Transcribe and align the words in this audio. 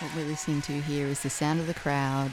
What 0.00 0.16
we're 0.16 0.24
listening 0.24 0.62
to 0.62 0.80
here 0.80 1.06
is 1.08 1.22
the 1.22 1.28
sound 1.28 1.60
of 1.60 1.66
the 1.66 1.74
crowd 1.74 2.32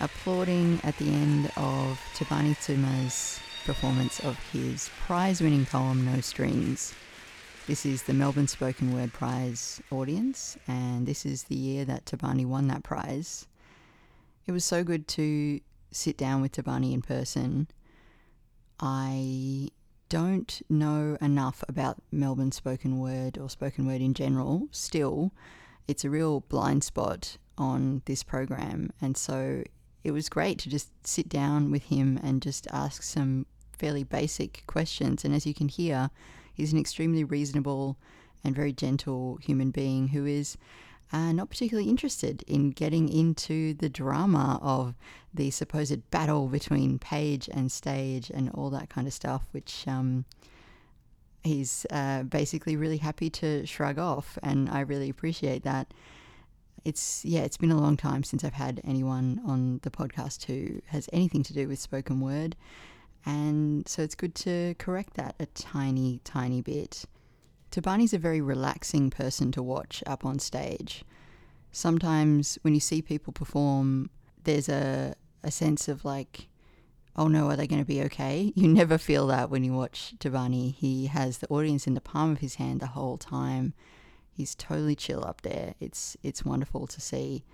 applauding 0.00 0.80
at 0.82 0.96
the 0.98 1.08
end 1.08 1.46
of 1.56 2.00
Thabani 2.14 2.56
Tshuma's 2.56 3.38
performance 3.64 4.18
of 4.18 4.36
his 4.50 4.90
prize 5.06 5.40
winning 5.40 5.64
poem 5.64 6.04
No 6.04 6.20
Strings. 6.20 6.92
This 7.68 7.86
is 7.86 8.02
the 8.02 8.14
Melbourne 8.14 8.48
Spoken 8.48 8.92
Word 8.92 9.12
Prize 9.12 9.80
audience, 9.92 10.56
and 10.66 11.06
this 11.06 11.24
is 11.24 11.44
the 11.44 11.54
year 11.54 11.84
that 11.84 12.04
Thabani 12.04 12.44
won 12.44 12.66
that 12.66 12.82
prize. 12.82 13.46
It 14.48 14.50
was 14.50 14.64
so 14.64 14.82
good 14.82 15.06
to 15.08 15.60
sit 15.92 16.16
down 16.16 16.42
with 16.42 16.50
Thabani 16.50 16.92
in 16.92 17.02
person. 17.02 17.68
I 18.80 19.68
don't 20.08 20.60
know 20.68 21.16
enough 21.20 21.62
about 21.68 21.98
Melbourne 22.10 22.50
spoken 22.50 22.98
word 22.98 23.38
or 23.38 23.48
spoken 23.48 23.86
word 23.86 24.00
in 24.00 24.14
general. 24.14 24.66
Still, 24.72 25.30
it's 25.88 26.04
a 26.04 26.10
real 26.10 26.40
blind 26.48 26.84
spot 26.84 27.38
on 27.56 28.02
this 28.04 28.22
program. 28.22 28.92
And 29.00 29.16
so 29.16 29.64
it 30.04 30.12
was 30.12 30.28
great 30.28 30.58
to 30.60 30.70
just 30.70 30.90
sit 31.06 31.28
down 31.28 31.70
with 31.70 31.84
him 31.84 32.20
and 32.22 32.40
just 32.40 32.68
ask 32.70 33.02
some 33.02 33.46
fairly 33.72 34.04
basic 34.04 34.62
questions. 34.66 35.24
And 35.24 35.34
as 35.34 35.46
you 35.46 35.54
can 35.54 35.68
hear, 35.68 36.10
he's 36.54 36.72
an 36.72 36.78
extremely 36.78 37.24
reasonable 37.24 37.96
and 38.44 38.54
very 38.54 38.72
gentle 38.72 39.38
human 39.42 39.70
being 39.70 40.08
who 40.08 40.26
is 40.26 40.56
uh, 41.12 41.32
not 41.32 41.48
particularly 41.48 41.88
interested 41.88 42.42
in 42.42 42.70
getting 42.70 43.08
into 43.08 43.74
the 43.74 43.88
drama 43.88 44.58
of 44.62 44.94
the 45.32 45.50
supposed 45.50 46.10
battle 46.10 46.48
between 46.48 46.98
page 46.98 47.48
and 47.52 47.72
stage 47.72 48.30
and 48.32 48.50
all 48.50 48.68
that 48.70 48.90
kind 48.90 49.06
of 49.06 49.12
stuff, 49.12 49.42
which 49.52 49.84
um, 49.88 50.26
he's 51.44 51.86
uh, 51.90 52.22
basically 52.24 52.76
really 52.76 52.98
happy 52.98 53.30
to 53.30 53.64
shrug 53.66 53.98
off. 53.98 54.38
And 54.42 54.68
I 54.68 54.80
really 54.80 55.08
appreciate 55.08 55.62
that. 55.64 55.92
It's, 56.84 57.24
yeah, 57.24 57.40
it's 57.40 57.56
been 57.56 57.70
a 57.70 57.80
long 57.80 57.96
time 57.96 58.22
since 58.22 58.44
I've 58.44 58.54
had 58.54 58.80
anyone 58.84 59.40
on 59.46 59.80
the 59.82 59.90
podcast 59.90 60.44
who 60.44 60.80
has 60.86 61.08
anything 61.12 61.42
to 61.44 61.52
do 61.52 61.68
with 61.68 61.78
spoken 61.78 62.20
word. 62.20 62.56
And 63.26 63.86
so 63.86 64.02
it's 64.02 64.14
good 64.14 64.34
to 64.36 64.74
correct 64.78 65.14
that 65.14 65.34
a 65.38 65.46
tiny, 65.46 66.20
tiny 66.24 66.62
bit. 66.62 67.04
Thabani's 67.70 68.14
a 68.14 68.18
very 68.18 68.40
relaxing 68.40 69.10
person 69.10 69.52
to 69.52 69.62
watch 69.62 70.02
up 70.06 70.24
on 70.24 70.38
stage. 70.38 71.04
Sometimes 71.72 72.58
when 72.62 72.72
you 72.74 72.80
see 72.80 73.02
people 73.02 73.32
perform, 73.32 74.08
there's 74.44 74.68
a, 74.68 75.14
a 75.42 75.50
sense 75.50 75.88
of 75.88 76.04
like, 76.04 76.48
oh 77.18 77.26
no, 77.26 77.50
are 77.50 77.56
they 77.56 77.66
going 77.66 77.82
to 77.82 77.86
be 77.86 78.00
okay? 78.02 78.52
You 78.54 78.68
never 78.68 78.96
feel 78.96 79.26
that 79.26 79.50
when 79.50 79.64
you 79.64 79.72
watch 79.72 80.14
Thabani. 80.20 80.74
He 80.74 81.06
has 81.06 81.38
the 81.38 81.48
audience 81.48 81.86
in 81.86 81.94
the 81.94 82.00
palm 82.00 82.32
of 82.32 82.38
his 82.38 82.54
hand 82.54 82.80
the 82.80 82.86
whole 82.86 83.18
time. 83.18 83.74
He's 84.32 84.54
totally 84.54 84.94
chill 84.94 85.24
up 85.24 85.42
there. 85.42 85.74
It's 85.80 86.16
it's 86.22 86.44
wonderful 86.44 86.86
to 86.86 87.00
see. 87.00 87.44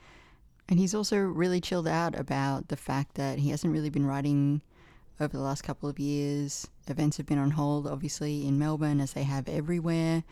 And 0.69 0.79
he's 0.79 0.95
also 0.95 1.17
really 1.17 1.61
chilled 1.61 1.89
out 1.89 2.19
about 2.19 2.69
the 2.69 2.77
fact 2.77 3.15
that 3.15 3.39
he 3.39 3.51
hasn't 3.51 3.73
really 3.73 3.91
been 3.91 4.07
writing 4.07 4.61
over 5.19 5.37
the 5.37 5.43
last 5.43 5.63
couple 5.63 5.89
of 5.89 5.99
years. 5.99 6.69
Events 6.89 7.17
have 7.17 7.27
been 7.27 7.39
on 7.39 7.53
hold, 7.53 7.87
obviously, 7.87 8.47
in 8.47 8.59
Melbourne, 8.59 9.01
as 9.01 9.13
they 9.15 9.25
have 9.25 9.49
everywhere. 9.49 10.25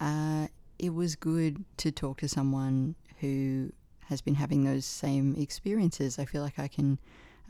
Uh, 0.00 0.48
it 0.78 0.94
was 0.94 1.16
good 1.16 1.64
to 1.78 1.90
talk 1.90 2.20
to 2.20 2.28
someone 2.28 2.94
who 3.20 3.72
has 4.06 4.20
been 4.20 4.36
having 4.36 4.64
those 4.64 4.84
same 4.84 5.34
experiences. 5.36 6.18
I 6.18 6.26
feel 6.26 6.42
like 6.42 6.58
I 6.58 6.68
can. 6.68 6.98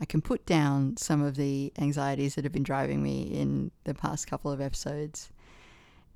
I 0.01 0.05
can 0.05 0.21
put 0.21 0.45
down 0.45 0.97
some 0.97 1.21
of 1.21 1.35
the 1.35 1.73
anxieties 1.77 2.35
that 2.35 2.45
have 2.45 2.53
been 2.53 2.63
driving 2.63 3.03
me 3.03 3.23
in 3.23 3.71
the 3.83 3.93
past 3.93 4.27
couple 4.27 4.51
of 4.51 4.61
episodes. 4.61 5.29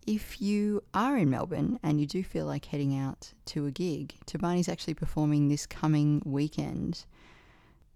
If 0.07 0.41
you 0.41 0.83
are 0.93 1.17
in 1.17 1.29
Melbourne 1.29 1.79
and 1.83 1.99
you 1.99 2.05
do 2.05 2.23
feel 2.23 2.45
like 2.45 2.65
heading 2.65 2.97
out 2.97 3.33
to 3.47 3.65
a 3.65 3.71
gig, 3.71 4.15
Thabani's 4.25 4.69
actually 4.69 4.93
performing 4.93 5.47
this 5.47 5.65
coming 5.65 6.21
weekend 6.25 7.05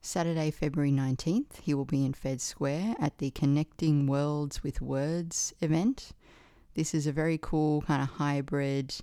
Saturday, 0.02 0.52
February 0.52 0.92
19th, 0.92 1.60
he 1.62 1.74
will 1.74 1.86
be 1.86 2.06
in 2.06 2.14
Fed 2.14 2.40
Square 2.40 2.96
at 3.00 3.18
the 3.18 3.32
Connecting 3.32 4.08
Worlds 4.08 4.64
with 4.64 4.82
Words 4.82 5.54
event. 5.60 6.12
This 6.76 6.94
is 6.94 7.08
a 7.08 7.12
very 7.12 7.38
cool 7.38 7.82
kind 7.82 8.02
of 8.02 8.10
hybrid 8.10 8.96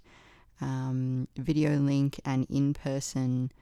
um, 0.61 1.29
video 1.37 1.77
link 1.77 2.21
and 2.25 2.47
in 2.49 2.73
person 2.73 3.53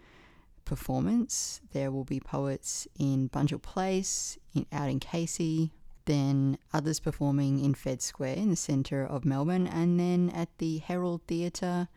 performance. 0.65 1.61
There 1.73 1.91
will 1.91 2.05
be 2.05 2.21
poets 2.21 2.87
in 2.99 3.29
Bunjil 3.29 3.63
Place, 3.63 4.39
in, 4.55 4.67
out 4.73 4.89
in 4.89 5.01
Casey, 5.01 5.73
then 6.05 6.59
others 6.73 7.01
performing 7.01 7.61
in 7.61 7.75
Fed 7.75 8.03
Square 8.03 8.35
in 8.37 8.51
the 8.51 8.57
centre 8.57 9.05
of 9.05 9.25
Melbourne, 9.25 9.67
and 9.67 9.99
then 9.99 10.31
at 10.31 10.49
the 10.59 10.79
Herald 10.79 11.23
Theatre 11.27 11.89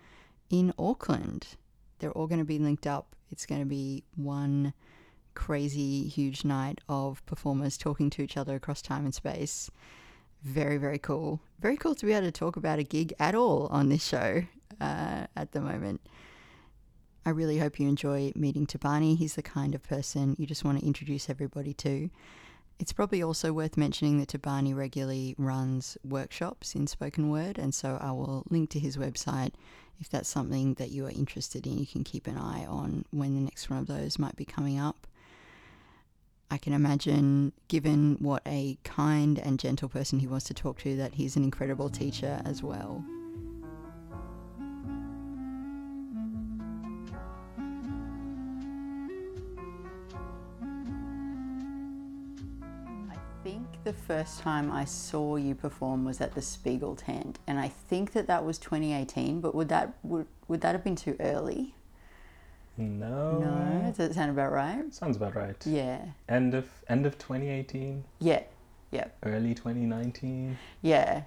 in 0.49 0.73
Auckland. 0.77 1.47
They're 1.99 2.11
all 2.11 2.27
going 2.27 2.39
to 2.39 2.45
be 2.45 2.59
linked 2.59 2.85
up. 2.85 3.15
It's 3.31 3.45
going 3.45 3.61
to 3.61 3.65
be 3.67 4.03
one 4.15 4.73
crazy, 5.33 6.07
huge 6.07 6.45
night 6.45 6.79
of 6.87 7.25
performers 7.25 7.77
talking 7.77 8.09
to 8.11 8.21
each 8.21 8.37
other 8.37 8.55
across 8.55 8.81
time 8.81 9.05
and 9.05 9.13
space. 9.13 9.69
Very, 10.43 10.77
very 10.77 10.99
cool. 10.99 11.41
Very 11.59 11.77
cool 11.77 11.95
to 11.95 12.05
be 12.05 12.13
able 12.13 12.27
to 12.27 12.31
talk 12.31 12.55
about 12.55 12.79
a 12.79 12.83
gig 12.83 13.13
at 13.19 13.35
all 13.35 13.67
on 13.67 13.89
this 13.89 14.05
show 14.05 14.43
uh, 14.79 15.25
at 15.35 15.51
the 15.51 15.61
moment. 15.61 16.01
I 17.25 17.31
really 17.31 17.57
hope 17.57 17.79
you 17.79 17.89
enjoy 17.89 18.31
meeting 18.35 18.67
Thabani. 18.67 19.17
He's 19.17 19.33
the 19.33 19.41
kind 19.41 19.73
of 19.73 19.81
person 19.81 20.35
you 20.37 20.45
just 20.45 20.63
want 20.63 20.79
to 20.79 20.85
introduce 20.85 21.27
everybody 21.27 21.73
to. 21.73 22.11
It's 22.77 22.93
probably 22.93 23.23
also 23.23 23.51
worth 23.51 23.77
mentioning 23.77 24.19
that 24.19 24.29
Thabani 24.29 24.75
regularly 24.75 25.33
runs 25.39 25.97
workshops 26.07 26.75
in 26.75 26.85
spoken 26.85 27.31
word, 27.31 27.57
and 27.57 27.73
so 27.73 27.97
I 27.99 28.11
will 28.11 28.43
link 28.49 28.69
to 28.71 28.79
his 28.79 28.95
website 28.95 29.53
if 29.99 30.07
that's 30.07 30.29
something 30.29 30.75
that 30.75 30.91
you 30.91 31.07
are 31.07 31.11
interested 31.11 31.65
in. 31.65 31.79
You 31.79 31.87
can 31.87 32.03
keep 32.03 32.27
an 32.27 32.37
eye 32.37 32.65
on 32.65 33.05
when 33.09 33.33
the 33.33 33.41
next 33.41 33.71
one 33.71 33.79
of 33.79 33.87
those 33.87 34.19
might 34.19 34.35
be 34.35 34.45
coming 34.45 34.77
up. 34.77 35.07
I 36.51 36.57
can 36.59 36.73
imagine, 36.73 37.53
given 37.69 38.17
what 38.19 38.43
a 38.45 38.77
kind 38.83 39.39
and 39.39 39.57
gentle 39.57 39.89
person 39.89 40.19
he 40.19 40.27
was 40.27 40.43
to 40.43 40.53
talk 40.53 40.77
to, 40.79 40.95
that 40.97 41.15
he's 41.15 41.35
an 41.35 41.43
incredible 41.43 41.89
teacher 41.89 42.39
as 42.45 42.61
well. 42.61 43.03
Think 53.45 53.67
the 53.83 53.93
first 53.93 54.39
time 54.39 54.71
I 54.71 54.85
saw 54.85 55.35
you 55.35 55.53
perform 55.53 56.03
was 56.03 56.19
at 56.19 56.33
the 56.33 56.41
Spiegel 56.41 56.95
tent, 56.95 57.37
and 57.45 57.59
I 57.59 57.67
think 57.67 58.13
that 58.13 58.25
that 58.25 58.43
was 58.43 58.57
2018. 58.57 59.39
But 59.39 59.53
would 59.53 59.69
that 59.69 59.93
would, 60.01 60.25
would 60.47 60.61
that 60.61 60.73
have 60.73 60.83
been 60.83 60.95
too 60.95 61.15
early? 61.19 61.75
No. 62.75 63.37
No, 63.37 63.83
does 63.85 63.97
that 63.97 64.15
sound 64.15 64.31
about 64.31 64.51
right? 64.51 64.91
Sounds 64.91 65.15
about 65.15 65.35
right. 65.35 65.55
Yeah. 65.63 66.03
End 66.27 66.55
of 66.55 66.67
end 66.89 67.05
of 67.05 67.19
2018, 67.19 68.03
Yeah. 68.19 68.41
Yeah. 68.89 69.09
early 69.21 69.53
2019. 69.53 70.57
Yeah. 70.81 71.21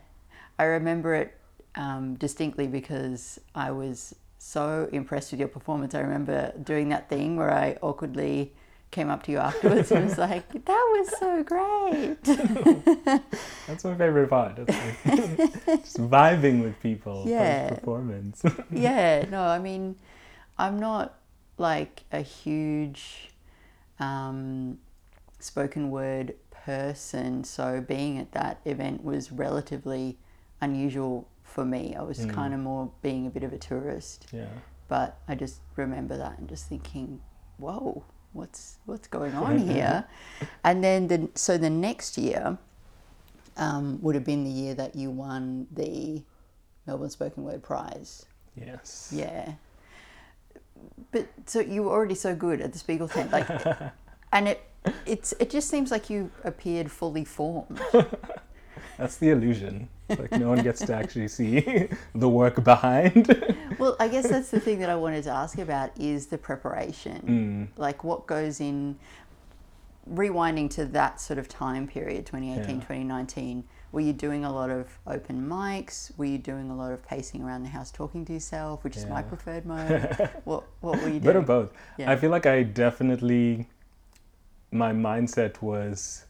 I 0.58 0.64
remember 0.64 1.14
it 1.14 1.36
um, 1.76 2.16
distinctly 2.16 2.66
because 2.66 3.38
I 3.54 3.70
was 3.70 4.16
so 4.38 4.88
impressed 4.92 5.30
with 5.30 5.38
your 5.38 5.48
performance. 5.48 5.94
I 5.94 6.00
remember 6.00 6.52
doing 6.64 6.88
that 6.88 7.08
thing 7.08 7.36
where 7.36 7.52
I 7.52 7.78
awkwardly 7.80 8.52
came 8.90 9.10
up 9.10 9.22
to 9.24 9.32
you 9.32 9.38
afterwards 9.38 9.90
and 9.92 10.04
was 10.08 10.18
like, 10.28 10.50
that 10.64 10.66
was 10.66 11.18
so 11.18 11.42
great. 11.42 12.22
That's 13.66 13.84
my 13.84 13.94
favorite 13.96 14.30
part. 14.30 14.58
Like 14.58 14.68
just 15.66 15.98
vibing 15.98 16.62
with 16.62 16.80
people 16.82 17.24
Yeah. 17.26 17.70
performance. 17.70 18.42
yeah, 18.70 19.24
no, 19.30 19.42
I 19.42 19.58
mean, 19.58 19.96
I'm 20.58 20.78
not 20.78 21.18
like 21.58 22.04
a 22.12 22.20
huge 22.20 23.30
um, 24.00 24.78
spoken 25.38 25.90
word 25.90 26.34
person, 26.50 27.44
so 27.44 27.80
being 27.80 28.18
at 28.18 28.32
that 28.32 28.60
event 28.64 29.02
was 29.04 29.30
relatively 29.32 30.18
unusual 30.60 31.28
for 31.42 31.64
me. 31.64 31.94
I 31.98 32.02
was 32.02 32.24
kind 32.26 32.52
of 32.54 32.60
more 32.60 32.90
being 33.02 33.26
a 33.26 33.30
bit 33.30 33.42
of 33.42 33.52
a 33.52 33.58
tourist, 33.58 34.26
yeah. 34.32 34.46
but 34.88 35.18
I 35.26 35.34
just 35.34 35.60
remember 35.76 36.16
that 36.16 36.38
and 36.38 36.48
just 36.48 36.66
thinking, 36.68 37.20
whoa. 37.58 38.04
What's 38.38 38.78
what's 38.86 39.08
going 39.08 39.34
on 39.34 39.58
here? 39.58 40.04
and 40.64 40.82
then 40.82 41.08
the 41.08 41.28
so 41.34 41.58
the 41.58 41.68
next 41.68 42.16
year 42.16 42.56
um, 43.56 44.00
would 44.00 44.14
have 44.14 44.24
been 44.24 44.44
the 44.44 44.50
year 44.50 44.74
that 44.74 44.94
you 44.94 45.10
won 45.10 45.66
the 45.72 46.22
Melbourne 46.86 47.10
Spoken 47.10 47.42
Word 47.42 47.62
Prize. 47.62 48.26
Yes. 48.56 49.12
Yeah. 49.14 49.52
But 51.10 51.28
so 51.46 51.60
you 51.60 51.82
were 51.82 51.90
already 51.90 52.14
so 52.14 52.34
good 52.34 52.60
at 52.60 52.72
the 52.72 52.78
Spiegel 52.78 53.08
thing, 53.08 53.28
like, 53.30 53.48
and 54.32 54.48
it 54.48 54.62
it's 55.04 55.34
it 55.40 55.50
just 55.50 55.68
seems 55.68 55.90
like 55.90 56.08
you 56.08 56.30
appeared 56.44 56.90
fully 56.90 57.24
formed. 57.24 57.80
That's 58.96 59.16
the 59.16 59.30
illusion. 59.30 59.88
Like 60.08 60.32
no 60.32 60.48
one 60.48 60.62
gets 60.62 60.84
to 60.86 60.94
actually 60.94 61.28
see 61.28 61.88
the 62.14 62.28
work 62.28 62.62
behind. 62.64 63.44
Well, 63.78 63.94
I 64.00 64.08
guess 64.08 64.28
that's 64.28 64.50
the 64.50 64.58
thing 64.58 64.80
that 64.80 64.90
I 64.90 64.96
wanted 64.96 65.22
to 65.24 65.30
ask 65.30 65.56
about 65.58 65.92
is 65.96 66.26
the 66.26 66.36
preparation, 66.36 67.68
mm. 67.76 67.80
like 67.80 68.02
what 68.02 68.26
goes 68.26 68.60
in. 68.60 68.98
Rewinding 70.10 70.68
to 70.70 70.86
that 70.86 71.20
sort 71.20 71.38
of 71.38 71.48
time 71.48 71.86
period, 71.86 72.26
2018, 72.26 72.76
Yeah. 72.76 72.80
2019, 72.80 73.62
were 73.92 74.00
you 74.00 74.12
doing 74.12 74.44
a 74.44 74.52
lot 74.52 74.70
of 74.70 74.88
open 75.06 75.48
mics? 75.48 76.16
Were 76.18 76.24
you 76.24 76.38
doing 76.38 76.70
a 76.70 76.76
lot 76.76 76.92
of 76.92 77.06
pacing 77.06 77.42
around 77.42 77.62
the 77.62 77.68
house 77.68 77.90
talking 77.90 78.24
to 78.26 78.32
yourself, 78.32 78.84
which 78.84 78.96
is 78.96 79.06
my 79.06 79.22
preferred 79.22 79.64
mode? 79.64 80.30
what 80.44 80.64
what 80.80 81.00
were 81.00 81.08
you 81.08 81.20
doing 81.20 81.20
Bit 81.20 81.36
of 81.36 81.46
both. 81.46 81.72
Yeah. 81.96 82.10
I 82.10 82.16
feel 82.16 82.30
like 82.30 82.46
I 82.46 82.64
definitely 82.64 83.68
my 84.70 84.92
mindset 84.92 85.62
was 85.62 86.24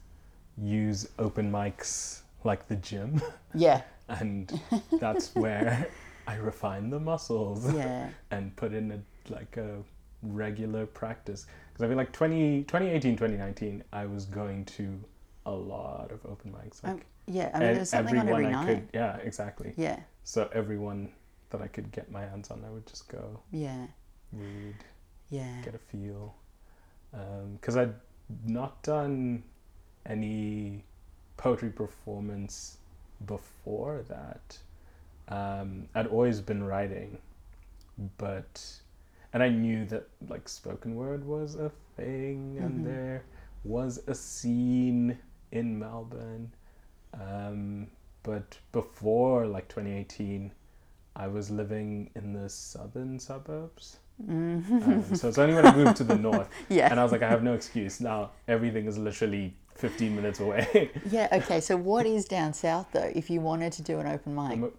use 0.57 1.07
open 1.17 1.51
mics 1.51 2.21
like 2.43 2.67
the 2.67 2.75
gym, 2.77 3.21
yeah, 3.53 3.81
and 4.09 4.59
that's 4.99 5.35
where 5.35 5.87
I 6.27 6.35
refine 6.35 6.89
the 6.89 6.99
muscles 6.99 7.71
yeah, 7.73 8.09
and 8.31 8.55
put 8.55 8.73
in 8.73 8.91
a 8.91 8.99
like 9.33 9.57
a 9.57 9.77
regular 10.23 10.85
practice. 10.85 11.45
Because 11.71 11.85
I 11.85 11.87
feel 11.87 11.97
like 11.97 12.11
20, 12.11 12.63
2018, 12.63 13.15
2019, 13.15 13.83
I 13.93 14.05
was 14.05 14.25
going 14.25 14.65
to 14.65 14.99
a 15.45 15.51
lot 15.51 16.11
of 16.11 16.25
open 16.25 16.51
mics. 16.51 16.83
Like 16.83 16.93
Um, 16.93 17.01
yeah. 17.27 17.51
I 17.53 17.59
mean, 17.59 17.85
something 17.85 18.17
on 18.17 18.27
every 18.27 18.45
I 18.47 18.51
night. 18.51 18.65
could, 18.65 18.89
yeah, 18.93 19.17
exactly. 19.17 19.73
Yeah, 19.77 19.99
So 20.23 20.49
everyone 20.53 21.11
that 21.51 21.61
I 21.61 21.67
could 21.67 21.91
get 21.91 22.11
my 22.11 22.21
hands 22.21 22.51
on, 22.51 22.63
I 22.65 22.69
would 22.69 22.85
just 22.85 23.07
go 23.07 23.39
yeah, 23.51 23.87
read, 24.33 24.75
yeah. 25.29 25.61
get 25.63 25.73
a 25.75 25.77
feel. 25.79 26.35
Because 27.53 27.77
I'd 27.77 27.93
not 28.45 28.81
done 28.83 29.43
any 30.05 30.83
poetry 31.39 31.69
performance 31.69 32.77
before 33.25 34.03
that. 34.09 34.57
Um, 35.29 35.87
I'd 35.95 36.07
always 36.07 36.41
been 36.41 36.63
writing, 36.63 37.17
but 38.17 38.61
and 39.31 39.41
I 39.43 39.49
knew 39.49 39.85
that 39.85 40.07
like 40.27 40.49
spoken 40.49 40.95
word 40.95 41.23
was 41.25 41.55
a 41.55 41.71
thing, 41.95 42.57
Mhm. 42.59 42.65
and 42.65 42.85
there 42.85 43.23
was 43.63 44.01
a 44.07 44.15
scene 44.15 45.17
in 45.51 45.79
Melbourne. 45.79 46.51
Um, 47.13 47.87
but 48.23 48.57
before 48.71 49.47
like 49.47 49.67
2018, 49.69 50.51
I 51.15 51.27
was 51.27 51.49
living 51.49 52.09
in 52.15 52.33
the 52.33 52.49
southern 52.49 53.17
suburbs. 53.19 53.97
Mhm. 54.21 54.87
Um, 54.87 55.15
so 55.15 55.29
it's 55.29 55.37
only 55.37 55.55
when 55.55 55.65
I 55.65 55.75
moved 55.75 55.95
to 55.97 56.03
the 56.03 56.15
north, 56.29 56.49
yeah. 56.69 56.89
and 56.91 56.99
I 56.99 57.03
was 57.03 57.11
like, 57.13 57.21
I 57.23 57.29
have 57.29 57.43
no 57.43 57.53
excuse 57.53 58.01
now. 58.01 58.31
Everything 58.47 58.85
is 58.87 58.97
literally 58.97 59.53
15 59.79 60.15
minutes 60.15 60.39
away. 60.39 60.91
Yeah, 61.09 61.27
okay, 61.33 61.61
so 61.61 61.77
what 61.77 62.05
is 62.05 62.25
down 62.25 62.53
south 62.53 62.87
though, 62.91 63.11
if 63.15 63.29
you 63.29 63.41
wanted 63.41 63.71
to 63.73 63.81
do 63.81 63.99
an 63.99 64.07
open 64.07 64.35
mic? 64.35 64.71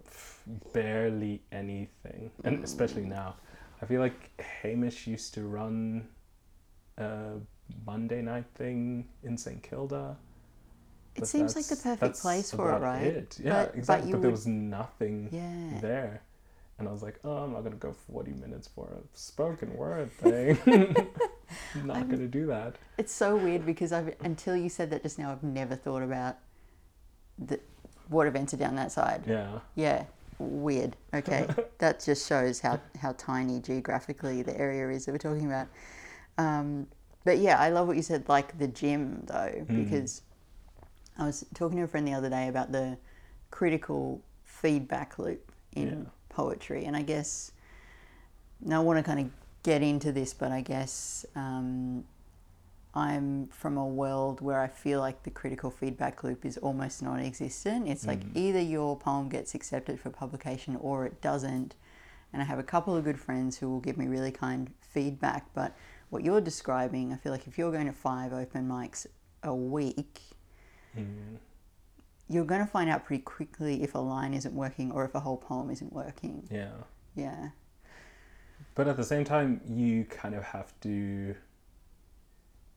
Barely 0.73 1.43
anything, 1.53 2.31
and 2.45 2.63
especially 2.63 3.03
mm. 3.03 3.09
now. 3.11 3.37
I 3.83 3.87
feel 3.87 4.01
like 4.01 4.39
Hamish 4.41 5.07
used 5.07 5.33
to 5.35 5.43
run 5.47 6.09
a 6.99 7.33
Monday 7.87 8.21
night 8.21 8.45
thing 8.55 9.09
in 9.23 9.39
St 9.39 9.63
Kilda. 9.63 10.17
It 11.15 11.21
but 11.21 11.29
seems 11.29 11.57
like 11.57 11.67
the 11.67 11.77
perfect 11.77 12.21
place 12.21 12.51
for 12.51 12.73
it, 12.73 12.81
right? 12.81 13.03
it. 13.03 13.39
Yeah, 13.43 13.65
But- 13.65 13.73
but 13.73 13.79
exactly. 13.79 14.09
you 14.11 14.15
But, 14.17 14.23
there 14.23 14.31
would- 14.31 14.37
was 14.37 14.47
nothing 14.47 15.29
Yeah. 15.33 15.81
there. 15.81 16.23
And 16.81 16.89
I 16.89 16.93
was 16.93 17.03
like, 17.03 17.21
oh, 17.25 17.37
I'm 17.45 17.53
not 17.53 17.61
going 17.61 17.73
to 17.73 17.79
go 17.79 17.93
40 17.93 18.33
minutes 18.33 18.67
for 18.75 18.87
a 18.89 19.17
spoken 19.17 19.77
word 19.77 20.11
thing. 20.13 20.59
not 20.67 20.77
I'm- 21.77 21.87
not 21.87 22.09
going 22.09 22.21
to 22.21 22.27
do 22.27 22.47
that. 22.47 22.77
It's 22.99 23.13
so 23.13 23.37
weird 23.37 23.65
because 23.67 23.93
I've 23.93 24.15
until 24.25 24.57
you 24.57 24.69
said 24.71 24.91
that 24.91 25.03
just 25.03 25.19
now, 25.19 25.31
I've 25.31 25.43
never 25.43 25.77
thought 25.77 26.03
about 26.03 26.39
the 27.39 27.61
what 28.09 28.27
events 28.27 28.53
are 28.55 28.57
down 28.57 28.75
that 28.77 28.91
side. 28.93 29.25
Yeah. 29.27 29.61
Yeah, 29.75 30.05
weird. 30.39 30.97
Okay, 31.15 31.47
that 31.79 32.01
just 32.03 32.27
shows 32.27 32.61
how 32.61 32.81
how 32.99 33.13
tiny 33.19 33.61
geographically 33.61 34.43
the 34.43 34.59
area 34.59 34.89
is 34.91 35.05
that 35.05 35.13
we're 35.13 35.19
talking 35.19 35.47
about. 35.47 35.69
Um, 36.39 36.87
but 37.25 37.39
yeah, 37.39 37.59
I 37.61 37.69
love 37.69 37.87
what 37.89 37.97
you 37.97 38.03
said, 38.03 38.27
like 38.29 38.57
the 38.59 38.69
gym 38.69 39.23
though, 39.27 39.65
Mm. 39.69 39.85
because 39.85 40.23
I 41.19 41.27
was 41.27 41.45
talking 41.55 41.77
to 41.79 41.85
a 41.85 41.89
friend 41.89 42.09
the 42.09 42.15
other 42.15 42.31
day 42.31 42.49
about 42.49 42.73
the 42.73 42.97
critical 43.51 44.23
feedback 44.45 45.19
loop 45.19 45.53
in 45.77 45.89
Yeah. 45.89 46.11
Poetry, 46.41 46.85
and 46.87 46.97
I 46.97 47.03
guess 47.03 47.53
now 48.61 48.81
I 48.81 48.85
want 48.85 48.99
to 48.99 49.03
kind 49.03 49.21
of 49.21 49.31
get 49.63 49.83
into 49.83 50.11
this, 50.13 50.33
but 50.35 50.51
I 50.53 50.63
guess 50.63 51.27
um, 51.37 52.05
I'm 52.95 53.47
from 53.49 53.77
a 53.77 53.87
world 53.87 54.41
where 54.41 54.61
I 54.61 54.69
feel 54.69 55.01
like 55.01 55.23
the 55.23 55.31
critical 55.31 55.71
feedback 55.71 56.25
loop 56.25 56.45
is 56.45 56.57
almost 56.59 57.03
non 57.03 57.21
existent. 57.21 57.89
It's 57.89 58.07
like 58.07 58.21
Mm. 58.25 58.37
either 58.45 58.61
your 58.77 58.97
poem 58.97 59.29
gets 59.29 59.55
accepted 59.55 60.01
for 60.01 60.11
publication 60.11 60.77
or 60.77 61.07
it 61.07 61.21
doesn't. 61.21 61.75
And 62.33 62.41
I 62.43 62.45
have 62.45 62.59
a 62.61 62.69
couple 62.75 62.97
of 62.97 63.05
good 63.05 63.19
friends 63.19 63.59
who 63.59 63.69
will 63.71 63.81
give 63.81 63.97
me 63.99 64.07
really 64.07 64.33
kind 64.33 64.71
feedback. 64.81 65.43
But 65.55 65.71
what 66.11 66.25
you're 66.25 66.41
describing, 66.41 67.13
I 67.13 67.17
feel 67.17 67.33
like 67.33 67.47
if 67.47 67.59
you're 67.59 67.73
going 67.73 67.87
to 67.87 67.93
five 67.93 68.33
open 68.33 68.69
mics 68.69 69.07
a 69.43 69.55
week, 69.55 70.21
Mm. 70.97 71.37
You're 72.31 72.45
going 72.45 72.61
to 72.61 72.67
find 72.67 72.89
out 72.89 73.05
pretty 73.05 73.23
quickly 73.23 73.83
if 73.83 73.97
a 73.97 73.99
line 73.99 74.33
isn't 74.35 74.55
working 74.55 74.93
or 74.93 75.05
if 75.05 75.15
a 75.17 75.21
whole 75.21 75.37
poem 75.37 75.69
isn't 75.69 75.93
working. 75.93 76.47
Yeah. 76.49 76.71
Yeah. 77.17 77.49
But 78.77 78.87
at 78.87 78.97
the 78.97 79.05
same 79.05 79.25
time, 79.25 79.61
you 79.67 80.05
kind 80.05 80.37
of 80.37 80.45
have 80.45 80.73
to 80.83 81.35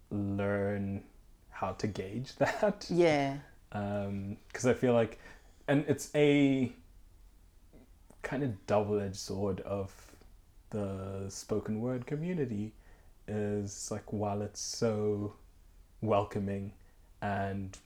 learn 0.10 1.04
how 1.52 1.74
to 1.74 1.86
gauge 1.86 2.36
that. 2.38 2.88
Yeah. 2.90 3.38
Um, 3.72 4.38
because 4.48 4.66
I 4.66 4.74
feel 4.74 4.94
like, 4.94 5.20
and 5.68 5.86
it's 5.88 6.10
a 6.16 6.72
kind 8.24 8.42
of 8.42 8.66
double 8.66 9.00
edged 9.00 9.18
sword 9.18 9.60
of 9.62 9.94
the 10.72 11.26
spoken 11.30 11.80
word 11.80 12.08
community 12.08 12.74
is 13.28 13.92
like 13.92 14.12
while 14.12 14.42
it's 14.42 14.60
so 14.60 15.36
welcoming 16.02 16.74
and 17.22 17.78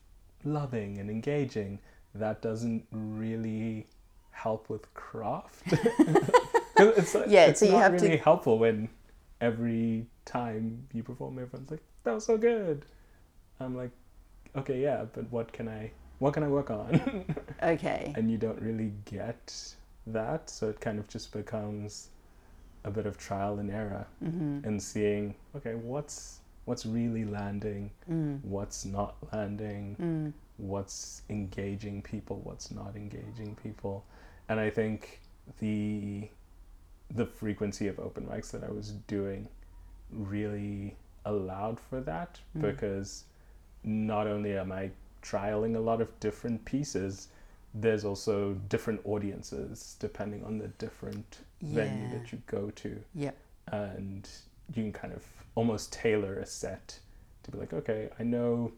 loving 0.43 0.97
and 0.99 1.09
engaging, 1.09 1.79
that 2.15 2.41
doesn't 2.41 2.85
really 2.91 3.87
help 4.31 4.69
with 4.69 4.91
craft. 4.93 5.63
it's, 6.77 7.15
like- 7.15 7.25
Yeah, 7.27 7.47
it's 7.47 7.59
so 7.59 7.65
you 7.65 7.71
have 7.73 7.97
to- 7.97 8.17
helpful 8.17 8.57
when 8.59 8.89
every 9.41 10.05
time 10.25 10.87
you 10.93 11.03
perform, 11.03 11.39
everyone's 11.39 11.71
like, 11.71 11.83
"That 12.03 12.13
was 12.13 12.25
so 12.25 12.37
good." 12.37 12.85
I'm 13.59 13.75
like, 13.75 13.91
"Okay, 14.55 14.81
yeah, 14.81 15.05
but 15.13 15.31
what 15.31 15.51
can 15.53 15.67
I, 15.67 15.91
what 16.19 16.33
can 16.33 16.43
I 16.43 16.47
work 16.47 16.69
on?" 16.71 17.25
Okay. 17.63 18.13
and 18.15 18.29
you 18.31 18.37
don't 18.37 18.61
really 18.61 18.93
get 19.05 19.53
that, 20.07 20.49
so 20.49 20.69
it 20.69 20.79
kind 20.79 20.99
of 20.99 21.07
just 21.07 21.31
becomes 21.31 22.09
a 22.83 22.91
bit 22.91 23.05
of 23.05 23.17
trial 23.17 23.59
and 23.59 23.69
error 23.71 24.05
Mm-hmm. 24.23 24.65
and 24.67 24.81
seeing, 24.81 25.35
okay, 25.55 25.73
what's 25.75 26.39
what's 26.67 26.85
really 26.85 27.23
landing, 27.23 27.89
Mm. 28.09 28.43
what's 28.43 28.83
not 28.83 29.15
landing, 29.31 29.95
Mm. 29.97 30.33
what's 30.57 31.21
engaging 31.29 32.01
people, 32.01 32.41
what's 32.43 32.71
not 32.71 32.93
engaging 32.97 33.55
people. 33.55 34.03
And 34.49 34.59
I 34.59 34.69
think 34.69 35.21
the 35.59 36.29
the 37.09 37.25
frequency 37.25 37.87
of 37.87 37.97
open 37.99 38.25
mics 38.27 38.51
that 38.51 38.65
I 38.65 38.69
was 38.69 38.91
doing 39.07 39.47
really 40.11 40.97
allowed 41.23 41.79
for 41.79 42.01
that 42.01 42.41
Mm. 42.53 42.61
because 42.63 43.23
not 43.81 44.27
only 44.27 44.57
am 44.57 44.73
I 44.73 44.91
trialing 45.21 45.77
a 45.77 45.79
lot 45.79 46.01
of 46.01 46.19
different 46.19 46.65
pieces, 46.65 47.29
there's 47.73 48.03
also 48.03 48.55
different 48.67 48.99
audiences 49.05 49.95
depending 50.01 50.43
on 50.43 50.57
the 50.57 50.67
different 50.67 51.39
venue 51.61 52.09
that 52.09 52.33
you 52.33 52.41
go 52.45 52.71
to 52.71 53.01
Yep. 53.15 53.37
and 53.67 54.29
you 54.75 54.83
can 54.83 54.91
kind 54.91 55.13
of 55.13 55.23
almost 55.57 55.91
tailor 55.91 56.35
a 56.37 56.45
set 56.45 56.99
to 57.43 57.51
be 57.51 57.57
like, 57.57 57.73
okay, 57.73 58.09
I 58.19 58.23
know 58.23 58.71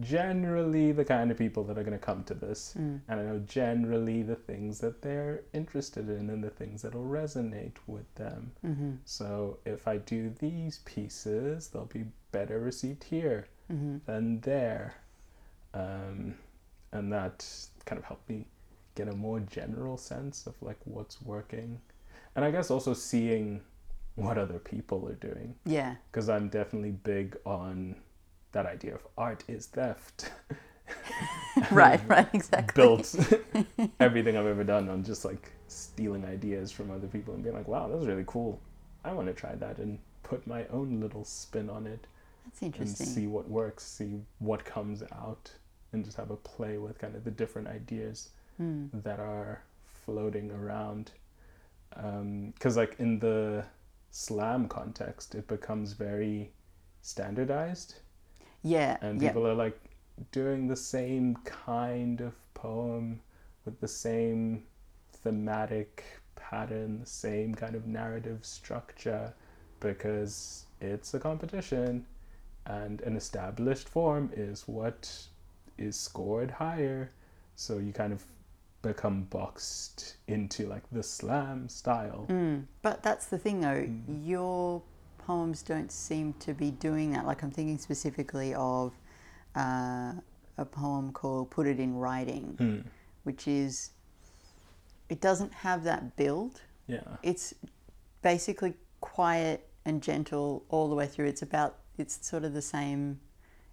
generally 0.00 0.92
the 0.92 1.04
kind 1.04 1.30
of 1.30 1.38
people 1.38 1.64
that 1.64 1.78
are 1.78 1.82
going 1.82 1.98
to 1.98 2.06
come 2.10 2.22
to 2.24 2.34
this, 2.34 2.74
Mm. 2.78 3.00
and 3.08 3.20
I 3.20 3.22
know 3.24 3.38
generally 3.40 4.22
the 4.22 4.36
things 4.36 4.80
that 4.80 5.00
they're 5.02 5.42
interested 5.52 6.08
in 6.08 6.28
and 6.30 6.42
the 6.44 6.50
things 6.50 6.82
that'll 6.82 7.04
resonate 7.20 7.76
with 7.86 8.08
them. 8.14 8.52
Mm-hmm. 8.64 8.92
So 9.04 9.58
if 9.64 9.88
I 9.88 9.96
do 9.98 10.30
these 10.38 10.80
pieces, 10.84 11.68
they'll 11.68 11.86
be 12.00 12.06
better 12.32 12.58
received 12.58 13.04
here 13.04 13.46
Mm-hmm. 13.72 13.96
than 14.06 14.40
there. 14.40 14.94
Um, 15.74 16.36
and 16.92 17.12
that 17.12 17.44
kind 17.84 17.98
of 17.98 18.04
helped 18.04 18.28
me 18.28 18.46
get 18.94 19.08
a 19.08 19.12
more 19.12 19.40
general 19.40 19.96
sense 19.98 20.46
of 20.46 20.54
like 20.62 20.78
what's 20.84 21.20
working. 21.22 21.80
And 22.36 22.44
I 22.44 22.50
guess 22.52 22.70
also 22.70 22.94
seeing 22.94 23.60
what 24.16 24.38
other 24.38 24.58
people 24.58 25.06
are 25.08 25.14
doing 25.14 25.54
Yeah. 25.64 25.96
because 26.10 26.28
I'm 26.28 26.48
definitely 26.48 26.90
big 26.92 27.36
on 27.44 27.96
that 28.52 28.66
idea 28.66 28.94
of 28.94 29.06
art 29.18 29.44
is 29.48 29.66
theft. 29.66 30.30
right, 31.70 32.00
right, 32.08 32.28
exactly. 32.32 32.82
Built 32.82 33.14
everything 34.00 34.36
I've 34.36 34.46
ever 34.46 34.64
done 34.64 34.88
on 34.88 35.04
just 35.04 35.24
like 35.24 35.52
stealing 35.68 36.24
ideas 36.24 36.72
from 36.72 36.90
other 36.90 37.06
people 37.06 37.34
and 37.34 37.42
being 37.42 37.54
like, 37.56 37.68
wow, 37.68 37.88
that 37.88 37.96
was 37.96 38.06
really 38.06 38.24
cool. 38.26 38.60
I 39.04 39.12
want 39.12 39.28
to 39.28 39.34
try 39.34 39.54
that 39.56 39.78
and 39.78 39.98
put 40.22 40.46
my 40.46 40.66
own 40.68 41.00
little 41.00 41.24
spin 41.24 41.68
on 41.70 41.86
it 41.86 42.06
That's 42.44 42.62
and 42.62 42.74
interesting. 42.74 43.06
see 43.06 43.26
what 43.26 43.48
works, 43.48 43.84
see 43.84 44.20
what 44.38 44.64
comes 44.64 45.02
out, 45.12 45.50
and 45.92 46.04
just 46.04 46.16
have 46.16 46.30
a 46.30 46.36
play 46.36 46.78
with 46.78 46.98
kind 46.98 47.14
of 47.14 47.24
the 47.24 47.30
different 47.30 47.68
ideas 47.68 48.30
Mm. 48.60 48.88
that 49.02 49.20
are 49.20 49.62
floating 50.06 50.50
around. 50.50 51.10
Because, 51.90 52.76
like, 52.78 52.96
in 52.98 53.18
the 53.18 53.64
slam 54.16 54.66
context, 54.66 55.34
it 55.34 55.46
becomes 55.46 55.92
very 55.92 56.50
standardized, 57.02 57.96
Yeah. 58.62 58.96
and 59.02 59.20
yeah. 59.20 59.28
people 59.28 59.46
are 59.46 59.54
like, 59.54 59.78
doing 60.32 60.66
the 60.66 60.76
same 60.76 61.36
kind 61.44 62.22
of 62.22 62.32
poem 62.54 63.20
with 63.66 63.78
the 63.80 63.88
same 63.88 64.64
thematic 65.12 66.02
pattern, 66.34 67.00
the 67.00 67.06
same 67.06 67.54
kind 67.54 67.74
of 67.74 67.86
narrative 67.86 68.44
structure 68.46 69.34
because 69.80 70.64
it's 70.80 71.12
a 71.12 71.20
competition 71.20 72.06
and 72.64 73.02
an 73.02 73.16
established 73.16 73.86
form 73.86 74.30
is 74.34 74.66
what 74.66 75.26
is 75.76 75.94
scored 75.96 76.50
higher. 76.50 77.10
So 77.56 77.76
you 77.76 77.92
kind 77.92 78.14
of 78.14 78.24
become 78.86 79.22
boxed 79.24 80.16
into 80.28 80.66
like 80.66 80.82
the 80.92 81.02
slam 81.02 81.68
style. 81.68 82.26
Mm. 82.28 82.64
But 82.82 83.02
that's 83.02 83.26
the 83.26 83.38
thing, 83.38 83.60
though. 83.60 83.84
Mm. 83.86 84.26
Your 84.26 84.82
poems 85.18 85.62
don't 85.62 85.90
seem 85.90 86.32
to 86.34 86.54
be 86.54 86.70
doing 86.70 87.12
that. 87.12 87.26
Like 87.26 87.42
I'm 87.42 87.50
thinking 87.50 87.78
specifically 87.78 88.54
of 88.54 88.92
uh, 89.56 90.12
a 90.58 90.64
poem 90.64 91.12
called 91.12 91.50
"Put 91.50 91.66
It 91.66 91.80
in 91.80 91.94
Writing," 91.96 92.56
Mm. 92.60 92.84
which 93.24 93.48
is 93.48 93.90
it 95.08 95.20
doesn't 95.20 95.52
have 95.52 95.84
that 95.84 96.16
build. 96.16 96.62
Yeah. 96.86 97.00
It's 97.22 97.54
basically 98.22 98.74
quiet 99.00 99.68
and 99.84 100.02
gentle 100.02 100.64
all 100.68 100.88
the 100.88 100.94
way 100.94 101.06
through. 101.06 101.26
It's 101.26 101.42
about 101.42 101.78
it's 101.98 102.26
sort 102.26 102.44
of 102.44 102.54
the 102.54 102.62
same. 102.62 103.20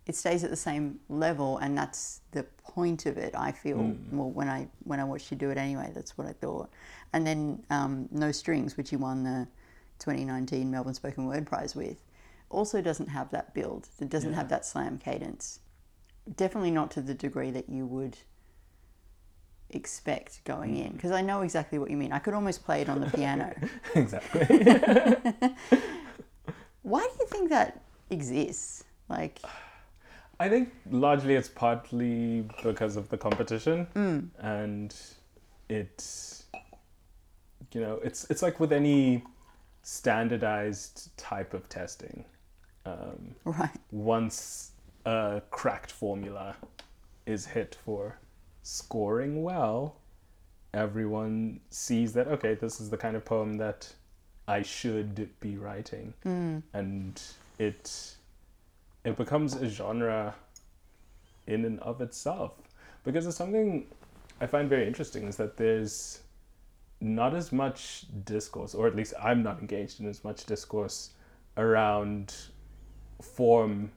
It 0.05 0.15
stays 0.15 0.43
at 0.43 0.49
the 0.49 0.55
same 0.57 0.99
level, 1.07 1.57
and 1.59 1.77
that's 1.77 2.19
the 2.31 2.43
point 2.63 3.05
of 3.05 3.17
it. 3.17 3.33
I 3.35 3.51
feel 3.53 3.77
Mm. 3.77 4.11
well 4.11 4.29
when 4.31 4.49
I 4.49 4.67
when 4.83 4.99
I 4.99 5.03
watched 5.05 5.31
you 5.31 5.37
do 5.37 5.49
it 5.49 5.57
anyway. 5.57 5.91
That's 5.95 6.17
what 6.17 6.27
I 6.27 6.33
thought. 6.33 6.69
And 7.13 7.25
then 7.25 7.63
um, 7.69 8.09
No 8.11 8.31
Strings, 8.31 8.75
which 8.75 8.91
you 8.91 8.97
won 8.97 9.23
the 9.23 9.47
2019 9.99 10.69
Melbourne 10.69 10.93
Spoken 10.93 11.25
Word 11.25 11.45
Prize 11.47 11.73
with, 11.75 12.03
also 12.49 12.81
doesn't 12.81 13.07
have 13.07 13.29
that 13.31 13.53
build. 13.53 13.87
It 14.01 14.09
doesn't 14.09 14.31
Yeah. 14.31 14.35
have 14.37 14.49
that 14.49 14.65
slam 14.65 14.97
cadence. 14.97 15.59
Definitely 16.35 16.71
not 16.71 16.91
to 16.91 17.01
the 17.01 17.13
degree 17.13 17.51
that 17.51 17.69
you 17.69 17.85
would 17.85 18.17
expect 19.69 20.43
going 20.43 20.75
in. 20.77 20.91
Because 20.93 21.11
I 21.11 21.21
know 21.21 21.41
exactly 21.41 21.79
what 21.79 21.89
you 21.89 21.97
mean. 21.97 22.11
I 22.11 22.19
could 22.19 22.33
almost 22.33 22.63
play 22.65 22.81
it 22.81 22.89
on 22.89 22.99
the 22.99 23.09
piano. 23.09 23.53
exactly. 23.95 24.41
Why 26.81 27.01
do 27.01 27.09
you 27.19 27.27
think 27.27 27.49
that 27.49 27.81
exists? 28.09 28.83
Like, 29.07 29.39
I 30.43 30.49
think 30.49 30.73
largely 30.91 31.35
it's 31.35 31.47
partly 31.49 32.45
because 32.63 32.97
of 32.97 33.07
the 33.09 33.17
competition 33.17 33.87
and 34.39 34.93
it 35.69 36.43
you 37.73 37.81
know 37.81 37.99
it's 38.03 38.25
it's 38.29 38.41
like 38.41 38.59
with 38.59 38.73
any 38.73 39.23
standardized 39.83 41.15
type 41.17 41.53
of 41.53 41.67
testing 41.69 42.25
um, 42.85 43.35
right? 43.45 43.69
once 43.91 44.71
a 45.05 45.41
cracked 45.49 45.91
formula 45.91 46.55
is 47.25 47.45
hit 47.45 47.77
for 47.85 48.17
scoring 48.63 49.43
well 49.43 49.95
everyone 50.73 51.59
sees 51.69 52.11
that 52.13 52.27
okay 52.27 52.53
this 52.55 52.81
is 52.81 52.89
the 52.89 52.97
kind 52.97 53.15
of 53.15 53.23
poem 53.23 53.57
that 53.57 53.81
i 54.47 54.61
should 54.61 55.29
be 55.39 55.55
writing. 55.57 56.13
And 56.73 57.21
it 57.59 58.15
it 59.03 59.17
becomes 59.17 59.55
a 59.55 59.69
genre 59.69 60.35
in 61.47 61.65
and 61.65 61.79
of 61.81 62.01
itself. 62.01 62.53
Because 63.03 63.27
it's 63.27 63.37
something 63.37 63.87
i 64.41 64.47
find 64.47 64.67
very 64.67 64.87
interesting 64.87 65.27
is 65.27 65.37
that 65.37 65.57
there's 65.57 66.21
not 66.99 67.35
as 67.35 67.51
much 67.51 68.05
discourse 68.25 68.73
or 68.73 68.87
at 68.87 68.95
least 68.95 69.13
i'm 69.21 69.43
not 69.43 69.59
engaged 69.59 69.99
in 69.99 70.07
as 70.07 70.23
much 70.23 70.45
discourse 70.45 71.11
around 71.57 72.33
form 73.21 73.91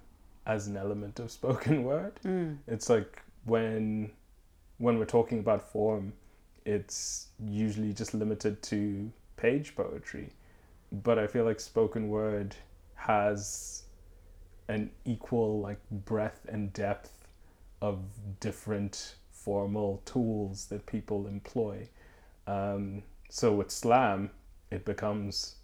as 0.47 0.69
an 0.69 0.77
element 0.77 1.19
of 1.19 1.31
spoken 1.31 1.83
word. 1.91 2.13
Mm. 2.25 2.59
It's 2.67 2.89
like 2.89 3.23
when 3.45 4.11
when 4.79 4.99
we're 4.99 5.05
talking 5.05 5.39
about 5.39 5.71
form 5.73 6.13
it's 6.65 7.29
usually 7.49 7.93
just 7.93 8.13
limited 8.13 8.63
to 8.63 9.11
page 9.37 9.75
poetry. 9.75 10.31
But 10.93 11.19
i 11.19 11.27
feel 11.27 11.45
like 11.45 11.61
spoken 11.61 12.09
word 12.09 12.55
has 12.95 13.83
an 14.69 14.91
equal 15.05 15.61
like 15.61 15.79
breadth 15.91 16.47
and 16.49 16.73
depth 16.73 17.13
of 17.81 18.01
different 18.41 19.17
formal 19.31 20.03
tools 20.05 20.67
that 20.67 20.87
people 20.87 21.27
employ. 21.27 21.89
Um, 22.47 23.03
so 23.29 23.53
with 23.53 23.71
slam 23.71 24.31
it 24.71 24.85
becomes 24.85 25.57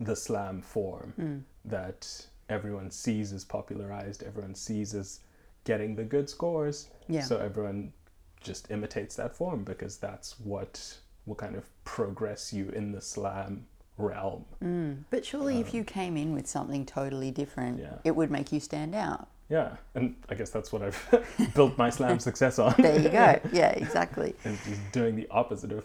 the 0.00 0.14
slam 0.16 0.60
form 0.60 1.44
that 1.64 2.26
everyone 2.48 2.90
sees 2.90 3.32
as 3.32 3.44
popularized 3.44 4.22
everyone 4.22 4.54
sees 4.54 4.94
as 4.94 5.20
getting 5.64 5.96
the 5.96 6.04
good 6.04 6.28
scores. 6.28 6.88
Yeah. 7.08 7.22
so 7.22 7.38
everyone 7.38 7.92
just 8.40 8.70
imitates 8.70 9.16
that 9.16 9.34
form 9.34 9.64
because 9.64 9.96
that's 9.96 10.38
what 10.40 10.98
will 11.24 11.34
kind 11.34 11.56
of 11.56 11.64
progress 11.84 12.52
you 12.52 12.68
in 12.70 12.92
the 12.92 13.00
slam 13.00 13.66
realm 13.98 14.44
Mm. 14.62 15.04
But 15.10 15.24
surely, 15.24 15.60
if 15.60 15.72
you 15.72 15.84
came 15.84 16.16
in 16.16 16.34
with 16.34 16.46
something 16.46 16.84
totally 16.84 17.30
different, 17.30 17.80
Yeah. 17.80 17.94
it 18.04 18.14
would 18.14 18.30
make 18.30 18.52
you 18.52 18.60
stand 18.60 18.94
out. 18.94 19.28
Yeah, 19.48 19.76
and 19.94 20.16
I 20.28 20.34
guess 20.34 20.50
that's 20.50 20.72
what 20.72 20.82
I've 20.82 21.24
built 21.54 21.78
my 21.78 21.88
slam 21.90 22.18
success 22.18 22.58
on. 22.58 22.74
There 22.78 22.98
you 23.00 23.08
go. 23.08 23.38
Yeah, 23.52 23.70
exactly. 23.70 24.34
is 24.44 24.58
just 24.64 24.80
doing 24.92 25.14
the 25.16 25.26
opposite 25.30 25.72
of 25.72 25.84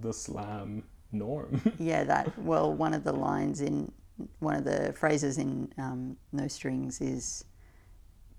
the 0.00 0.12
slam 0.12 0.84
norm. 1.12 1.60
Yeah, 1.78 2.04
that. 2.04 2.38
Well, 2.38 2.72
one 2.74 2.92
of 2.94 3.04
the 3.04 3.12
lines 3.12 3.60
in 3.60 3.90
one 4.40 4.54
of 4.54 4.64
the 4.64 4.92
phrases 4.96 5.38
in 5.38 5.72
um, 5.78 6.16
No 6.32 6.46
Strings 6.46 7.00
is 7.00 7.44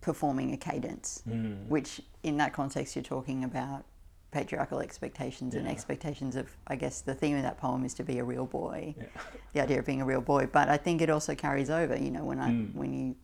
performing 0.01 0.53
a 0.53 0.57
cadence, 0.57 1.23
Mm. 1.27 1.67
which 1.67 2.01
in 2.23 2.37
that 2.37 2.53
context 2.53 2.95
you're 2.95 3.03
talking 3.03 3.43
about 3.43 3.83
patriarchal 4.39 4.81
expectations 4.81 5.55
and 5.55 5.65
expectations 5.65 6.35
of, 6.35 6.49
I 6.67 6.75
guess, 6.75 6.99
the 6.99 7.15
theme 7.15 7.37
of 7.37 7.43
that 7.43 7.57
poem 7.57 7.85
is 7.85 7.93
to 7.93 8.03
be 8.03 8.19
a 8.19 8.23
real 8.25 8.45
boy. 8.45 8.93
Yeah. 8.97 9.05
The 9.53 9.61
idea 9.61 9.79
of 9.79 9.85
being 9.85 10.01
a 10.01 10.05
real 10.05 10.19
boy, 10.19 10.47
but 10.51 10.67
I 10.67 10.75
think 10.75 11.01
it 11.01 11.09
also 11.09 11.33
carries 11.33 11.69
over. 11.69 11.95
You 11.95 12.11
know, 12.11 12.25
when 12.25 12.39
I 12.41 12.49
Mm. 12.49 12.75
when 12.75 12.91
you 12.93 13.15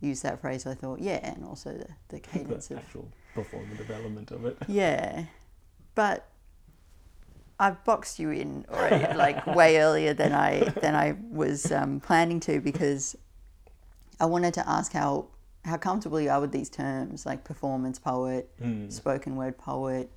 use 0.00 0.20
that 0.22 0.40
phrase, 0.40 0.66
I 0.66 0.74
thought, 0.74 0.98
yeah, 0.98 1.20
and 1.22 1.44
also 1.44 1.70
the, 1.82 1.86
the 2.08 2.18
cadence 2.28 2.66
the 2.66 2.74
of 2.74 2.80
actual 2.80 3.06
performative 3.36 3.88
element 3.98 4.32
of 4.32 4.44
it. 4.44 4.56
Yeah, 4.66 5.26
but 5.94 6.26
I've 7.60 7.84
boxed 7.84 8.18
you 8.18 8.30
in 8.30 8.66
already, 8.68 9.14
like 9.16 9.46
way 9.46 9.78
earlier 9.80 10.12
than 10.12 10.32
I 10.32 10.52
than 10.82 10.94
I 10.96 11.14
was 11.30 11.70
um, 11.70 12.00
planning 12.00 12.40
to 12.48 12.60
because 12.60 13.16
I 14.18 14.26
wanted 14.26 14.54
to 14.54 14.68
ask 14.68 14.92
how 14.92 15.26
how 15.64 15.76
comfortable 15.76 16.20
you 16.20 16.30
are 16.30 16.40
with 16.40 16.50
these 16.50 16.70
terms 16.70 17.24
like 17.26 17.44
performance 17.44 17.98
poet, 18.00 18.50
Mm. 18.60 18.90
spoken 18.90 19.36
word 19.36 19.56
poet. 19.56 20.10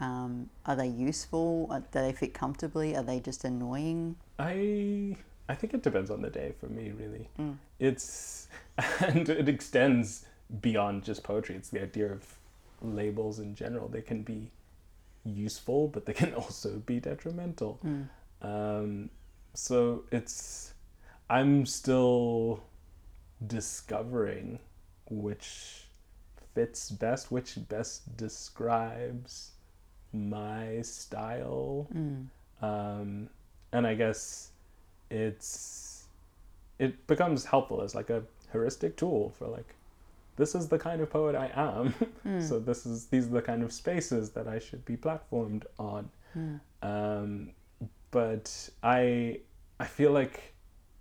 Um, 0.00 0.48
are 0.64 0.76
they 0.76 0.88
useful? 0.88 1.68
Uh, 1.70 1.80
Do 1.80 2.00
they 2.00 2.12
fit 2.12 2.32
comfortably? 2.32 2.96
Are 2.96 3.02
they 3.02 3.20
just 3.20 3.44
annoying? 3.44 4.16
I 4.38 5.16
I 5.48 5.54
think 5.54 5.74
it 5.74 5.82
depends 5.82 6.10
on 6.10 6.22
the 6.22 6.30
day 6.30 6.54
for 6.58 6.66
me, 6.66 6.92
really. 6.92 7.28
Mm. 7.38 7.56
It's 7.78 8.48
and 9.00 9.28
it 9.28 9.48
extends 9.48 10.24
beyond 10.60 11.04
just 11.04 11.22
poetry. 11.22 11.56
It's 11.56 11.68
the 11.68 11.82
idea 11.82 12.12
of 12.12 12.24
labels 12.82 13.40
in 13.40 13.54
general. 13.54 13.88
They 13.88 14.00
can 14.00 14.22
be 14.22 14.50
useful, 15.24 15.88
but 15.88 16.06
they 16.06 16.14
can 16.14 16.34
also 16.42 16.82
be 16.86 17.00
detrimental. 17.00 17.78
Mm. 17.84 18.08
Um, 18.42 19.10
so 19.54 20.04
it's 20.10 20.72
I'm 21.28 21.66
still 21.66 22.62
discovering 23.46 24.60
which 25.10 25.84
fits 26.54 26.90
best, 26.90 27.30
which 27.30 27.58
best 27.68 28.16
describes 28.16 29.52
my 30.12 30.82
style. 30.82 31.86
Mm. 31.94 32.26
Um, 32.62 33.28
and 33.72 33.86
I 33.86 33.94
guess 33.94 34.50
it's 35.10 36.04
it 36.78 37.06
becomes 37.06 37.44
helpful 37.44 37.82
as 37.82 37.94
like 37.94 38.10
a 38.10 38.22
heuristic 38.52 38.96
tool 38.96 39.32
for 39.38 39.46
like 39.46 39.74
this 40.36 40.54
is 40.54 40.68
the 40.68 40.78
kind 40.78 41.00
of 41.00 41.10
poet 41.10 41.34
I 41.34 41.50
am. 41.54 41.94
Mm. 42.26 42.42
so 42.48 42.58
this 42.58 42.86
is 42.86 43.06
these 43.06 43.26
are 43.26 43.30
the 43.30 43.42
kind 43.42 43.62
of 43.62 43.72
spaces 43.72 44.30
that 44.30 44.48
I 44.48 44.58
should 44.58 44.84
be 44.84 44.96
platformed 44.96 45.64
on. 45.78 46.08
Mm. 46.36 46.60
Um, 46.82 47.50
but 48.10 48.70
I 48.82 49.40
I 49.78 49.86
feel 49.86 50.12
like 50.12 50.54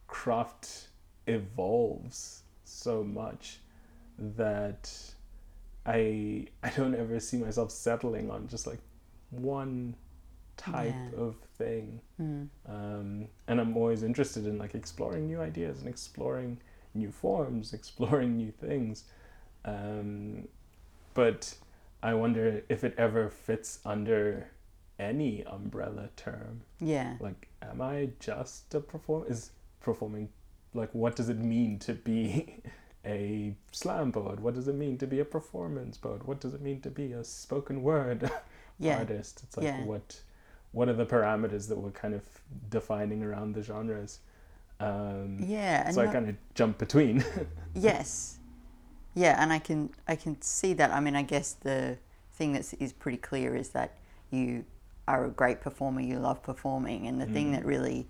craft 0.08 0.90
evolves 1.28 2.44
so 2.66 3.04
much 3.04 3.60
that 4.18 4.92
I 5.86 6.48
I 6.64 6.70
don't 6.76 6.96
ever 6.96 7.20
see 7.20 7.38
myself 7.38 7.72
settling 7.72 8.30
on 8.30 8.48
just 8.48 8.68
like 8.68 8.80
one 9.32 9.96
type 10.58 10.94
Yeah. 11.14 11.20
of 11.20 11.36
thing. 11.58 12.02
Mm. 12.22 12.50
Um, 12.68 13.28
and 13.48 13.62
I'm 13.62 13.76
always 13.78 14.04
interested 14.04 14.46
in 14.46 14.58
like 14.58 14.76
exploring 14.76 15.28
new 15.28 15.42
ideas 15.42 15.80
and 15.80 15.88
exploring 15.88 16.60
new 16.94 17.12
forms, 17.12 17.74
exploring 17.80 18.38
new 18.38 18.52
things. 18.52 19.06
Um, 19.66 20.48
but 21.14 21.56
I 22.02 22.14
wonder 22.14 22.64
if 22.70 22.84
it 22.84 22.94
ever 22.98 23.30
fits 23.30 23.80
under 23.86 24.50
any 24.98 25.44
umbrella 25.46 26.10
term. 26.16 26.62
Yeah. 26.80 27.16
Like, 27.20 27.48
am 27.62 27.82
I 27.82 28.10
just 28.20 28.74
a 28.74 28.80
perform? 28.80 29.26
Is 29.30 29.52
performing 29.82 30.30
like 30.74 30.94
what 30.94 31.16
does 31.16 31.30
it 31.30 31.40
mean 31.40 31.80
to 31.80 31.94
be 31.94 32.62
a 33.06 33.56
slam 33.72 34.12
poet? 34.12 34.40
What 34.40 34.56
does 34.56 34.68
it 34.68 34.76
mean 34.76 34.98
to 34.98 35.08
be 35.08 35.20
a 35.20 35.26
performance 35.26 35.98
poet? 35.98 36.28
What 36.28 36.40
does 36.42 36.54
it 36.54 36.62
mean 36.62 36.82
to 36.82 36.90
be 36.92 37.14
a 37.14 37.24
spoken 37.24 37.82
word 37.82 38.30
Yeah. 38.80 38.98
artist? 39.00 39.42
It's 39.44 39.58
like 39.58 39.66
Yeah. 39.66 39.84
what 39.84 40.22
what 40.72 40.88
are 40.88 40.94
the 40.94 41.06
parameters 41.06 41.68
that 41.70 41.78
we're 41.80 41.90
kind 41.92 42.14
of 42.14 42.22
defining 42.70 43.24
around 43.24 43.54
the 43.54 43.64
genres? 43.64 44.20
Um, 44.80 45.40
Yeah. 45.40 45.90
So 45.90 46.02
I 46.02 46.06
not- 46.06 46.14
kind 46.14 46.30
of 46.30 46.36
jump 46.56 46.78
between. 46.78 47.24
Yes. 47.74 48.38
Yeah, 49.16 49.42
and 49.42 49.52
I 49.54 49.60
can 49.60 49.90
I 50.08 50.16
can 50.16 50.42
see 50.42 50.74
that. 50.74 50.92
I 50.92 51.00
mean, 51.00 51.16
I 51.16 51.24
guess 51.24 51.54
the 51.54 51.98
thing 52.34 52.54
that 52.54 52.74
is 52.80 52.94
pretty 52.94 53.18
clear 53.18 53.56
is 53.56 53.70
that 53.70 53.98
you 54.32 54.66
are 55.08 55.26
a 55.26 55.30
great 55.30 55.60
performer. 55.62 56.02
You 56.02 56.20
love 56.20 56.42
performing, 56.44 57.08
and 57.08 57.20
the 57.20 57.26
thing 57.26 57.52
that 57.54 57.66
really, 57.66 58.08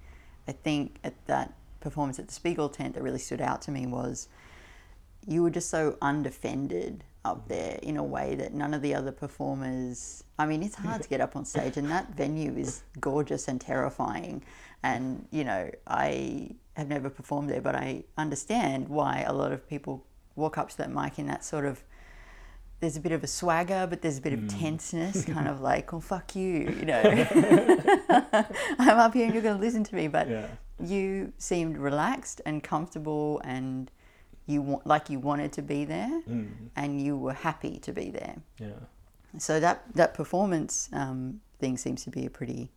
I 0.47 0.51
think, 0.51 0.99
at 1.03 1.13
that 1.27 1.53
performance 1.79 2.19
at 2.19 2.27
the 2.27 2.33
Spiegel 2.33 2.67
tent 2.69 2.93
that 2.95 3.03
really 3.03 3.19
stood 3.19 3.41
out 3.41 3.61
to 3.63 3.71
me 3.71 3.87
was 3.87 4.27
you 5.25 5.41
were 5.43 5.49
just 5.49 5.69
so 5.69 5.97
undefended 6.01 7.03
up 7.25 7.47
there 7.47 7.77
in 7.83 7.97
a 7.97 8.03
way 8.03 8.35
that 8.35 8.53
none 8.53 8.73
of 8.73 8.81
the 8.81 8.95
other 8.95 9.11
performers. 9.11 10.23
I 10.37 10.45
mean, 10.45 10.63
it's 10.63 10.75
hard 10.75 11.01
to 11.03 11.09
get 11.09 11.21
up 11.21 11.35
on 11.35 11.45
stage, 11.45 11.77
and 11.77 11.89
that 11.91 12.15
venue 12.15 12.55
is 12.55 12.83
gorgeous 12.99 13.47
and 13.47 13.59
terrifying. 13.59 14.43
And 14.83 15.27
you 15.31 15.43
know, 15.43 15.69
I 15.87 16.51
have 16.75 16.87
never 16.87 17.09
performed 17.09 17.49
there, 17.49 17.61
but 17.61 17.75
I 17.75 18.03
understand 18.17 18.87
why 18.87 19.25
a 19.27 19.33
lot 19.33 19.51
of 19.51 19.67
people 19.67 20.05
walk 20.35 20.57
up 20.57 20.69
to 20.69 20.77
that 20.77 20.91
mic 20.91 21.19
in 21.19 21.27
that 21.27 21.43
sort 21.43 21.65
of. 21.65 21.83
There's 22.79 22.95
a 22.95 23.01
bit 23.01 23.11
of 23.11 23.25
a 23.25 23.27
swagger, 23.27 23.85
but 23.89 24.01
there's 24.01 24.19
a 24.19 24.21
bit 24.21 24.31
of 24.31 24.39
hmm. 24.39 24.47
tenseness, 24.47 25.25
kind 25.33 25.49
of 25.49 25.59
like, 25.59 25.93
"Oh 25.93 25.99
fuck 25.99 26.35
you," 26.35 26.73
you 26.79 26.85
know. 26.85 27.01
I'm 28.79 28.97
up 28.97 29.13
here 29.13 29.25
and 29.25 29.33
you're 29.33 29.43
going 29.43 29.57
to 29.57 29.61
listen 29.61 29.83
to 29.83 29.95
me, 29.95 30.07
but 30.07 30.29
yeah. 30.29 30.47
you 30.81 31.33
seemed 31.37 31.77
relaxed 31.77 32.39
and 32.45 32.63
comfortable 32.63 33.41
and 33.43 33.91
you 34.49 34.61
wa- 34.61 34.81
like 34.93 35.09
you 35.09 35.19
wanted 35.19 35.51
to 35.53 35.61
be 35.61 35.85
there 35.85 36.21
Mm, 36.27 36.49
and 36.75 36.89
you 37.05 37.13
were 37.25 37.33
happy 37.33 37.77
to 37.79 37.91
be 37.93 38.09
there 38.19 38.35
yeah. 38.57 38.79
so 39.37 39.59
that 39.59 39.77
that 39.95 40.13
performance 40.13 40.89
um, 41.01 41.41
thing 41.59 41.77
seems 41.77 42.03
to 42.05 42.09
be 42.09 42.25
a 42.25 42.29
pretty 42.29 42.71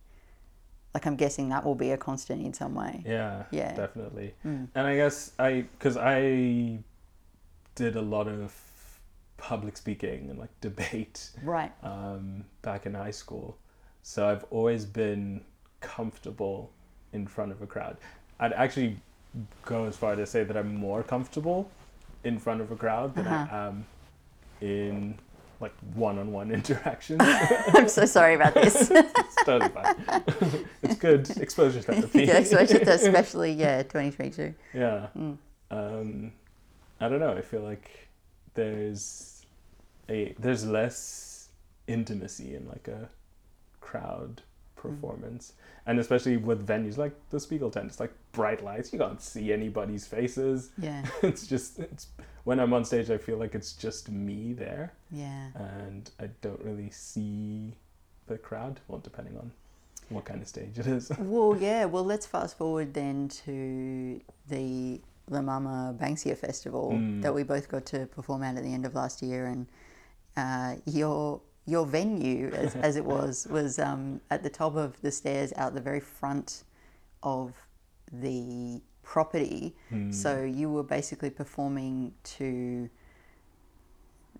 like 0.93 1.05
i'm 1.07 1.15
guessing 1.15 1.49
that 1.49 1.63
will 1.65 1.79
be 1.87 1.91
a 1.91 1.97
constant 1.97 2.39
in 2.45 2.53
some 2.53 2.75
way 2.75 3.01
Yeah, 3.05 3.43
Yeah. 3.51 3.73
definitely. 3.73 4.29
Mm. 4.45 4.67
And 4.75 4.87
I 4.91 4.95
guess 4.95 5.31
I, 5.39 5.65
because 5.77 5.97
I 5.97 6.79
did 7.75 7.95
a 7.95 8.01
lot 8.15 8.27
of 8.27 8.53
public 9.37 9.75
speaking 9.77 10.29
and 10.29 10.37
like 10.37 10.51
debate 10.69 11.31
right 11.43 11.71
um, 11.83 12.45
back 12.61 12.85
in 12.85 12.93
high 12.93 13.11
school, 13.23 13.57
so 14.03 14.27
I've 14.29 14.45
always 14.51 14.85
been 14.85 15.41
comfortable 15.81 16.71
in 17.11 17.25
front 17.27 17.51
of 17.51 17.61
a 17.61 17.67
crowd. 17.67 17.97
I'd 18.39 18.53
actually 18.53 18.97
go 19.65 19.85
as 19.85 19.95
far 19.97 20.15
to 20.15 20.25
say 20.25 20.43
that 20.43 20.55
I'm 20.57 20.75
more 20.75 21.03
comfortable 21.03 21.69
in 22.23 22.39
front 22.39 22.61
of 22.61 22.71
a 22.71 22.75
crowd 22.75 23.15
than 23.15 23.27
Uh-huh. 23.27 23.55
I 23.55 23.67
am 23.67 23.85
in 24.61 25.19
like 25.59 25.73
one-on-one 25.93 26.51
interactions. 26.59 27.21
i'm 27.73 27.87
so 27.87 28.05
sorry 28.05 28.35
about 28.35 28.53
this 28.53 28.89
it's 28.91 29.35
totally 29.45 29.69
fine. 29.71 29.95
it's 30.81 30.95
good 30.95 31.29
exposure 31.37 31.81
therapy. 31.81 32.25
yeah 32.25 32.37
especially, 32.37 32.81
especially 32.81 33.51
yeah 33.53 33.81
2022 33.83 34.53
Yeah. 34.73 35.07
Mm. 35.17 35.37
Um, 35.71 36.31
I 36.99 37.09
don't 37.09 37.19
know. 37.19 37.31
I 37.35 37.41
feel 37.41 37.61
like 37.61 37.89
there's 38.53 39.45
a 40.09 40.33
there's 40.37 40.65
less 40.65 41.49
intimacy 41.87 42.55
in 42.55 42.67
like 42.67 42.87
a 42.87 43.09
crowd 43.81 44.41
performance, 44.89 45.53
and 45.87 45.99
especially 45.99 46.37
with 46.37 46.65
venues 46.67 46.97
like 46.97 47.13
the 47.29 47.39
Spiegel 47.39 47.71
tent. 47.71 47.87
It's 47.87 47.99
like 47.99 48.13
bright 48.31 48.63
lights. 48.63 48.91
You 48.93 48.99
can't 48.99 49.21
see 49.21 49.51
anybody's 49.53 50.05
faces. 50.05 50.69
yeah 50.77 51.03
it's 51.23 51.47
just 51.47 51.79
it's 51.79 52.07
when 52.43 52.59
I'm 52.59 52.73
on 52.73 52.83
stage. 52.85 53.09
I 53.09 53.17
feel 53.17 53.37
like 53.37 53.55
it's 53.55 53.73
just 53.73 54.09
me 54.09 54.53
there, 54.53 54.93
yeah 55.11 55.47
and 55.55 56.09
I 56.19 56.27
don't 56.41 56.61
really 56.61 56.89
see 56.89 57.73
the 58.27 58.37
crowd. 58.37 58.79
Well, 58.87 58.99
depending 58.99 59.37
on 59.37 59.51
what 60.09 60.25
kind 60.25 60.41
of 60.41 60.47
stage 60.47 60.77
it 60.79 60.87
is. 60.87 61.11
Well, 61.19 61.57
yeah. 61.59 61.85
Well, 61.85 62.03
let's 62.05 62.25
fast 62.25 62.57
forward 62.57 62.93
then 62.93 63.29
to 63.45 64.19
the 64.49 64.99
La 65.29 65.41
Mama 65.41 65.95
Banksia 65.97 66.37
Festival 66.37 66.91
Mm. 66.93 67.21
that 67.23 67.33
we 67.33 67.43
both 67.43 67.67
got 67.69 67.85
to 67.93 68.05
perform 68.07 68.43
at 68.43 68.57
at 68.57 68.63
the 68.63 68.73
end 68.73 68.85
of 68.85 68.93
last 68.95 69.21
year, 69.21 69.45
and 69.47 69.65
uh, 70.35 70.75
your 70.85 71.39
your 71.65 71.85
venue, 71.85 72.51
as, 72.53 72.75
as 72.87 72.95
it 72.95 73.05
was, 73.05 73.47
was 73.49 73.79
um, 73.79 74.21
at 74.29 74.43
the 74.43 74.49
top 74.49 74.75
of 74.75 74.99
the 75.01 75.11
stairs 75.11 75.53
out 75.55 75.73
the 75.73 75.81
very 75.81 75.99
front 75.99 76.63
of 77.21 77.53
the 78.11 78.81
property. 79.01 79.75
Mm. 79.91 80.13
So 80.13 80.43
you 80.43 80.69
were 80.69 80.83
basically 80.83 81.29
performing 81.29 82.13
to 82.23 82.89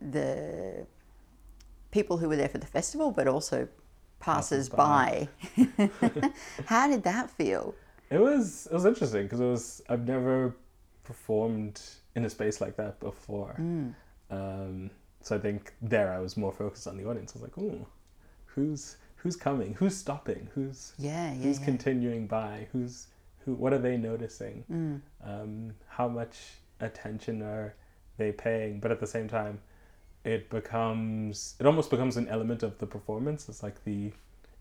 the 0.02 0.86
people 1.92 2.18
who 2.18 2.28
were 2.28 2.36
there 2.36 2.50
for 2.50 2.58
the 2.58 2.68
festival, 2.68 3.12
but 3.12 3.28
also 3.28 3.68
passers 4.20 4.70
by. 4.70 5.28
How 6.66 6.88
did 6.88 7.04
that 7.04 7.30
feel? 7.30 7.76
It 8.10 8.20
was 8.20 8.68
it 8.68 8.74
was 8.74 8.86
interesting 8.86 9.24
because 9.24 9.40
it 9.40 9.46
was 9.46 9.82
I've 9.90 10.08
never 10.08 10.56
performed 11.04 11.82
in 12.16 12.26
a 12.26 12.30
space 12.30 12.62
like 12.62 12.76
that 12.78 13.00
before. 13.00 13.56
Mm. 13.60 13.96
Um, 14.30 14.90
so 15.24 15.36
I 15.36 15.40
think 15.40 15.74
there 15.82 16.14
I 16.14 16.20
was 16.20 16.38
more 16.38 16.52
focused 16.52 16.86
on 16.88 16.98
the 16.98 17.06
audience. 17.10 17.34
I 17.36 17.40
was 17.40 17.44
like, 17.44 17.58
"Ooh, 17.58 17.86
who's 18.46 18.98
who's 19.16 19.36
coming? 19.36 19.74
Who's 19.76 19.96
stopping? 19.98 20.50
Who's 20.54 20.94
Yeah, 21.00 21.34
yeah, 21.34 21.44
who's 21.44 21.60
yeah. 21.60 21.66
continuing 21.66 22.28
by? 22.28 22.68
Who's 22.72 23.08
who? 23.46 23.54
What 23.56 23.74
are 23.74 23.80
they 23.80 23.98
noticing? 23.98 24.64
Mm. 24.72 25.02
Um, 25.28 25.74
how 25.88 26.08
much 26.08 26.38
attention 26.80 27.42
are 27.42 27.74
they 28.18 28.32
paying? 28.32 28.80
But 28.80 28.92
at 28.92 29.00
the 29.00 29.08
same 29.08 29.28
time, 29.28 29.60
it 30.24 30.50
becomes 30.50 31.56
it 31.60 31.66
almost 31.66 31.90
becomes 31.90 32.18
an 32.18 32.28
element 32.28 32.64
of 32.64 32.78
the 32.78 32.86
performance. 32.86 33.50
It's 33.50 33.64
like 33.64 33.84
the 33.84 34.12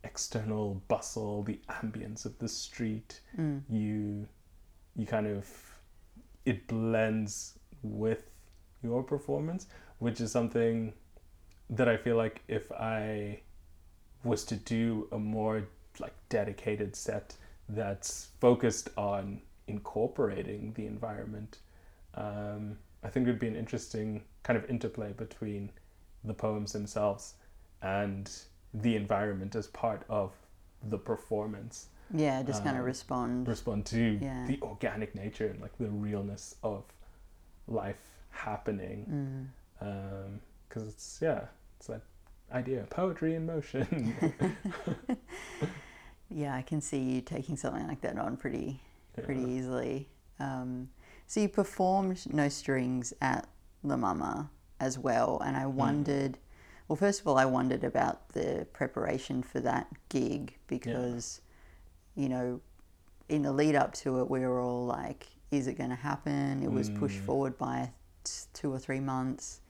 external 0.04 0.82
bustle, 0.88 1.42
the 1.44 1.60
ambience 1.68 2.24
of 2.24 2.38
the 2.38 2.48
street. 2.48 3.20
Mm. 3.38 3.62
You 3.68 4.26
you 4.96 5.06
kind 5.06 5.26
of 5.26 5.46
it 6.44 6.66
blends 6.66 7.58
with 7.82 8.24
your 8.82 9.02
performance, 9.02 9.66
which 10.02 10.20
is 10.20 10.32
something 10.32 10.92
that 11.70 11.88
I 11.88 11.96
feel 11.96 12.16
like 12.16 12.42
if 12.48 12.70
I 12.72 13.40
was 14.24 14.44
to 14.46 14.56
do 14.56 15.06
a 15.12 15.18
more 15.18 15.62
like 16.00 16.14
dedicated 16.28 16.96
set 16.96 17.36
that's 17.68 18.28
focused 18.40 18.88
on 18.96 19.40
incorporating 19.68 20.72
the 20.74 20.86
environment, 20.86 21.58
um, 22.14 22.76
I 23.04 23.08
think 23.10 23.26
it 23.26 23.30
would 23.30 23.38
be 23.38 23.46
an 23.48 23.54
interesting 23.56 24.22
kind 24.42 24.56
of 24.56 24.68
interplay 24.68 25.12
between 25.12 25.70
the 26.24 26.34
poems 26.34 26.72
themselves 26.72 27.34
and 27.80 28.28
the 28.74 28.96
environment 28.96 29.54
as 29.54 29.68
part 29.68 30.02
of 30.08 30.32
the 30.88 30.98
performance 30.98 31.86
Yeah, 32.14 32.42
just 32.42 32.62
kind 32.64 32.76
of 32.76 32.80
Um, 32.82 32.86
respond. 32.86 33.48
respond 33.48 33.86
to 33.86 34.18
Yeah. 34.20 34.44
the 34.46 34.60
organic 34.62 35.14
nature 35.14 35.46
and 35.48 35.60
like 35.62 35.76
the 35.78 35.88
realness 35.88 36.56
of 36.62 36.82
life 37.68 38.02
happening 38.30 39.06
Mm. 39.06 39.61
Because 40.68 40.88
it's 40.88 41.18
yeah 41.22 41.44
it's 41.78 41.86
that 41.88 42.02
idea 42.52 42.86
poetry 42.90 43.34
in 43.34 43.46
motion 43.46 44.14
Yeah, 46.34 46.54
I 46.54 46.62
can 46.62 46.80
see 46.80 46.98
you 46.98 47.20
taking 47.20 47.56
something 47.56 47.86
like 47.86 48.00
that 48.02 48.18
on 48.18 48.36
pretty 48.36 48.80
pretty 49.22 49.40
Yeah. 49.42 49.46
easily. 49.48 50.08
Um, 50.40 50.88
so 51.26 51.40
you 51.40 51.48
performed 51.48 52.24
No 52.32 52.48
Strings 52.48 53.12
at 53.20 53.46
La 53.82 53.96
Mama 53.96 54.50
as 54.80 54.98
well, 54.98 55.40
and 55.44 55.56
Mm. 55.56 55.60
I 55.60 55.66
wondered. 55.66 56.38
Well, 56.88 56.96
first 56.96 57.20
of 57.20 57.28
all, 57.28 57.38
I 57.38 57.44
wondered 57.44 57.84
about 57.84 58.30
the 58.30 58.66
preparation 58.72 59.42
for 59.42 59.60
that 59.60 59.88
gig 60.08 60.58
because, 60.66 61.40
you 62.14 62.28
know, 62.28 62.60
in 63.28 63.42
the 63.42 63.52
lead 63.52 63.74
up 63.76 63.94
to 63.94 64.20
it, 64.20 64.28
we 64.28 64.40
were 64.40 64.60
all 64.60 64.84
like, 64.86 65.26
"Is 65.50 65.66
it 65.66 65.74
going 65.74 65.90
to 65.90 65.96
happen?" 65.96 66.62
It 66.62 66.70
was 66.72 66.90
pushed 66.90 67.18
Mm. 67.18 67.24
forward 67.24 67.58
by 67.58 67.92
two 68.52 68.72
or 68.72 68.78
three 68.78 69.00
months. 69.00 69.60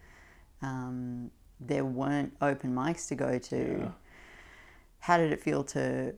Um, 0.63 1.31
there 1.61 1.85
weren't 1.85 2.37
open 2.41 2.75
mics 2.75 3.09
to 3.09 3.15
go 3.15 3.39
to. 3.39 3.79
Yeah. 3.81 3.89
how 5.01 5.17
did 5.17 5.33
it 5.33 5.41
feel 5.41 5.65
to 5.65 6.15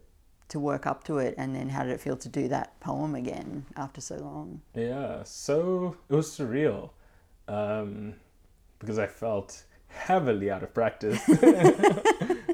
to 0.49 0.61
work 0.61 0.87
up 0.87 1.05
to 1.05 1.19
it? 1.19 1.35
And 1.39 1.55
then 1.55 1.69
how 1.71 1.83
did 1.85 1.93
it 1.93 2.01
feel 2.01 2.17
to 2.19 2.29
do 2.29 2.49
that 2.49 2.79
poem 2.81 3.15
again 3.15 3.65
after 3.77 4.01
so 4.01 4.17
long? 4.17 4.61
Yeah 4.75 5.23
so 5.25 5.97
it 6.09 6.15
was 6.15 6.29
surreal 6.29 6.91
um, 7.49 8.15
because 8.79 8.99
i 8.99 9.07
felt 9.07 9.65
heavily 9.89 10.51
out 10.51 10.63
of 10.63 10.73
practice. 10.75 11.21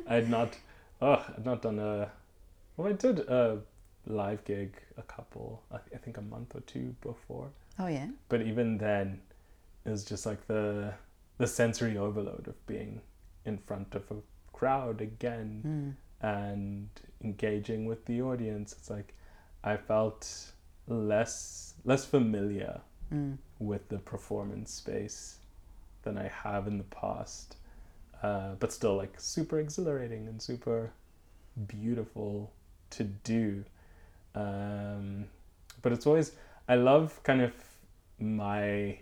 I 0.08 0.14
had 0.14 0.28
not 0.30 0.56
oh 1.02 1.24
i'd 1.36 1.44
not 1.44 1.62
done 1.62 1.78
a 1.78 2.10
well 2.76 2.88
i 2.88 2.92
did 2.92 3.20
a 3.20 3.58
live 4.06 4.44
gig 4.44 4.76
a 4.96 5.02
couple 5.02 5.62
i, 5.72 5.76
I 5.94 5.98
think 5.98 6.16
a 6.18 6.22
month 6.22 6.54
or 6.54 6.60
two 6.62 6.94
before. 7.00 7.50
Oh 7.78 7.86
yeah? 7.88 8.08
But 8.28 8.42
even 8.42 8.78
then 8.78 9.20
it 9.84 9.90
was 9.90 10.04
just 10.04 10.26
like 10.26 10.46
the 10.46 10.92
the 11.40 11.46
sensory 11.46 11.96
overload 11.96 12.46
of 12.46 12.66
being 12.66 13.00
in 13.44 13.58
front 13.58 13.94
of 13.94 14.04
a 14.10 14.16
crowd 14.52 15.00
again 15.00 15.96
mm. 16.22 16.28
and 16.28 16.88
engaging 17.24 17.86
with 17.86 18.04
the 18.04 18.20
audience 18.20 18.72
it's 18.78 18.90
like 18.90 19.14
i 19.64 19.76
felt 19.76 20.52
less 20.86 21.74
less 21.84 22.04
familiar 22.04 22.80
Mm. 23.12 23.38
with 23.58 23.88
the 23.88 23.98
performance 23.98 24.72
space 24.72 25.38
than 26.02 26.16
I 26.16 26.28
have 26.28 26.68
in 26.68 26.78
the 26.78 26.84
past. 26.84 27.56
Uh, 28.22 28.54
but 28.60 28.72
still, 28.72 28.94
like 28.96 29.18
super 29.18 29.58
exhilarating 29.58 30.28
and 30.28 30.40
super 30.40 30.92
beautiful 31.66 32.52
to 32.90 33.02
do. 33.02 33.64
Um, 34.36 35.24
but 35.82 35.92
it's 35.92 36.06
always 36.06 36.32
I 36.68 36.76
love 36.76 37.20
kind 37.24 37.40
of 37.42 37.52
my 38.20 39.00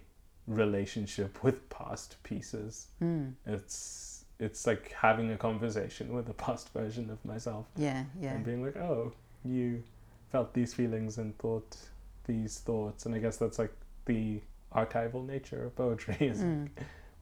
relationship 0.48 1.42
with 1.44 1.68
past 1.70 2.16
pieces. 2.24 2.88
Mm. 3.02 3.34
It's 3.46 4.24
it's 4.40 4.66
like 4.66 4.92
having 4.92 5.32
a 5.32 5.36
conversation 5.36 6.12
with 6.12 6.28
a 6.28 6.32
past 6.34 6.72
version 6.72 7.10
of 7.10 7.24
myself 7.24 7.66
Yeah, 7.76 8.04
yeah. 8.20 8.34
and 8.34 8.44
being 8.44 8.64
like, 8.64 8.76
oh, 8.76 9.12
you 9.44 9.82
felt 10.30 10.54
these 10.54 10.72
feelings 10.74 11.18
and 11.18 11.36
thought 11.38 11.76
these 12.24 12.58
thoughts, 12.58 13.04
and 13.06 13.14
I 13.14 13.18
guess 13.18 13.36
that's 13.36 13.58
like 13.58 13.72
the 14.04 14.40
archival 14.74 15.26
nature 15.26 15.64
of 15.66 15.74
poetry 15.76 16.16
is 16.20 16.42
Mm. 16.42 16.68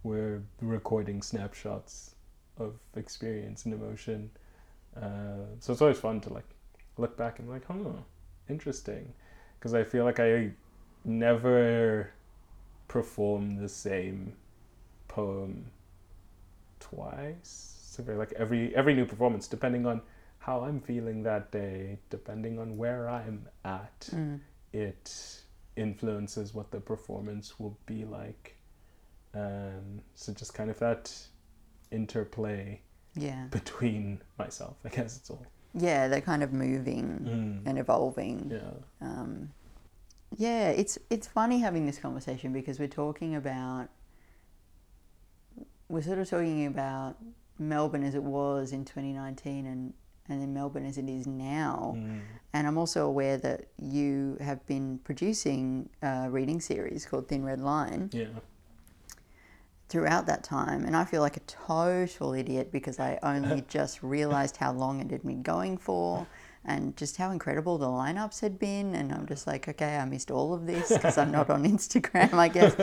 we're 0.02 0.42
recording 0.60 1.22
snapshots 1.22 2.14
of 2.58 2.74
experience 2.96 3.64
and 3.64 3.72
emotion. 3.74 4.30
Uh, 4.94 5.46
so 5.60 5.72
it's 5.72 5.80
always 5.82 5.98
fun 5.98 6.20
to 6.22 6.32
like 6.32 6.48
look 6.98 7.16
back 7.16 7.38
and 7.38 7.48
like, 7.48 7.64
huh, 7.66 8.00
interesting, 8.50 9.12
because 9.58 9.72
I 9.74 9.84
feel 9.84 10.04
like 10.04 10.20
I 10.20 10.50
never 11.04 12.10
perform 12.88 13.56
the 13.56 13.68
same 13.68 14.34
poem 15.08 15.70
twice. 16.80 17.74
So 17.90 18.02
very 18.02 18.18
like 18.18 18.32
every 18.32 18.74
every 18.74 18.94
new 18.94 19.06
performance, 19.06 19.46
depending 19.48 19.86
on 19.86 20.02
how 20.38 20.60
I'm 20.62 20.80
feeling 20.80 21.22
that 21.24 21.50
day, 21.50 21.98
depending 22.10 22.58
on 22.58 22.76
where 22.76 23.08
I'm 23.08 23.48
at, 23.64 24.08
Mm. 24.12 24.40
it 24.72 25.42
influences 25.76 26.54
what 26.54 26.70
the 26.70 26.80
performance 26.80 27.58
will 27.58 27.76
be 27.86 28.04
like. 28.04 28.56
Um, 29.34 30.00
so 30.14 30.32
just 30.32 30.54
kind 30.54 30.70
of 30.70 30.78
that 30.78 31.12
interplay 31.90 32.80
Yeah. 33.14 33.46
between 33.50 34.20
myself, 34.38 34.76
I 34.84 34.88
guess 34.88 35.16
it's 35.16 35.30
all. 35.30 35.44
Yeah, 35.74 36.08
they're 36.08 36.20
kind 36.22 36.42
of 36.42 36.52
moving 36.52 37.20
Mm. 37.20 37.68
and 37.68 37.78
evolving. 37.78 38.50
Yeah. 38.50 38.72
Um, 39.06 39.52
yeah, 40.36 40.68
it's 40.70 40.98
it's 41.10 41.26
funny 41.26 41.60
having 41.60 41.86
this 41.86 41.98
conversation 41.98 42.52
because 42.52 42.78
we're 42.78 42.88
talking 42.88 43.34
about 43.34 43.88
we're 45.88 46.02
sort 46.02 46.18
of 46.18 46.28
talking 46.28 46.66
about 46.66 47.16
Melbourne 47.58 48.02
as 48.04 48.14
it 48.14 48.22
was 48.22 48.72
in 48.72 48.84
2019 48.84 49.66
and 49.66 49.92
and 50.28 50.42
then 50.42 50.52
Melbourne 50.52 50.84
as 50.84 50.98
it 50.98 51.08
is 51.08 51.26
now. 51.26 51.94
Mm. 51.96 52.20
And 52.52 52.66
I'm 52.66 52.76
also 52.78 53.06
aware 53.06 53.36
that 53.38 53.66
you 53.80 54.36
have 54.40 54.66
been 54.66 54.98
producing 55.04 55.88
a 56.02 56.28
reading 56.28 56.60
series 56.60 57.06
called 57.06 57.28
Thin 57.28 57.44
Red 57.44 57.60
Line 57.60 58.10
Yeah. 58.12 58.26
throughout 59.88 60.26
that 60.26 60.42
time. 60.42 60.84
And 60.84 60.96
I 60.96 61.04
feel 61.04 61.20
like 61.22 61.36
a 61.36 61.40
total 61.40 62.32
idiot 62.32 62.72
because 62.72 62.98
I 62.98 63.20
only 63.22 63.60
just 63.68 64.02
realized 64.02 64.56
how 64.56 64.72
long 64.72 65.00
it 65.00 65.12
had 65.12 65.22
been 65.22 65.42
going 65.42 65.78
for 65.78 66.26
and 66.66 66.96
just 66.96 67.16
how 67.16 67.30
incredible 67.30 67.78
the 67.78 67.86
lineups 67.86 68.40
had 68.40 68.58
been. 68.58 68.94
And 68.94 69.12
I'm 69.12 69.26
just 69.26 69.46
like, 69.46 69.68
okay, 69.68 69.96
I 69.96 70.04
missed 70.04 70.30
all 70.30 70.52
of 70.52 70.66
this 70.66 70.92
because 70.92 71.16
I'm 71.16 71.30
not 71.30 71.48
on 71.50 71.64
Instagram, 71.76 72.34
I 72.34 72.48
guess. 72.48 72.74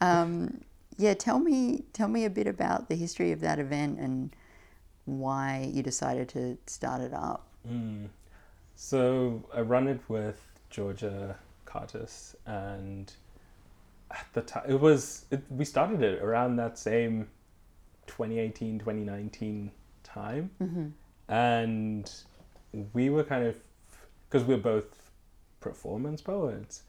Um, 0.00 0.62
yeah, 0.98 1.14
tell 1.14 1.38
me, 1.38 1.84
tell 1.92 2.08
me 2.08 2.24
a 2.24 2.30
bit 2.30 2.46
about 2.46 2.88
the 2.88 2.94
history 2.94 3.32
of 3.32 3.40
that 3.40 3.58
event 3.58 3.98
and 3.98 4.34
why 5.06 5.68
you 5.72 5.82
decided 5.82 6.28
to 6.30 6.58
start 6.66 7.00
it 7.00 7.12
up. 7.14 7.48
Mm. 7.68 8.08
So 8.76 9.42
I 9.54 9.60
run 9.60 9.88
it 9.88 10.00
with 10.08 10.40
Georgia 10.70 11.36
Cartus, 11.64 12.36
and 12.46 13.12
at 14.10 14.26
the 14.34 14.42
time 14.42 14.64
it 14.68 14.80
was 14.80 15.24
it, 15.30 15.42
we 15.50 15.64
started 15.64 16.02
it 16.02 16.22
around 16.22 16.56
that 16.56 16.78
same 16.78 17.28
2018 18.06 18.78
2019 18.78 19.70
time, 20.02 20.50
Mm-hmm. 20.60 20.86
and 21.32 22.12
we 22.92 23.10
were 23.10 23.24
kind 23.24 23.46
of 23.46 23.56
because 24.28 24.46
we're 24.46 24.56
both 24.56 25.10
performance 25.60 26.20
poets, 26.22 26.82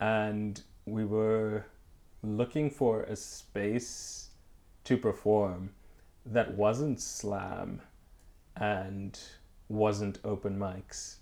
and 0.00 0.60
we 0.84 1.04
were 1.04 1.64
looking 2.22 2.70
for 2.70 3.02
a 3.04 3.14
space 3.16 4.30
to 4.84 4.96
perform 4.96 5.70
that 6.26 6.54
wasn't 6.54 7.00
slam 7.00 7.80
and 8.56 9.18
wasn't 9.68 10.18
open 10.24 10.58
mics. 10.58 11.16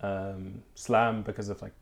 Um, 0.00 0.62
slam 0.74 1.22
because 1.22 1.48
of 1.48 1.60
like 1.62 1.74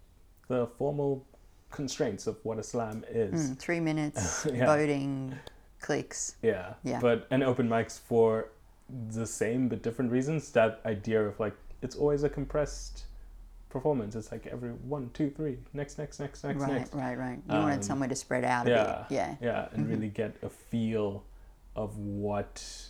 the 0.49 0.67
formal 0.67 1.25
constraints 1.71 2.27
of 2.27 2.37
what 2.43 2.59
a 2.59 2.63
slam 2.63 3.05
is. 3.09 3.51
Mm, 3.53 3.59
three 3.59 3.81
minutes, 3.81 4.47
Yeah. 4.53 4.67
voting, 4.67 5.35
clicks. 5.81 6.37
Yeah. 6.43 6.75
Yeah. 6.83 6.99
But 7.01 7.27
and 7.31 7.43
open 7.43 7.69
mics 7.69 7.99
for 7.99 8.49
the 9.11 9.27
same 9.27 9.69
but 9.69 9.83
different 9.83 10.11
reasons. 10.13 10.51
That 10.53 10.81
idea 10.87 11.23
of 11.23 11.39
like 11.41 11.55
it's 11.83 11.97
always 11.97 12.23
a 12.23 12.29
compressed 12.29 13.05
performance. 13.69 14.17
It's 14.17 14.33
like 14.33 14.47
every 14.49 14.71
one, 14.71 15.11
two, 15.15 15.31
three, 15.31 15.59
next, 15.73 15.99
next, 15.99 16.19
next, 16.21 16.43
next, 16.45 16.61
right, 16.61 16.73
next. 16.73 16.95
right, 16.95 17.17
right. 17.17 17.39
You 17.49 17.55
Um, 17.55 17.63
wanted 17.63 17.85
somewhere 17.85 18.09
to 18.09 18.17
spread 18.17 18.45
out 18.45 18.67
a 18.67 18.71
yeah, 18.71 19.05
bit. 19.09 19.15
Yeah. 19.15 19.35
Yeah, 19.41 19.69
and 19.73 19.87
Mhm. 19.87 19.91
really 19.91 20.09
get 20.09 20.35
a 20.43 20.49
feel 20.49 21.25
of 21.77 21.97
what 21.99 22.87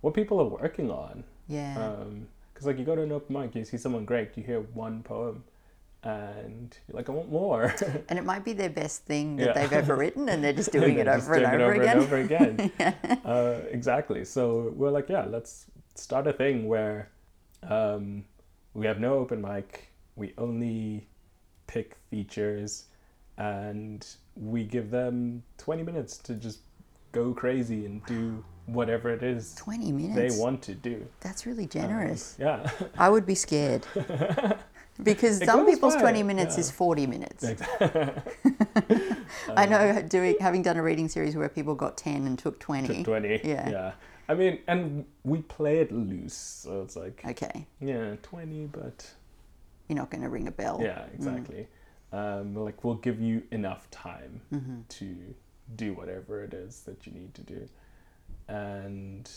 what 0.00 0.14
people 0.14 0.38
are 0.40 0.44
working 0.48 0.90
on. 0.90 1.24
Yeah. 1.48 2.04
Because 2.52 2.66
like 2.66 2.78
you 2.78 2.84
go 2.84 2.94
to 2.96 3.02
an 3.02 3.12
open 3.12 3.34
mic, 3.36 3.54
you 3.54 3.64
see 3.64 3.76
someone 3.76 4.04
great, 4.04 4.36
you 4.36 4.42
hear 4.44 4.60
one 4.60 5.02
poem, 5.02 5.44
and 6.04 6.76
you're 6.86 6.96
like, 6.96 7.08
I 7.08 7.12
want 7.12 7.30
more. 7.30 7.74
and 8.08 8.18
it 8.18 8.24
might 8.24 8.44
be 8.44 8.52
their 8.52 8.70
best 8.70 9.04
thing 9.04 9.36
that 9.36 9.46
Yeah. 9.48 9.52
they've 9.54 9.72
ever 9.72 9.96
written 9.96 10.28
and 10.28 10.42
they're 10.42 10.52
just 10.52 10.72
doing 10.78 10.94
they're 10.96 11.08
it 11.08 11.16
over 11.16 11.34
and 11.34 11.60
doing 11.60 11.82
it 11.82 11.94
over 11.94 11.98
over 12.04 12.16
again. 12.16 12.50
and 12.50 12.60
over 12.60 12.72
again. 12.72 12.72
yeah. 12.78 13.16
uh, 13.24 13.60
exactly. 13.70 14.24
So 14.24 14.72
we're 14.76 14.90
like, 14.90 15.08
yeah, 15.08 15.24
let's 15.28 15.66
start 15.94 16.26
a 16.26 16.32
thing 16.32 16.68
where 16.68 17.10
um, 17.68 18.24
we 18.74 18.86
have 18.86 19.00
no 19.00 19.14
open 19.14 19.40
mic. 19.40 19.90
We 20.14 20.34
only 20.38 21.06
pick 21.66 21.96
features, 22.10 22.84
and 23.36 24.06
we 24.36 24.64
give 24.64 24.90
them 24.90 25.42
twenty 25.58 25.82
minutes 25.82 26.16
to 26.18 26.34
just 26.34 26.60
go 27.12 27.32
crazy 27.32 27.86
and 27.86 28.04
do 28.06 28.44
whatever 28.66 29.10
it 29.10 29.22
is 29.22 29.54
20 29.54 29.92
minutes. 29.92 30.36
they 30.36 30.42
want 30.42 30.60
to 30.60 30.74
do. 30.74 31.06
That's 31.20 31.46
really 31.46 31.62
Um, 31.64 31.68
generous. 31.70 32.36
yeah. 32.38 32.68
I 32.98 33.08
would 33.08 33.24
be 33.24 33.34
scared. 33.34 33.86
Because 35.02 35.40
It 35.40 35.46
some 35.46 35.64
people's 35.66 35.94
by, 35.94 36.00
20 36.00 36.22
minutes 36.24 36.56
yeah. 36.56 36.60
is 36.60 36.70
40 36.70 37.06
minutes. 37.06 37.44
Exactly. 37.44 38.10
I 39.56 39.66
know 39.66 40.02
doing 40.02 40.36
having 40.40 40.62
done 40.62 40.76
a 40.76 40.82
reading 40.82 41.08
series 41.08 41.36
where 41.36 41.48
people 41.48 41.74
got 41.74 41.96
10 41.96 42.26
and 42.26 42.38
took 42.38 42.58
20. 42.58 42.88
to 42.88 43.02
20. 43.04 43.28
Yeah. 43.44 43.70
Yeah. 43.70 43.92
I 44.28 44.34
mean, 44.34 44.58
and 44.66 45.04
we 45.24 45.38
play 45.42 45.78
it 45.78 45.92
loose. 45.92 46.34
So 46.34 46.82
it's 46.82 46.96
like, 46.96 47.22
Okay. 47.26 47.66
yeah, 47.80 48.16
20, 48.22 48.66
but 48.66 49.08
You're 49.88 49.96
not 49.98 50.10
going 50.10 50.22
to 50.22 50.28
ring 50.28 50.48
a 50.48 50.50
bell. 50.50 50.80
yeah, 50.82 51.04
exactly. 51.14 51.66
Um, 52.12 52.54
like, 52.56 52.84
we'll 52.84 52.94
give 52.96 53.20
you 53.20 53.42
enough 53.50 53.90
time 53.90 54.40
hmm 54.50 54.80
to 54.88 55.16
do 55.76 55.92
whatever 55.92 56.42
it 56.44 56.54
is 56.54 56.80
that 56.86 57.06
you 57.06 57.12
need 57.12 57.34
to 57.34 57.42
do. 57.42 57.68
And 58.48 59.30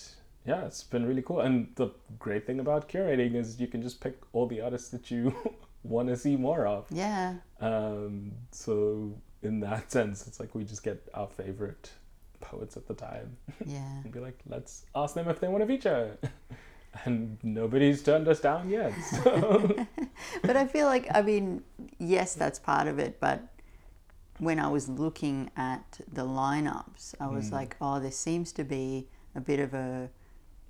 yeah, 0.46 0.66
it's 0.66 0.84
been 0.84 1.06
really 1.06 1.22
cool. 1.22 1.42
And 1.42 1.68
the 1.76 1.90
great 2.20 2.46
thing 2.48 2.60
about 2.60 2.90
curating 2.90 3.36
is 3.36 3.60
you 3.60 3.68
can 3.68 3.82
just 3.82 4.02
pick 4.02 4.18
all 4.34 4.48
the 4.48 4.62
artists 4.62 4.90
that 4.90 5.12
you 5.12 5.36
want 5.84 6.10
to 6.10 6.18
see 6.18 6.36
more 6.36 6.66
of. 6.68 6.86
Yeah. 6.92 7.36
Um, 7.60 8.32
so 8.52 9.14
in 9.44 9.60
that 9.62 9.92
sense, 9.98 10.28
it's 10.28 10.40
like 10.40 10.54
we 10.56 10.64
just 10.64 10.84
get 10.84 11.08
our 11.14 11.28
favorite 11.28 11.92
poets 12.40 12.76
at 12.76 12.88
the 12.88 12.94
time 12.96 13.38
Yeah. 13.66 13.84
and 14.04 14.12
be 14.12 14.20
like, 14.20 14.40
let's 14.48 14.86
ask 14.96 15.14
them 15.16 15.28
if 15.30 15.40
they 15.40 15.48
want 15.48 15.62
to 15.62 15.68
feature. 15.68 16.18
And 17.06 17.38
nobody's 17.44 18.04
turned 18.04 18.28
us 18.28 18.42
down 18.42 18.70
yet. 18.70 18.92
So. 19.24 19.86
but 20.42 20.58
I 20.58 20.68
feel 20.68 20.88
like, 20.88 21.08
I 21.14 21.22
mean, 21.22 21.64
yes, 22.00 22.34
that's 22.36 22.60
part 22.60 22.88
of 22.88 23.00
it. 23.00 23.20
But 23.22 23.42
when 24.40 24.60
I 24.60 24.68
was 24.68 24.90
looking 24.90 25.52
at 25.56 26.02
the 26.12 26.26
lineups, 26.26 27.16
I 27.20 27.28
was 27.28 27.50
Mm. 27.50 27.54
like, 27.54 27.76
oh, 27.80 28.00
there 28.02 28.12
seems 28.12 28.52
to 28.54 28.64
be 28.66 29.08
a 29.36 29.40
bit 29.40 29.60
of 29.60 29.74
a 29.74 30.10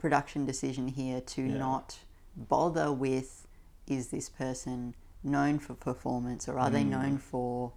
production 0.01 0.45
decision 0.45 0.87
here 0.87 1.21
to 1.21 1.41
Yeah. 1.43 1.57
not 1.57 1.99
bother 2.35 2.91
with 2.91 3.47
is 3.87 4.07
this 4.09 4.29
person 4.29 4.95
known 5.23 5.59
for 5.59 5.73
performance 5.75 6.47
or 6.49 6.57
are 6.57 6.69
they 6.71 6.83
Mm. 6.83 6.89
known 6.89 7.17
for 7.17 7.73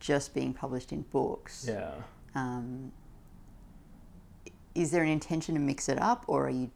just 0.00 0.34
being 0.34 0.52
published 0.52 0.92
in 0.92 1.02
books? 1.02 1.64
yeah. 1.68 1.94
Um, 2.34 2.92
is 4.74 4.90
there 4.90 5.02
an 5.02 5.08
intention 5.08 5.54
to 5.54 5.60
mix 5.60 5.88
it 5.88 5.98
up 5.98 6.24
or 6.26 6.46
are 6.46 6.50
you 6.50 6.70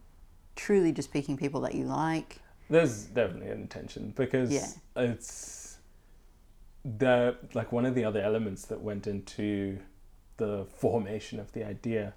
truly 0.55 0.91
just 0.91 1.11
picking 1.11 1.37
people 1.37 1.61
that 1.61 1.75
you 1.75 1.85
like? 1.85 2.41
There's 2.69 3.05
definitely 3.05 3.49
an 3.51 3.61
intention 3.61 4.13
because 4.15 4.51
Yeah. 4.51 4.67
it's 4.95 5.77
the 6.83 7.37
like 7.53 7.71
one 7.71 7.85
of 7.85 7.93
the 7.93 8.03
other 8.03 8.21
elements 8.21 8.65
that 8.65 8.81
went 8.81 9.05
into 9.05 9.79
the 10.37 10.65
formation 10.65 11.39
of 11.39 11.51
the 11.51 11.63
idea 11.63 12.15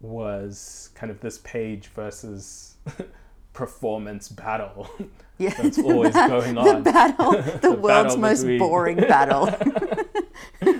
was 0.00 0.90
kind 0.94 1.10
of 1.10 1.20
this 1.20 1.38
page 1.38 1.86
versus 1.88 2.74
performance 3.52 4.28
battle 4.28 4.88
Yeah, 5.38 5.50
that's 5.50 5.78
always 5.78 6.14
ba- 6.14 6.28
going 6.28 6.54
The 6.54 6.60
on. 6.60 6.82
battle, 6.82 7.32
the, 7.32 7.58
The 7.60 7.72
world's 7.72 8.14
battle 8.14 8.16
most 8.18 8.40
between- 8.42 8.58
boring 8.58 8.96
battle. 8.96 9.46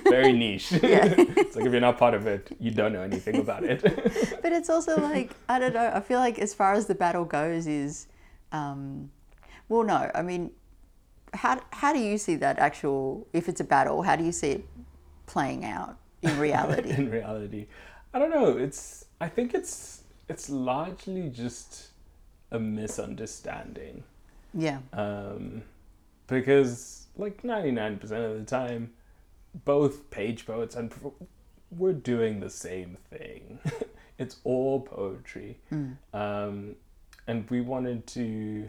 Very 0.09 0.33
niche. 0.33 0.72
Yeah. 0.72 1.12
it's 1.18 1.55
like 1.57 1.66
if 1.66 1.72
you're 1.72 1.81
not 1.81 1.98
part 1.98 2.14
of 2.14 2.26
it, 2.26 2.57
you 2.59 2.70
don't 2.70 2.94
know 2.94 3.02
anything 3.02 3.37
about 3.37 3.64
it. 3.64 3.83
but 4.42 4.52
it's 4.52 4.70
also 4.70 4.98
like 4.98 5.33
I 5.48 5.59
don't 5.59 5.74
know. 5.74 5.90
I 5.94 6.00
feel 6.00 6.20
like 6.20 6.38
as 6.38 6.55
far 6.55 6.72
as 6.72 6.87
the 6.87 6.94
battle 6.94 7.26
goes, 7.26 7.66
is 7.66 8.07
um, 8.52 9.11
well, 9.68 9.83
no. 9.83 10.11
I 10.14 10.22
mean, 10.22 10.52
how 11.35 11.61
how 11.72 11.92
do 11.92 11.98
you 11.98 12.16
see 12.16 12.37
that 12.37 12.59
actual? 12.59 13.26
If 13.35 13.50
it's 13.50 13.61
a 13.61 13.64
battle, 13.64 14.00
how 14.02 14.16
do 14.16 14.24
you 14.24 14.33
see 14.33 14.52
it 14.52 14.64
playing 15.26 15.64
out 15.66 15.98
in 16.22 16.38
reality? 16.38 16.90
in 16.90 17.11
reality 17.11 17.66
i 18.14 18.18
don't 18.18 18.31
know 18.31 18.57
it's 18.57 19.06
i 19.20 19.29
think 19.29 19.55
it's 19.55 20.02
it's 20.29 20.50
largely 20.50 21.29
just 21.29 21.88
a 22.50 22.59
misunderstanding. 22.59 24.02
Yeah, 24.55 24.79
um 24.92 25.62
because 26.26 27.07
like 27.16 27.42
99% 27.42 28.02
of 28.02 28.38
the 28.38 28.44
time 28.44 28.92
both 29.64 30.11
page 30.11 30.44
poets 30.46 30.74
and 30.74 30.92
we're 31.70 31.92
doing 31.92 32.40
the 32.40 32.50
same 32.50 32.96
thing. 33.11 33.59
It's 34.18 34.37
all 34.44 34.81
poetry. 34.81 35.59
Um 36.14 36.76
and 37.26 37.48
we 37.50 37.61
wanted 37.61 38.07
to 38.09 38.68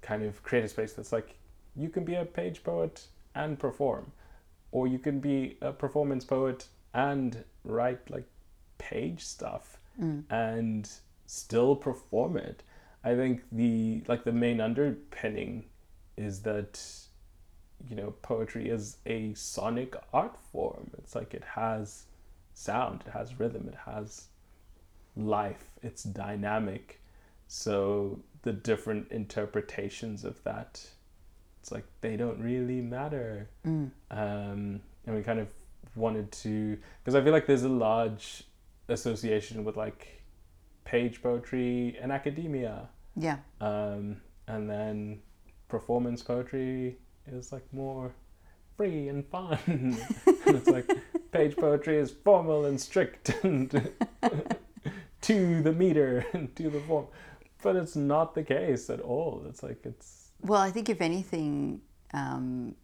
kind 0.00 0.22
of 0.22 0.42
create 0.42 0.64
a 0.64 0.68
space 0.68 0.94
that's 0.94 1.12
like 1.12 1.34
you 1.76 1.88
can 1.90 2.04
be 2.04 2.14
a 2.14 2.24
page 2.24 2.62
poet 2.64 3.06
and 3.34 3.58
perform 3.58 4.12
or 4.72 4.86
you 4.86 4.98
can 4.98 5.20
be 5.20 5.58
a 5.60 5.72
performance 5.72 6.24
poet 6.24 6.68
and 6.94 7.44
write 7.64 8.08
like 8.10 8.24
page 8.78 9.24
stuff 9.24 9.77
and 10.30 10.88
still 11.26 11.76
perform 11.76 12.36
it. 12.36 12.62
I 13.04 13.14
think 13.14 13.42
the 13.52 14.02
like 14.08 14.24
the 14.24 14.32
main 14.32 14.60
underpinning 14.60 15.64
is 16.16 16.40
that 16.42 16.80
you 17.88 17.96
know 17.96 18.14
poetry 18.22 18.68
is 18.68 18.98
a 19.06 19.34
sonic 19.34 19.94
art 20.12 20.36
form. 20.52 20.90
It's 20.98 21.14
like 21.14 21.34
it 21.34 21.44
has 21.54 22.04
sound 22.54 23.04
it 23.06 23.12
has 23.12 23.38
rhythm 23.38 23.68
it 23.68 23.78
has 23.86 24.26
life 25.16 25.64
it's 25.82 26.02
dynamic. 26.02 27.00
So 27.46 28.20
the 28.42 28.52
different 28.52 29.10
interpretations 29.10 30.24
of 30.24 30.42
that 30.44 30.84
it's 31.60 31.72
like 31.72 31.84
they 32.00 32.16
don't 32.16 32.40
really 32.40 32.80
matter. 32.80 33.48
Um, 34.10 34.80
and 35.06 35.16
we 35.16 35.22
kind 35.22 35.40
of 35.40 35.48
wanted 35.94 36.30
to 36.30 36.78
because 37.02 37.14
i 37.16 37.22
feel 37.22 37.32
like 37.32 37.46
there's 37.46 37.64
a 37.64 37.68
large 37.68 38.44
association 38.88 39.64
with 39.64 39.76
like 39.76 40.22
page 40.84 41.22
poetry 41.22 41.98
and 42.00 42.12
academia. 42.12 42.88
Yeah, 43.16 43.38
um, 43.60 44.20
and 44.46 44.68
then 44.68 45.20
performance 45.68 46.22
poetry 46.22 46.96
is 47.26 47.52
like 47.52 47.64
more 47.72 48.12
free 48.76 49.08
and 49.08 49.26
fun. 49.26 49.58
And 49.66 49.98
it's 50.46 50.68
like 50.68 50.90
page 51.32 51.56
poetry 51.56 51.98
is 51.98 52.10
formal 52.10 52.64
and 52.64 52.80
strict 52.80 53.30
and 53.42 53.70
to 55.22 55.62
the 55.62 55.72
meter 55.72 56.24
and 56.32 56.54
to 56.56 56.70
the 56.70 56.80
form. 56.80 57.06
But 57.62 57.76
it's 57.76 57.96
not 57.96 58.34
the 58.34 58.44
case 58.44 58.88
at 58.88 59.00
all. 59.00 59.42
It's 59.48 59.62
like 59.62 59.84
it's 59.84 60.30
Well, 60.42 60.60
I 60.60 60.70
think 60.70 60.88
if 60.88 61.00
anything, 61.00 61.80
um, 62.14 62.76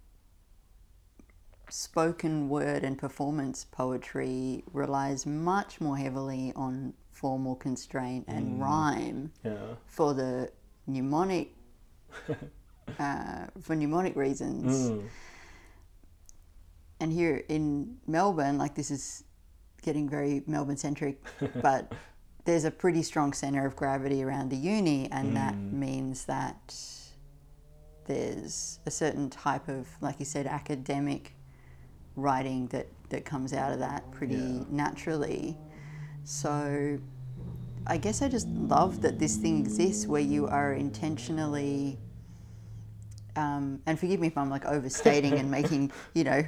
spoken 1.69 2.49
word 2.49 2.85
and 2.85 2.99
performance 2.99 3.65
poetry 3.65 4.65
relies 4.73 5.27
much 5.27 5.81
more 5.81 5.97
heavily 5.97 6.53
on 6.57 6.93
formal 7.13 7.55
constraint 7.55 8.25
and 8.27 8.61
rhyme 8.61 9.31
yeah 9.45 9.55
for 9.87 10.15
the 10.15 10.51
mnemonic 10.87 11.55
uh, 12.99 13.47
for 13.61 13.75
mnemonic 13.75 14.17
reasons. 14.17 14.91
Mm. 14.91 15.09
And 17.01 17.13
here 17.13 17.45
in 17.49 17.97
Melbourne, 18.07 18.59
like 18.59 18.75
this 18.75 18.91
is 18.91 19.25
getting 19.83 20.09
very 20.09 20.43
Melbourne 20.47 20.77
centric, 20.77 21.23
but 21.63 21.93
there's 22.45 22.65
a 22.65 22.71
pretty 22.71 23.03
strong 23.03 23.33
center 23.33 23.67
of 23.67 23.77
gravity 23.77 24.23
around 24.23 24.51
the 24.51 24.57
uni, 24.57 25.11
and 25.11 25.37
that 25.37 25.57
means 25.57 26.25
that 26.27 26.75
there's 28.07 28.81
a 28.87 28.91
certain 28.91 29.31
type 29.31 29.69
of, 29.69 29.89
like 30.01 30.19
you 30.19 30.27
said, 30.27 30.47
academic 30.47 31.35
writing 32.17 32.67
that, 32.69 32.87
that 33.11 33.25
comes 33.25 33.53
out 33.53 33.73
of 33.73 33.79
that 33.81 34.11
pretty 34.11 34.35
Yeah. 34.35 34.65
naturally. 34.71 35.57
So 36.25 36.99
I 37.87 37.99
guess 37.99 38.23
I 38.23 38.29
just 38.29 38.49
love 38.49 39.03
that 39.03 39.19
this 39.19 39.37
thing 39.37 39.59
exists 39.59 40.07
where 40.07 40.23
you 40.23 40.47
are 40.47 40.73
intentionally, 40.73 41.99
um, 43.37 43.83
and 43.85 43.99
forgive 43.99 44.21
me 44.21 44.29
if 44.29 44.39
I'm 44.39 44.49
like 44.49 44.65
overstating 44.65 45.35
and 45.35 45.51
making, 45.51 45.93
you 46.15 46.25
know, 46.25 46.45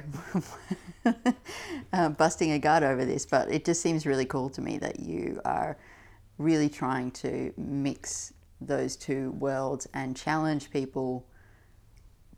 uh, 1.93 2.09
busting 2.09 2.51
a 2.53 2.59
gut 2.59 2.81
over 2.83 3.05
this, 3.05 3.25
but 3.25 3.51
it 3.51 3.65
just 3.65 3.81
seems 3.81 4.05
really 4.05 4.25
cool 4.25 4.49
to 4.49 4.61
me 4.61 4.77
that 4.79 4.99
you 4.99 5.39
are 5.45 5.77
really 6.37 6.69
trying 6.69 7.11
to 7.11 7.53
mix 7.57 8.33
those 8.59 8.95
two 8.95 9.31
worlds 9.31 9.87
and 9.93 10.15
challenge 10.15 10.71
people 10.71 11.25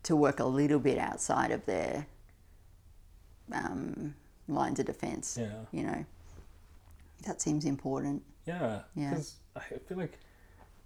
to 0.02 0.16
work 0.16 0.40
a 0.40 0.44
little 0.44 0.78
bit 0.78 0.98
outside 0.98 1.50
of 1.50 1.64
their 1.66 2.06
um, 3.52 4.14
lines 4.48 4.78
of 4.80 4.86
defense. 4.86 5.36
yeah 5.40 5.64
You 5.72 5.84
know, 5.84 6.04
that 7.26 7.40
seems 7.40 7.64
important. 7.64 8.22
Yeah, 8.46 8.82
Yeah. 8.94 9.10
because 9.10 9.36
I 9.56 9.60
feel 9.60 9.98
like 9.98 10.18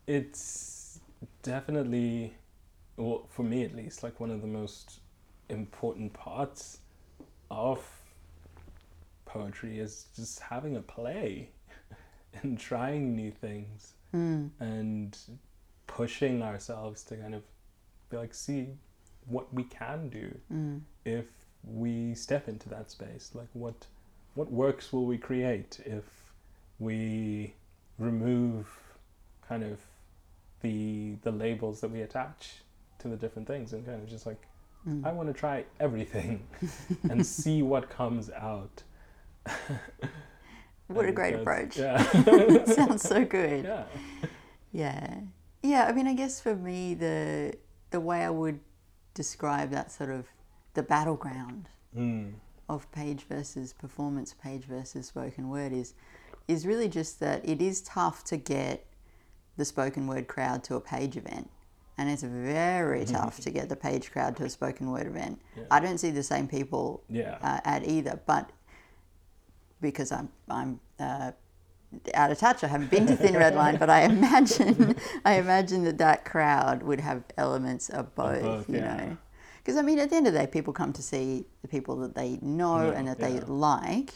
it's 0.07 1.01
definitely, 1.43 2.35
well, 2.97 3.27
for 3.31 3.43
me 3.43 3.65
at 3.65 3.75
least, 3.75 4.03
like 4.03 4.21
one 4.21 4.31
of 4.31 4.41
the 4.41 4.47
most 4.47 5.01
important 5.49 6.13
parts 6.13 6.79
of 7.51 7.85
poetry 9.25 9.79
is 9.79 10.07
just 10.17 10.41
having 10.41 10.77
a 10.77 10.81
play 10.83 11.51
and 12.43 12.59
trying 12.59 13.15
new 13.17 13.31
things 13.31 13.93
and 14.61 15.19
pushing 15.89 16.41
ourselves 16.41 17.03
to 17.03 17.17
kind 17.17 17.35
of 17.35 17.43
be 18.11 18.17
like, 18.17 18.33
see 18.33 18.69
what 19.27 19.53
we 19.53 19.65
can 19.65 20.09
do 20.09 20.33
if 21.05 21.27
we 21.67 22.15
step 22.15 22.49
into 22.49 22.69
that 22.71 22.91
space. 22.91 23.31
Like, 23.35 23.49
what 23.53 23.87
what 24.35 24.51
works 24.51 24.93
will 24.93 25.07
we 25.07 25.19
create 25.19 25.81
if 25.85 26.05
we 26.79 27.55
remove 27.99 28.67
kind 29.49 29.63
of 29.63 29.79
the 30.63 31.17
the 31.23 31.31
labels 31.31 31.81
that 31.81 31.91
we 31.91 32.03
attach 32.03 32.57
to 32.99 33.09
the 33.09 33.17
different 33.17 33.47
things 33.47 33.73
and 33.73 33.85
kind 33.87 34.03
of 34.03 34.09
just 34.09 34.27
like 34.27 34.41
mm. 34.89 35.05
I 35.07 35.13
want 35.13 35.29
to 35.29 35.35
try 35.35 35.65
everything 35.79 36.47
and 37.11 37.25
see 37.25 37.63
what 37.63 37.91
comes 37.91 38.31
out. 38.31 38.83
What 40.87 41.07
a 41.07 41.13
great 41.13 41.35
approach. 41.35 41.79
Yeah. 41.79 42.65
Sounds 42.67 43.03
so 43.03 43.25
good. 43.25 43.65
yeah. 43.65 43.85
Yeah. 44.73 45.21
Yeah, 45.63 45.87
I 45.87 45.93
mean 45.93 46.07
I 46.07 46.15
guess 46.15 46.41
for 46.41 46.55
me 46.55 46.95
the 46.95 47.55
the 47.91 48.01
way 48.01 48.23
I 48.25 48.31
would 48.31 48.61
describe 49.15 49.71
that 49.71 49.93
sort 49.93 50.11
of 50.11 50.27
the 50.75 50.83
battleground 50.83 51.69
Mm. 51.97 52.35
of 52.69 52.91
page 52.91 53.23
versus 53.29 53.73
performance, 53.73 54.35
page 54.35 54.65
versus 54.65 55.07
spoken 55.07 55.49
word 55.49 55.73
is 55.73 55.95
is 56.49 56.67
really 56.67 56.89
just 56.89 57.21
that 57.21 57.49
it 57.49 57.63
is 57.63 57.81
tough 57.83 58.23
to 58.25 58.37
get 58.37 58.85
the 59.57 59.65
spoken 59.65 60.07
word 60.07 60.27
crowd 60.29 60.63
to 60.65 60.75
a 60.75 60.81
page 60.81 61.17
event. 61.17 61.49
And 61.97 62.11
it's 62.11 62.23
very 62.25 63.05
tough 63.19 63.39
to 63.41 63.51
get 63.51 63.69
the 63.69 63.77
page 63.77 64.11
crowd 64.11 64.37
to 64.39 64.45
a 64.45 64.51
spoken 64.51 64.91
word 64.91 65.07
event. 65.07 65.41
I 65.71 65.79
don't 65.81 65.99
see 65.99 66.11
the 66.11 66.23
same 66.25 66.49
people 66.49 67.03
Yeah. 67.09 67.39
uh, 67.41 67.61
at 67.65 67.87
either, 67.87 68.21
but 68.27 68.51
because 69.81 70.11
I'm 70.13 70.29
I'm 70.51 70.81
uh, 70.99 71.33
out 72.15 72.31
of 72.33 72.39
touch, 72.39 72.65
I 72.65 72.67
haven't 72.67 72.91
been 72.91 73.07
to 73.07 73.17
Thin 73.17 73.35
Red 73.35 73.55
Line, 73.55 73.77
but 73.77 73.89
I 73.89 74.03
imagine 74.03 74.97
I 75.25 75.35
imagine 75.35 75.85
that 75.85 75.99
that 75.99 76.25
crowd 76.25 76.83
would 76.83 77.01
have 77.01 77.23
elements 77.39 77.89
of 77.89 78.15
both, 78.15 78.43
both, 78.43 78.69
you 78.69 78.77
yeah. 78.79 78.97
know. 78.97 79.17
Because 79.65 79.79
I 79.79 79.83
mean, 79.83 79.99
at 79.99 80.11
the 80.11 80.17
end 80.17 80.27
of 80.27 80.35
the 80.35 80.41
day, 80.41 80.47
people 80.47 80.75
come 80.75 80.93
to 80.93 81.03
see 81.03 81.47
the 81.63 81.69
people 81.69 81.97
that 81.97 82.15
they 82.15 82.39
know 82.43 82.91
Yeah, 82.91 82.99
and 82.99 83.09
that 83.09 83.19
they 83.19 83.41
like. 83.41 84.13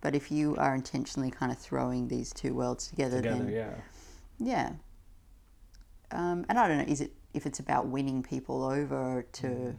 But 0.00 0.16
if 0.16 0.32
you 0.32 0.56
are 0.56 0.74
intentionally 0.74 1.30
kind 1.30 1.52
of 1.52 1.58
throwing 1.58 2.08
these 2.08 2.32
two 2.32 2.52
worlds 2.52 2.88
together, 2.88 3.18
Together, 3.18 3.44
then 3.44 3.52
yeah. 3.52 3.74
yeah. 4.38 4.72
Um, 6.10 6.44
and 6.48 6.58
I 6.58 6.66
don't 6.66 6.78
know, 6.78 6.84
is 6.84 7.00
it 7.00 7.12
if 7.34 7.46
it's 7.46 7.60
about 7.60 7.86
winning 7.86 8.22
people 8.22 8.64
over 8.64 9.24
to 9.32 9.76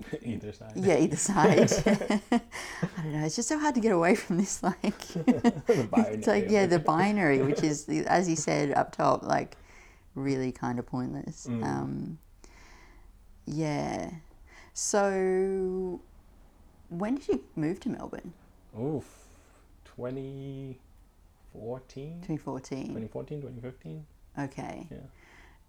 Either 0.22 0.52
side. 0.52 0.72
yeah 0.74 0.98
either 0.98 1.16
side? 1.16 1.70
I 1.86 3.02
don't 3.02 3.12
know. 3.12 3.24
It's 3.24 3.36
just 3.36 3.48
so 3.48 3.58
hard 3.58 3.74
to 3.76 3.80
get 3.80 3.92
away 3.92 4.14
from 4.14 4.38
this 4.38 4.62
like 4.62 5.04
it's 5.16 6.26
like 6.26 6.46
yeah 6.50 6.66
the 6.66 6.78
binary, 6.78 7.42
which 7.42 7.62
is 7.62 7.88
as 8.06 8.28
you 8.28 8.36
said 8.36 8.72
up 8.72 8.92
top, 8.92 9.22
like 9.22 9.56
really 10.14 10.52
kind 10.52 10.78
of 10.78 10.86
pointless. 10.86 11.46
Mm. 11.48 11.64
Um, 11.64 12.18
yeah. 13.46 14.10
So 14.74 16.00
when 16.88 17.14
did 17.16 17.28
you 17.28 17.44
move 17.56 17.80
to 17.80 17.88
Melbourne? 17.88 18.32
Oof. 18.78 19.04
2014? 19.84 20.76
2014. 22.22 22.82
2014, 22.88 23.40
2015? 23.42 24.06
Okay. 24.38 24.86
Yeah. 24.90 24.98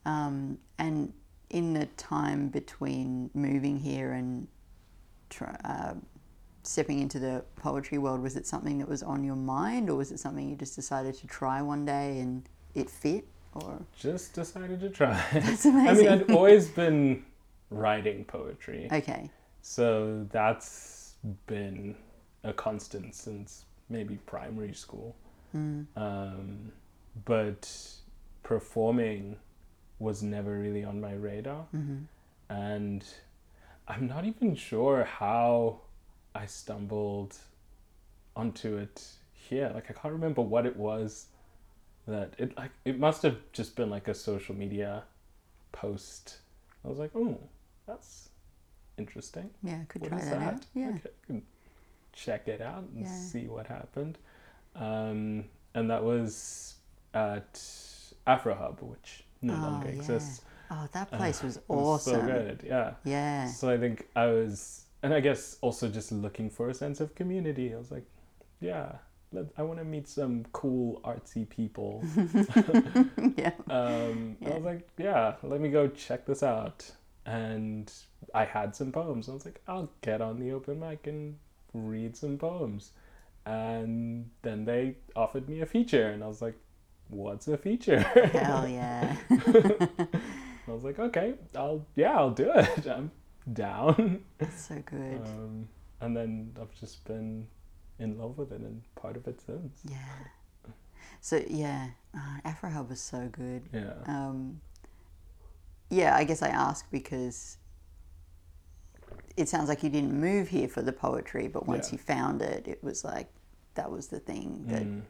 Um, 0.06 0.58
and 0.80 1.12
in 1.50 1.74
the 1.74 1.86
time 1.98 2.48
between 2.50 3.30
moving 3.34 3.78
here 3.80 4.14
and 4.14 4.48
try, 5.30 5.56
uh, 5.64 5.94
stepping 6.64 7.00
into 7.00 7.20
the 7.20 7.44
poetry 7.58 7.98
world, 7.98 8.22
was 8.22 8.36
it 8.36 8.48
something 8.48 8.78
that 8.80 8.88
was 8.88 9.04
on 9.04 9.24
your 9.24 9.36
mind, 9.36 9.90
or 9.90 9.96
was 9.96 10.12
it 10.12 10.20
something 10.20 10.50
you 10.50 10.56
just 10.56 10.76
decided 10.76 11.14
to 11.16 11.28
try 11.28 11.62
one 11.62 11.86
day 11.86 12.20
and 12.20 12.44
it 12.76 12.90
fit? 12.90 13.26
Or 13.56 13.80
Just 14.00 14.34
decided 14.34 14.80
to 14.80 14.90
try. 14.90 15.22
that's 15.32 15.66
amazing. 15.66 16.08
I 16.10 16.16
mean, 16.16 16.22
I'd 16.22 16.32
always 16.32 16.70
been 16.70 17.24
writing 17.74 18.26
poetry. 18.26 18.88
okay. 18.92 19.30
So 19.62 20.28
that's 20.32 21.16
been 21.48 21.96
a 22.44 22.54
constant 22.54 23.16
since 23.16 23.66
maybe 23.90 24.16
primary 24.26 24.74
school. 24.74 25.16
Mm. 25.56 25.86
Um, 25.96 26.72
but 27.26 27.70
performing 28.44 29.38
was 30.00 30.22
never 30.22 30.58
really 30.60 30.84
on 30.84 31.00
my 31.00 31.14
radar. 31.14 31.64
hmm 31.72 32.00
And 32.50 33.04
I'm 33.88 34.08
not 34.08 34.26
even 34.26 34.56
sure 34.56 35.04
how 35.04 35.80
I 36.36 36.46
stumbled 36.46 37.38
onto 38.36 38.78
it 38.78 39.06
here. 39.34 39.72
Like, 39.74 39.90
I 39.90 39.94
can't 39.94 40.14
remember 40.14 40.42
what 40.42 40.66
it 40.66 40.76
was 40.76 41.28
that 42.08 42.34
it 42.38 42.58
like 42.58 42.72
it 42.84 43.00
must 43.00 43.24
have 43.24 43.38
just 43.54 43.76
been 43.78 43.90
like 43.90 44.08
a 44.10 44.14
social 44.14 44.56
media 44.56 45.04
post. 45.72 46.40
I 46.84 46.90
was 46.90 47.00
like, 47.00 47.12
oh, 47.16 47.38
that's 47.88 48.30
interesting. 48.98 49.50
Yeah, 49.63 49.80
I 49.82 49.86
could 49.86 50.02
What 50.02 50.10
try 50.12 50.19
is 50.19 50.30
that, 50.30 50.41
out. 50.41 50.65
Yeah. 50.74 50.98
Okay, 51.30 51.41
check 52.13 52.48
it 52.48 52.62
out 52.62 52.84
and 52.96 53.06
Yeah. 53.06 53.12
see 53.13 53.48
what 53.48 53.67
happened. 53.67 54.17
Um, 54.76 55.46
and 55.74 55.89
that 55.89 56.04
was 56.04 56.76
at 57.13 57.62
Afro 58.28 58.56
Hub, 58.56 58.80
which 58.82 59.24
no 59.41 59.54
Oh, 59.54 59.62
longer 59.62 59.89
yeah. 59.89 59.96
exists. 59.96 60.41
Oh, 60.72 60.88
that 60.91 61.13
Uh, 61.13 61.17
place 61.17 61.43
was 61.43 61.58
It 61.58 61.63
was 61.69 62.08
awesome. 62.08 62.22
So 62.22 62.26
good, 62.26 62.63
yeah. 62.65 62.93
Yeah. 63.04 63.48
So 63.48 63.69
I 63.69 63.78
think 63.78 64.08
I 64.15 64.28
was, 64.28 64.86
and 65.04 65.13
I 65.13 65.19
guess 65.19 65.58
also 65.62 65.89
just 65.89 66.12
looking 66.12 66.50
for 66.50 66.69
a 66.69 66.74
sense 66.74 67.00
of 67.02 67.13
community. 67.15 67.74
I 67.74 67.78
was 67.78 67.91
like, 67.91 68.06
yeah, 68.60 68.93
let, 69.32 69.46
I 69.58 69.63
want 69.63 69.80
to 69.80 69.86
meet 69.86 70.08
some 70.08 70.46
cool 70.54 71.02
artsy 71.04 71.48
people. 71.48 72.04
yeah. 73.38 73.52
Um, 73.69 74.38
I 74.46 74.50
was 74.50 74.63
like, 74.63 74.88
yeah, 74.98 75.36
let 75.43 75.60
me 75.62 75.69
go 75.69 75.88
check 75.88 76.26
this 76.26 76.43
out. 76.43 76.91
And 77.26 77.92
I 78.34 78.46
had 78.46 78.76
some 78.76 78.92
poems. 78.92 79.30
I 79.30 79.34
was 79.34 79.46
like, 79.46 79.62
I'll 79.68 79.90
get 80.02 80.22
on 80.22 80.40
the 80.40 80.52
open 80.52 80.80
mic 80.80 81.08
and 81.08 81.38
read 81.74 82.16
some 82.18 82.38
poems. 82.38 82.92
And 83.46 84.30
then 84.42 84.66
they 84.66 84.96
offered 85.16 85.50
me 85.50 85.62
a 85.62 85.66
feature, 85.66 86.10
and 86.10 86.24
I 86.24 86.28
was 86.28 86.42
like, 86.42 86.56
what's 87.10 87.48
a 87.48 87.58
feature? 87.58 88.00
Hell 88.00 88.68
yeah. 88.70 89.16
I 89.30 90.72
was 90.72 90.84
like, 90.84 91.00
okay, 91.00 91.34
I'll 91.56 91.86
yeah, 91.96 92.18
I'll 92.18 92.32
do 92.32 92.52
it. 92.56 92.88
I'm 92.90 93.12
down. 93.52 94.24
That's 94.38 94.68
so 94.68 94.82
good. 94.86 95.22
Um, 95.26 95.68
and 96.02 96.16
then 96.16 96.56
I've 96.62 96.74
just 96.80 97.04
been 97.06 97.48
in 98.00 98.18
love 98.18 98.38
with 98.38 98.52
it 98.52 98.62
and 98.62 98.82
part 98.96 99.18
of 99.18 99.28
it 99.28 99.42
since. 99.42 99.82
Yeah. 99.90 100.72
So 101.22 101.44
yeah, 101.48 101.90
uh, 102.16 102.40
Afro 102.46 102.70
Hub 102.70 102.90
was 102.90 103.02
so 103.02 103.30
good. 103.32 103.64
Yeah. 103.74 103.94
Um, 104.08 104.62
yeah, 105.89 106.15
I 106.15 106.24
guess 106.24 106.41
I 106.41 106.48
ask 106.50 106.89
because 106.91 107.58
it 109.36 109.50
sounds 109.50 109.67
like 109.69 109.84
you 109.84 109.89
didn't 109.89 110.13
move 110.19 110.50
here 110.50 110.67
for 110.67 110.82
the 110.82 110.91
poetry, 110.93 111.48
but 111.48 111.67
once 111.67 111.88
Yeah. 111.89 111.93
you 111.93 111.98
found 112.00 112.41
it, 112.41 112.67
it 112.67 112.84
was 112.84 113.04
like 113.04 113.28
that 113.76 113.89
was 113.91 114.08
the 114.08 114.19
thing 114.19 114.65
that 114.67 114.84
Mm, 114.84 115.02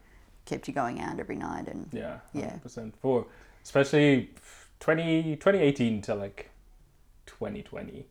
kept 0.46 0.68
you 0.68 0.74
going 0.74 1.02
out 1.02 1.20
every 1.20 1.36
night. 1.36 1.68
And 1.68 1.90
yeah. 1.92 2.20
Yeah. 2.34 2.58
100%. 2.64 2.94
For 3.02 3.26
especially 3.64 4.30
20, 4.80 5.36
2018 5.38 6.02
to 6.04 6.16
like 6.16 6.50
2020, 7.26 8.06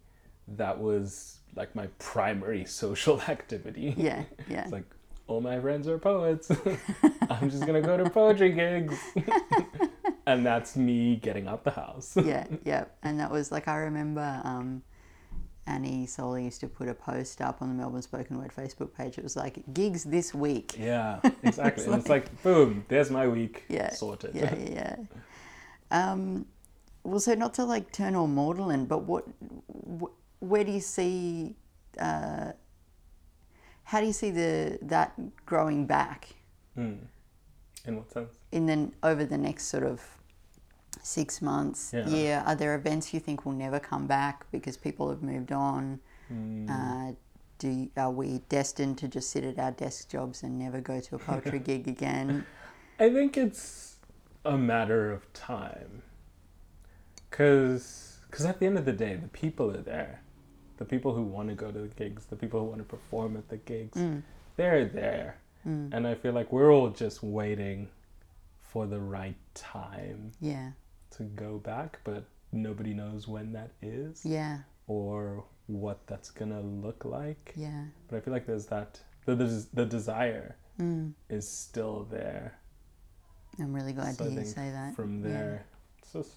that 0.48 0.78
was 0.78 1.38
like 1.56 1.74
my 1.74 1.86
primary 1.98 2.64
social 2.82 3.20
activity. 3.22 3.94
yeah, 3.96 4.24
yeah, 4.48 4.62
It's 4.64 4.72
like 4.72 4.84
all 5.28 5.40
my 5.40 5.58
friends 5.60 5.88
are 5.88 5.98
poets. 5.98 6.50
I'm 7.30 7.48
just 7.48 7.64
gonna 7.66 7.80
go 7.80 7.96
to 7.96 8.10
poetry 8.10 8.52
gigs, 8.52 8.98
and 10.26 10.44
that's 10.46 10.76
me 10.76 11.16
getting 11.16 11.46
out 11.48 11.64
the 11.64 11.70
house. 11.72 12.16
yeah, 12.24 12.46
yeah. 12.64 12.84
And 13.02 13.18
that 13.20 13.30
was 13.30 13.50
like 13.52 13.68
I 13.68 13.76
remember 13.76 14.40
um, 14.44 14.82
Annie 15.66 16.06
Sola 16.06 16.40
used 16.40 16.60
to 16.60 16.68
put 16.68 16.88
a 16.88 16.94
post 16.94 17.40
up 17.40 17.62
on 17.62 17.68
the 17.68 17.74
Melbourne 17.74 18.02
Spoken 18.02 18.38
Word 18.38 18.52
Facebook 18.56 18.94
page. 18.94 19.18
It 19.18 19.24
was 19.24 19.36
like 19.36 19.62
gigs 19.72 20.04
this 20.04 20.34
week. 20.34 20.76
Yeah, 20.78 21.20
exactly. 21.42 21.84
It's 21.84 21.92
and 21.92 22.00
it's 22.00 22.08
like, 22.08 22.42
boom, 22.42 22.84
there's 22.88 23.10
my 23.10 23.26
week 23.28 23.64
Yeah, 23.68 23.90
sorted. 23.90 24.34
Yeah, 24.34 24.54
yeah. 24.70 24.96
Um, 25.90 26.46
well, 27.04 27.20
so 27.20 27.34
not 27.34 27.54
to 27.54 27.64
like 27.64 27.92
turn 27.92 28.14
all 28.14 28.26
maudlin, 28.28 28.86
but 28.86 29.02
what, 29.04 29.24
wh- 30.00 30.42
where 30.42 30.64
do 30.64 30.72
you 30.72 30.80
see, 30.80 31.56
uh, 31.98 32.52
how 33.84 34.00
do 34.00 34.06
you 34.06 34.12
see 34.12 34.30
the 34.30 34.78
that 34.82 35.12
growing 35.44 35.86
back 35.86 36.28
Hmm. 36.74 36.94
In 37.84 37.96
what 37.96 38.10
sense? 38.10 38.38
In 38.52 38.66
then 38.66 38.92
over 39.02 39.24
the 39.24 39.38
next 39.38 39.64
sort 39.66 39.82
of 39.82 40.00
six 41.02 41.42
months, 41.42 41.92
Yeah. 41.92 42.06
year? 42.06 42.42
Are 42.46 42.54
there 42.54 42.74
events 42.74 43.12
you 43.12 43.20
think 43.20 43.44
will 43.44 43.52
never 43.52 43.80
come 43.80 44.06
back 44.06 44.46
because 44.52 44.76
people 44.76 45.08
have 45.10 45.22
moved 45.22 45.50
on? 45.52 46.00
Hmm. 46.28 46.68
Uh, 46.70 47.12
do 47.58 47.88
are 47.96 48.10
we 48.10 48.38
destined 48.48 48.98
to 48.98 49.08
just 49.08 49.30
sit 49.30 49.44
at 49.44 49.58
our 49.58 49.70
desk 49.70 50.08
jobs 50.08 50.42
and 50.42 50.58
never 50.58 50.80
go 50.80 51.00
to 51.00 51.14
a 51.16 51.18
poetry 51.18 51.58
gig 51.70 51.88
again? 51.88 52.44
I 52.98 53.10
think 53.10 53.36
it's 53.36 53.96
a 54.44 54.56
matter 54.58 55.10
of 55.12 55.32
time. 55.32 56.02
Because 57.30 58.18
at 58.44 58.58
the 58.60 58.66
end 58.66 58.78
of 58.78 58.84
the 58.84 58.92
day, 58.92 59.16
the 59.16 59.28
people 59.28 59.70
are 59.70 59.80
there. 59.82 60.20
The 60.76 60.84
people 60.84 61.14
who 61.14 61.22
want 61.22 61.48
to 61.48 61.54
go 61.54 61.70
to 61.70 61.78
the 61.80 61.88
gigs, 61.88 62.26
the 62.26 62.36
people 62.36 62.60
who 62.60 62.66
want 62.66 62.78
to 62.78 62.84
perform 62.84 63.36
at 63.36 63.48
the 63.48 63.56
gigs, 63.58 63.98
Mm, 63.98 64.22
they're 64.56 64.84
there. 64.84 65.36
mm, 65.66 65.88
And 65.92 66.06
I 66.06 66.14
feel 66.14 66.32
like 66.32 66.52
we're 66.52 66.72
all 66.72 66.90
just 66.90 67.22
waiting 67.22 67.88
for 68.72 68.86
the 68.86 68.98
right 69.00 69.36
time 69.54 70.32
yeah, 70.40 70.70
to 71.16 71.24
go 71.24 71.58
back, 71.58 72.00
but 72.04 72.24
nobody 72.52 72.94
knows 72.94 73.28
when 73.28 73.52
that 73.52 73.70
is 73.82 74.24
yeah, 74.24 74.58
or 74.86 75.44
what 75.66 76.06
that's 76.06 76.30
gonna 76.30 76.60
look 76.62 77.04
like. 77.04 77.52
yeah. 77.54 77.84
But 78.08 78.16
I 78.16 78.20
feel 78.20 78.32
like 78.32 78.46
there's 78.46 78.66
that 78.66 79.00
the 79.26 79.34
the, 79.34 79.66
the 79.74 79.84
desire 79.84 80.56
Mm. 80.80 81.12
is 81.28 81.46
still 81.46 82.08
there. 82.10 82.58
I'm 83.60 83.74
really 83.74 83.92
glad 83.92 84.16
So 84.16 84.24
to 84.24 84.30
hear 84.30 84.40
you 84.40 84.46
say 84.46 84.70
that. 84.70 84.94
From 84.96 85.22
Yeah. 85.22 85.28
there, 85.28 85.66
it's 85.98 86.12
just 86.14 86.32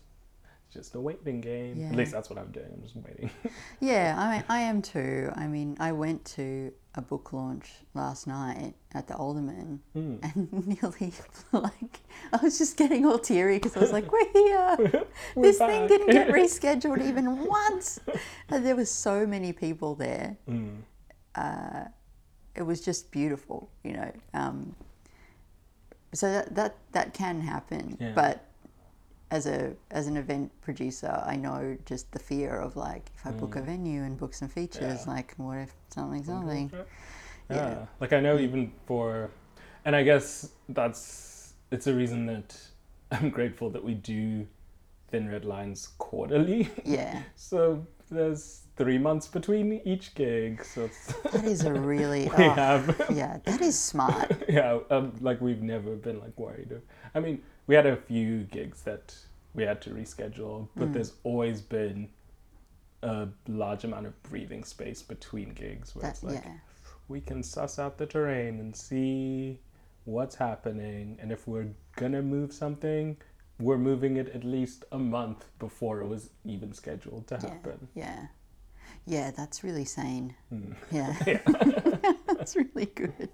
just 0.76 0.94
a 0.96 1.00
waiting 1.00 1.42
game. 1.42 1.78
Yeah. 1.80 1.88
At 1.90 1.96
least 1.96 2.12
that's 2.12 2.30
what 2.30 2.38
I'm 2.38 2.52
doing. 2.52 2.68
I'm 2.72 2.84
just 2.84 2.96
waiting. 2.96 3.30
Yeah, 3.80 4.16
I 4.18 4.36
mean, 4.36 4.44
I 4.48 4.60
am 4.62 4.82
too. 4.82 5.32
I 5.36 5.48
mean, 5.48 5.76
I 5.80 5.92
went 5.92 6.24
to 6.38 6.72
a 6.96 7.02
book 7.02 7.34
launch 7.34 7.72
last 7.94 8.26
night 8.28 8.74
at 8.94 9.08
the 9.08 9.16
Alderman 9.16 9.82
Hmm. 9.94 10.16
and 10.24 10.68
nearly 10.68 11.14
like 11.52 12.00
I 12.32 12.38
was 12.44 12.58
just 12.58 12.78
getting 12.78 13.06
all 13.06 13.18
teary 13.20 13.58
because 13.58 13.76
I 13.76 13.80
was 13.80 13.92
like, 13.92 14.12
"We're 14.12 14.32
here! 14.32 14.78
We're 15.36 15.42
this 15.44 15.58
thing 15.58 15.88
didn't 15.88 16.12
get 16.12 16.30
rescheduled 16.30 17.02
even 17.06 17.46
once." 17.48 18.00
And 18.50 18.66
there 18.66 18.76
were 18.76 18.86
so 18.86 19.26
many 19.26 19.52
people 19.54 19.96
there. 19.96 20.38
Mm. 20.50 20.78
Uh, 21.36 21.86
it 22.56 22.62
was 22.64 22.80
just 22.80 23.12
beautiful, 23.12 23.70
you 23.84 23.94
know. 23.94 24.12
Um, 24.34 24.76
so 26.14 26.32
that 26.32 26.56
that 26.56 26.76
that 26.94 27.14
can 27.14 27.42
happen, 27.42 27.98
Yeah. 28.00 28.14
but 28.16 28.46
as 29.32 29.48
a 29.48 29.74
as 29.92 30.08
an 30.08 30.18
event 30.18 30.52
producer, 30.62 31.22
I 31.26 31.36
know 31.36 31.78
just 31.86 32.12
the 32.12 32.20
fear 32.20 32.60
of 32.60 32.76
like 32.76 33.12
if 33.18 33.26
I 33.26 33.32
book 33.32 33.56
a 33.56 33.62
venue 33.62 34.04
and 34.04 34.18
book 34.18 34.34
some 34.34 34.50
features, 34.50 35.02
Mm. 35.02 35.08
Yeah. 35.08 35.14
like 35.14 35.34
what 35.38 35.58
if 35.58 35.74
something 35.90 36.24
something? 36.24 36.72
Yeah. 36.74 37.56
Yeah. 37.56 37.86
Like 38.00 38.14
I 38.14 38.20
know 38.20 38.38
even 38.40 38.72
for 38.86 39.32
and 39.84 39.96
I 39.96 40.04
guess 40.04 40.50
that's 40.70 41.54
it's 41.72 41.88
a 41.88 41.94
reason 41.94 42.26
that 42.28 42.56
I'm 43.12 43.30
grateful 43.30 43.70
that 43.72 43.84
we 43.84 43.94
do 43.94 44.48
thin 45.10 45.30
red 45.30 45.46
lines 45.46 45.90
quarterly. 45.98 46.70
Yeah, 46.84 47.22
so 47.36 47.86
there's 48.10 48.62
three 48.78 48.98
months 48.98 49.28
between 49.28 49.82
each 49.86 50.14
gig. 50.16 50.64
So 50.64 50.90
that 51.32 51.44
is 51.46 51.64
a 51.66 51.74
really 51.74 52.30
we 52.38 52.46
oh, 52.46 52.50
have 52.52 53.06
yeah, 53.12 53.38
that 53.46 53.62
is 53.62 53.78
smart. 53.78 54.32
yeah, 54.50 54.80
um, 54.90 55.14
like 55.22 55.42
we've 55.42 55.62
never 55.62 55.96
been 55.96 56.20
like 56.20 56.38
worried. 56.38 56.72
Of, 56.72 56.82
I 57.14 57.20
mean, 57.20 57.42
we 57.68 57.76
had 57.76 57.86
a 57.86 57.96
few 57.96 58.44
gigs 58.44 58.82
that 58.84 59.16
we 59.54 59.64
had 59.64 59.82
to 59.84 59.90
reschedule, 59.92 60.68
but 60.76 60.90
Mm. 60.90 60.94
there's 60.94 61.14
always 61.24 61.62
been 61.62 62.10
a 63.02 63.28
large 63.48 63.84
amount 63.84 64.06
of 64.08 64.24
breathing 64.24 64.64
space 64.64 65.02
between 65.02 65.54
gigs 65.54 65.96
where 65.96 66.04
That, 66.04 66.10
it's 66.16 66.24
like 66.24 66.44
yeah, 66.44 66.58
we 67.08 67.22
can 67.22 67.44
suss 67.44 67.78
out 67.80 67.98
the 67.98 68.06
terrain 68.06 68.60
and 68.60 68.76
see 68.76 69.60
what's 70.06 70.36
happening, 70.36 71.18
and 71.22 71.32
if 71.32 71.48
we're 71.48 71.70
gonna 71.96 72.22
move 72.22 72.52
something, 72.54 73.18
we're 73.60 73.78
moving 73.78 74.18
it 74.18 74.30
at 74.30 74.44
least 74.44 74.86
a 74.92 74.98
month 75.00 75.46
before 75.60 76.02
it 76.02 76.08
was 76.08 76.30
even 76.44 76.74
scheduled 76.74 77.26
to 77.28 77.38
happen. 77.38 77.88
yeah, 77.96 78.28
yeah. 79.06 79.32
That's 79.32 79.64
really 79.64 79.86
sane. 79.86 80.36
Mm. 80.52 80.76
Yeah. 80.92 81.14
That's 82.28 82.56
really 82.56 82.88
good. 82.88 83.30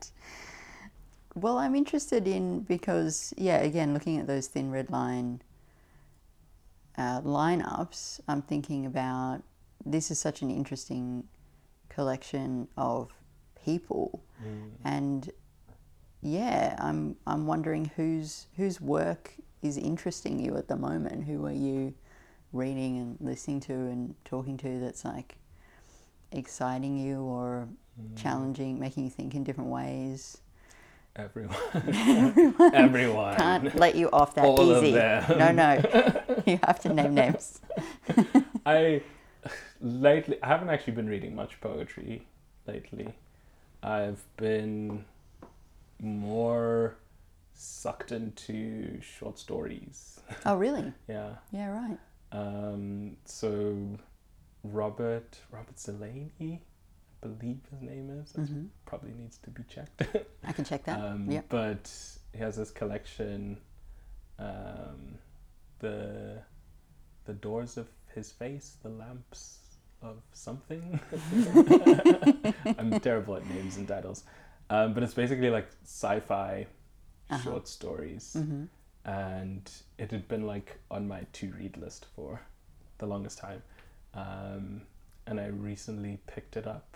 Well, 1.35 1.57
I'm 1.57 1.75
interested 1.75 2.27
in 2.27 2.61
because, 2.61 3.33
yeah, 3.37 3.57
again, 3.57 3.93
looking 3.93 4.17
at 4.17 4.27
those 4.27 4.47
thin 4.47 4.69
red 4.71 4.89
line 4.89 5.41
uh, 6.97 7.21
lineups, 7.21 8.19
I'm 8.27 8.41
thinking 8.41 8.85
about 8.85 9.41
this 9.85 10.11
is 10.11 10.19
such 10.19 10.41
an 10.41 10.51
interesting 10.51 11.23
collection 11.89 12.67
of 12.77 13.11
people, 13.65 14.23
and 14.83 15.29
yeah, 16.21 16.75
I'm 16.79 17.15
I'm 17.25 17.47
wondering 17.47 17.85
whose 17.95 18.47
whose 18.57 18.81
work 18.81 19.33
is 19.61 19.77
interesting 19.77 20.39
you 20.39 20.57
at 20.57 20.67
the 20.67 20.75
moment. 20.75 21.23
Who 21.23 21.45
are 21.45 21.51
you 21.53 21.93
reading 22.53 22.97
and 22.97 23.17
listening 23.21 23.61
to 23.61 23.73
and 23.73 24.15
talking 24.25 24.57
to 24.57 24.79
that's 24.79 25.05
like 25.05 25.37
exciting 26.31 26.97
you 26.97 27.21
or 27.21 27.69
challenging, 28.15 28.79
making 28.79 29.05
you 29.05 29.09
think 29.09 29.33
in 29.33 29.43
different 29.43 29.69
ways? 29.69 30.37
Everyone. 31.15 31.57
Everyone. 32.73 33.35
Can't 33.35 33.75
let 33.75 33.95
you 33.95 34.09
off 34.11 34.33
that 34.35 34.45
All 34.45 34.77
easy. 34.77 34.93
No, 34.93 35.51
no, 35.51 36.33
you 36.45 36.59
have 36.63 36.79
to 36.81 36.93
name 36.93 37.13
names. 37.13 37.59
I 38.65 39.01
lately 39.81 40.37
I 40.41 40.47
haven't 40.47 40.69
actually 40.69 40.93
been 40.93 41.09
reading 41.09 41.35
much 41.35 41.59
poetry 41.59 42.25
lately. 42.65 43.13
I've 43.83 44.23
been 44.37 45.03
more 45.99 46.95
sucked 47.53 48.11
into 48.11 49.01
short 49.01 49.37
stories. 49.37 50.19
Oh, 50.45 50.55
really? 50.55 50.93
yeah. 51.07 51.31
Yeah, 51.51 51.71
right. 51.71 51.97
Um, 52.31 53.17
so 53.25 53.97
Robert 54.63 55.39
Robert 55.51 55.75
Zeleny, 55.75 56.59
believe 57.21 57.59
his 57.71 57.81
name 57.81 58.09
is. 58.09 58.33
Mhm. 58.33 58.67
probably 58.85 59.13
needs 59.13 59.37
to 59.39 59.49
be 59.49 59.63
checked. 59.63 60.01
I 60.43 60.51
can 60.53 60.65
check 60.65 60.83
that. 60.85 60.99
um, 60.99 61.29
yep. 61.29 61.45
But 61.49 61.91
he 62.33 62.39
has 62.39 62.55
this 62.57 62.71
collection, 62.71 63.57
um, 64.39 65.17
the 65.79 66.41
the 67.25 67.33
doors 67.33 67.77
of 67.77 67.87
his 68.15 68.31
face, 68.31 68.77
the 68.83 68.89
lamps 68.89 69.59
of 70.01 70.17
something. 70.33 70.99
I'm 72.77 72.99
terrible 72.99 73.35
at 73.35 73.47
names 73.49 73.77
and 73.77 73.87
titles, 73.87 74.23
um, 74.69 74.93
but 74.93 75.03
it's 75.03 75.13
basically 75.13 75.49
like 75.49 75.67
sci-fi 75.83 76.67
Uh-huh. 77.29 77.43
short 77.43 77.67
stories, 77.67 78.33
hmm 78.33 78.65
and 79.05 79.71
it 79.97 80.11
had 80.11 80.27
been 80.27 80.45
like 80.45 80.77
on 80.91 81.07
my 81.07 81.21
to-read 81.33 81.75
list 81.77 82.05
for 82.15 82.39
the 82.99 83.05
longest 83.07 83.37
time, 83.39 83.63
um, 84.13 84.81
and 85.25 85.39
I 85.39 85.47
recently 85.47 86.19
picked 86.27 86.55
it 86.57 86.67
up, 86.67 86.90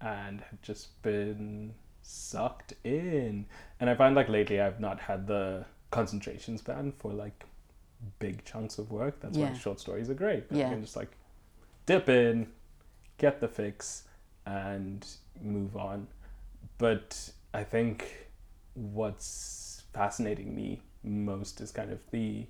and 0.00 0.40
have 0.40 0.60
just 0.62 1.00
been 1.02 1.74
sucked 2.02 2.74
in. 2.84 3.46
And 3.80 3.90
I 3.90 3.94
find 3.94 4.14
like 4.14 4.28
lately 4.28 4.60
I've 4.60 4.80
not 4.80 5.00
had 5.00 5.26
the 5.26 5.64
concentration 5.90 6.58
span 6.58 6.92
for 6.98 7.12
like 7.12 7.44
big 8.18 8.44
chunks 8.44 8.78
of 8.78 8.90
work. 8.90 9.20
That's 9.20 9.36
Yeah. 9.36 9.50
why 9.52 9.58
short 9.58 9.80
stories 9.80 10.10
are 10.10 10.14
great. 10.14 10.44
I 10.50 10.56
Yeah. 10.56 10.68
can 10.68 10.82
just 10.82 10.96
like 10.96 11.10
dip 11.86 12.08
in, 12.08 12.52
get 13.18 13.40
the 13.40 13.48
fix, 13.48 14.04
and 14.44 15.06
move 15.40 15.76
on. 15.76 16.08
But 16.78 17.32
I 17.54 17.64
think 17.64 18.28
what's 18.74 19.82
fascinating 19.92 20.54
me 20.54 20.82
most 21.02 21.60
is 21.60 21.70
kind 21.72 21.90
of 21.90 22.00
the 22.10 22.46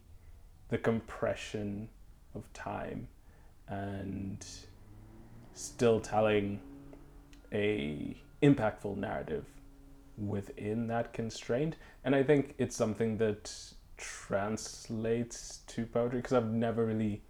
the 0.68 0.78
compression 0.78 1.88
of 2.34 2.52
time 2.52 3.06
and 3.68 4.44
still 5.54 6.00
telling 6.00 6.60
a 7.52 8.16
impactful 8.42 8.96
narrative 8.96 9.44
within 10.18 10.86
that 10.86 11.12
constraint. 11.12 11.76
And 12.04 12.14
i 12.14 12.22
think 12.22 12.54
it's 12.58 12.76
something 12.76 13.18
that 13.18 13.52
translates 13.96 15.60
to 15.66 15.86
poetry 15.86 16.18
because 16.18 16.34
i've 16.34 16.50
never 16.50 16.84
really 16.84 17.22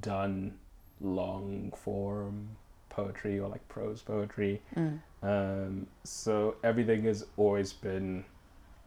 done 0.00 0.54
long 1.00 1.72
form 1.76 2.48
poetry 2.88 3.38
or 3.38 3.48
like 3.48 3.66
prose 3.68 4.02
poetry. 4.02 4.62
Mm. 4.76 5.00
um, 5.22 5.86
so 6.04 6.56
everything 6.62 7.04
has 7.04 7.26
always 7.36 7.72
been 7.72 8.24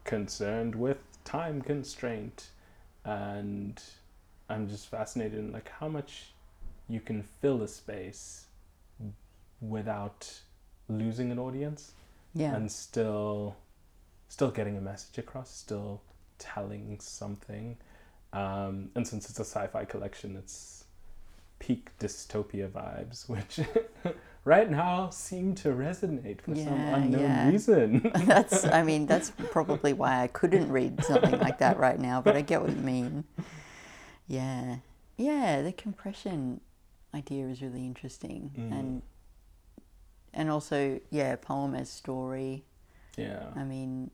concerned 0.04 0.74
with 0.74 0.98
time 1.24 1.60
constraint. 1.60 2.50
And 3.04 3.82
i'm 4.50 4.68
just 4.68 4.88
fascinated 4.88 5.38
in 5.38 5.52
like 5.52 5.68
how 5.68 5.88
much 5.88 6.32
you 6.88 7.00
can 7.00 7.22
fill 7.22 7.62
a 7.62 7.68
space 7.68 8.46
without 9.60 10.40
losing 10.88 11.30
an 11.30 11.38
audience 11.38 11.92
Yeah. 12.34 12.54
and 12.54 12.70
still 12.70 13.56
still 14.28 14.50
getting 14.50 14.76
a 14.76 14.80
message 14.80 15.18
across 15.18 15.50
still 15.50 16.02
telling 16.38 16.98
something 17.00 17.76
um, 18.32 18.90
and 18.94 19.06
since 19.06 19.28
it's 19.30 19.38
a 19.38 19.44
sci-fi 19.44 19.84
collection 19.84 20.36
it's 20.36 20.84
peak 21.58 21.90
dystopia 21.98 22.68
vibes 22.70 23.28
which 23.28 23.60
right 24.44 24.70
now 24.70 25.10
seem 25.10 25.54
to 25.54 25.68
resonate 25.70 26.40
for 26.40 26.54
some 26.54 26.68
unknown 26.78 27.20
yeah. 27.20 27.48
reason 27.50 28.10
that's 28.26 28.64
I 28.64 28.82
mean 28.82 29.06
that's 29.06 29.32
probably 29.50 29.92
why 29.92 30.22
I 30.22 30.28
couldn't 30.28 30.70
read 30.70 31.02
something 31.04 31.38
like 31.38 31.58
that 31.58 31.78
right 31.78 31.98
now, 31.98 32.20
but 32.22 32.36
I 32.36 32.42
get 32.42 32.62
what 32.62 32.70
you 32.70 32.76
mean. 32.76 33.24
Yeah. 34.26 34.76
Yeah, 35.16 35.62
the 35.62 35.72
compression 35.72 36.60
idea 37.14 37.46
is 37.48 37.60
really 37.60 37.84
interesting. 37.84 38.52
Mm. 38.56 38.72
And 38.78 39.02
and 40.34 40.50
also, 40.50 41.00
yeah, 41.10 41.36
poem 41.36 41.74
as 41.74 41.88
story. 41.90 42.64
yeah 43.16 43.46
I 43.56 43.64
mean, 43.64 44.10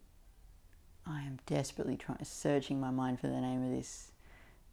I 1.06 1.20
am 1.22 1.38
desperately 1.46 1.96
trying 1.96 2.24
searching 2.24 2.80
my 2.80 2.90
mind 2.90 3.20
for 3.20 3.26
the 3.28 3.40
name 3.40 3.62
of 3.64 3.70
this 3.70 4.12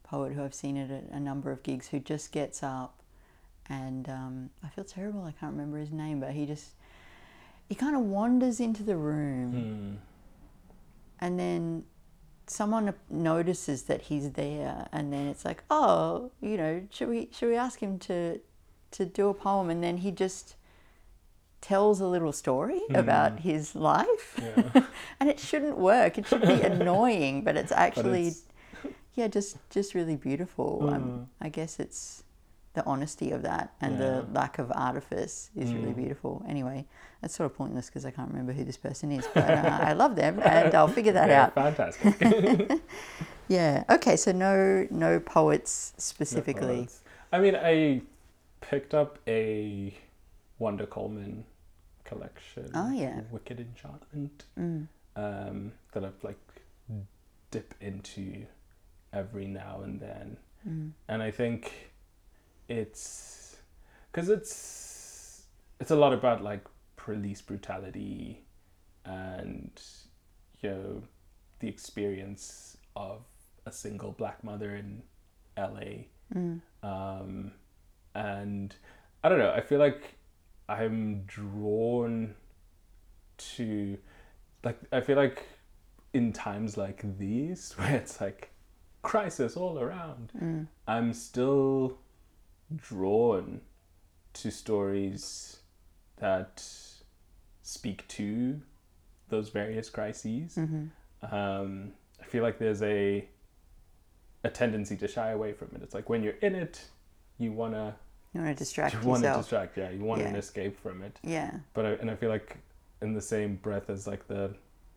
poet 0.04 0.34
who 0.34 0.44
I've 0.44 0.54
seen 0.54 0.78
at 0.78 0.90
a, 0.90 1.16
a 1.16 1.20
number 1.20 1.52
of 1.52 1.64
gigs 1.64 1.88
who 1.90 2.00
just 2.00 2.32
gets 2.32 2.64
up 2.64 3.02
and 3.70 4.08
um, 4.10 4.50
I 4.64 4.68
feel 4.70 4.84
terrible 4.84 5.24
I 5.24 5.32
can't 5.32 5.52
remember 5.54 5.78
his 5.78 5.92
name, 5.92 6.20
but 6.20 6.32
he 6.32 6.46
just 6.46 6.72
he 7.70 7.76
kind 7.76 7.96
of 7.96 8.02
wanders 8.04 8.60
into 8.60 8.84
the 8.84 8.96
room 8.98 9.52
Hmm. 9.52 11.26
and 11.26 11.40
then 11.40 11.84
someone 12.48 12.94
notices 13.10 13.84
that 13.84 14.02
he's 14.04 14.32
there 14.32 14.88
and 14.92 15.14
then 15.14 15.28
it's 15.28 15.46
like 15.46 15.64
oh 15.70 16.32
you 16.42 16.58
know 16.58 16.82
should 16.92 17.08
we 17.08 17.30
should 17.32 17.48
we 17.48 17.56
ask 17.56 17.80
him 17.80 17.98
to 18.00 18.40
to 18.92 19.06
do 19.06 19.30
a 19.30 19.34
poem 19.34 19.70
and 19.70 19.82
then 19.82 19.98
he 19.98 20.12
just 20.12 20.56
tells 21.62 22.02
a 22.02 22.08
little 22.08 22.32
story 22.34 22.82
about 22.94 23.40
his 23.42 23.76
life. 23.76 24.40
Yeah. 24.42 24.84
And 25.20 25.30
it 25.30 25.40
shouldn't 25.40 25.78
work. 25.78 26.18
It 26.18 26.26
should 26.28 26.42
be 26.42 26.62
annoying 26.74 27.44
but 27.44 27.56
it's 27.56 27.70
but 27.72 27.78
actually 27.80 28.28
it's, 28.28 28.42
yeah 29.16 29.28
just 29.28 29.58
just 29.70 29.94
really 29.94 30.16
beautiful. 30.16 30.90
Um, 30.94 31.02
Mm. 31.04 31.26
i 31.46 31.50
guess 31.50 31.80
it's 31.80 32.24
the 32.74 32.84
honesty 32.86 33.32
of 33.32 33.42
that 33.44 33.74
and 33.82 33.92
Yeah. 33.94 34.00
the 34.06 34.14
lack 34.34 34.58
of 34.58 34.72
artifice 34.74 35.52
is 35.56 35.74
really 35.74 35.92
Mm. 35.94 36.02
beautiful. 36.04 36.34
Anyway 36.48 36.86
that's 37.22 37.36
sort 37.36 37.46
of 37.52 37.56
pointless 37.58 37.86
because 37.90 38.06
i 38.06 38.12
can't 38.12 38.30
remember 38.34 38.54
who 38.54 38.64
this 38.64 38.78
person 38.78 39.12
is 39.12 39.28
but 39.36 39.48
uh, 39.50 39.78
i 39.90 39.94
love 39.94 40.16
them 40.16 40.40
and 40.44 40.74
i'll 40.74 40.88
figure 41.00 41.14
that 41.14 41.30
yeah, 41.30 41.44
out. 41.44 41.54
fantastic. 41.54 42.82
Yeah. 43.48 43.84
Okay 43.90 44.16
so 44.16 44.32
no 44.32 44.88
no 44.90 45.20
poets 45.20 45.94
No 45.96 46.02
specifically. 46.02 46.78
Poets. 46.88 47.02
i 47.34 47.38
mean 47.44 47.56
i 47.56 48.02
picked 48.62 48.94
up 48.94 49.20
a 49.28 49.94
wanda 50.60 50.88
coleman 50.88 51.44
collection 52.12 52.70
Oh, 52.74 52.92
yeah. 52.92 53.22
wicked 53.32 53.60
enchantment 53.60 54.46
Mm. 54.58 54.88
um, 55.16 55.72
that 55.94 56.04
I've 56.04 56.24
like 56.24 56.40
dip 57.52 57.74
into 57.82 58.46
every 59.14 59.48
now 59.48 59.82
and 59.84 60.00
then, 60.00 60.38
Mm. 60.68 60.92
and 61.08 61.24
I 61.24 61.32
think 61.32 61.92
it's 62.68 63.58
because 64.12 64.30
it's 64.30 65.46
it's 65.80 65.92
a 65.92 65.96
lot 65.96 66.14
about 66.14 66.42
like 66.44 66.64
police 66.96 67.42
brutality 67.42 68.46
and 69.06 69.72
you 70.62 70.70
know 70.70 71.04
the 71.60 71.68
experience 71.68 72.78
of 72.96 73.22
a 73.66 73.72
single 73.72 74.12
black 74.12 74.44
mother 74.44 74.76
in 74.76 75.02
LA 75.58 76.06
Mm. 76.34 76.62
um, 76.84 77.52
and 78.16 78.76
I 79.24 79.30
don't 79.30 79.40
know. 79.40 79.52
I 79.52 79.62
feel 79.62 79.80
like 79.80 80.16
I'm 80.70 81.24
drawn 81.26 82.36
to, 83.56 83.98
like, 84.64 84.80
I 84.92 85.02
feel 85.02 85.18
like 85.18 85.44
in 86.14 86.32
times 86.34 86.78
like 86.78 87.18
these, 87.18 87.74
where 87.78 87.96
it's 87.96 88.20
like 88.22 88.52
crisis 89.02 89.56
all 89.58 89.80
around, 89.80 90.32
Mm. 90.40 90.68
I'm 90.88 91.14
still 91.14 91.98
drawn 92.76 93.62
to 94.34 94.52
stories 94.52 95.60
that 96.18 96.64
speak 97.64 98.08
to 98.10 98.62
those 99.30 99.50
various 99.50 99.90
crises. 99.90 100.56
hmm 100.56 100.86
Um, 101.24 101.94
I 102.22 102.26
feel 102.26 102.44
like 102.44 102.58
there's 102.60 102.82
a 102.82 103.28
a 104.44 104.50
tendency 104.50 104.96
to 104.98 105.08
shy 105.08 105.30
away 105.32 105.54
from 105.54 105.70
it. 105.76 105.82
It's 105.84 105.94
like 105.94 106.10
when 106.10 106.24
you're 106.24 106.40
in 106.42 106.56
it, 106.56 106.88
you 107.38 107.52
wanna 107.52 107.96
you 108.34 108.42
want 108.42 108.56
to 108.58 108.64
distract 108.64 108.94
you 109.04 109.08
want 109.10 109.24
to 109.24 109.34
distract, 109.34 109.78
yeah. 109.78 109.90
You 109.90 110.04
want 110.04 110.22
an 110.22 110.36
escape 110.36 110.80
from 110.80 111.02
it. 111.04 111.20
yeah 111.24 111.52
But 111.74 111.86
I, 111.86 111.90
and 112.02 112.10
I 112.12 112.16
feel 112.16 112.30
like 112.30 112.58
in 113.02 113.14
the 113.14 113.22
same 113.22 113.56
breath 113.56 113.90
as 113.90 114.08
like 114.08 114.28
the 114.28 114.54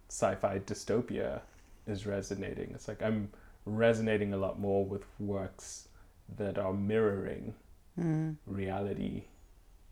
sci-fi 0.08 0.58
dystopia 0.60 1.40
is 1.86 2.06
resonating. 2.06 2.70
It's 2.74 2.88
like 2.88 3.02
I'm 3.02 3.30
resonating 3.66 4.34
a 4.34 4.36
lot 4.36 4.60
more 4.60 4.84
with 4.84 5.04
works 5.18 5.88
that 6.36 6.58
are 6.58 6.72
mirroring 6.72 7.54
Mm. 7.96 8.36
reality 8.44 9.22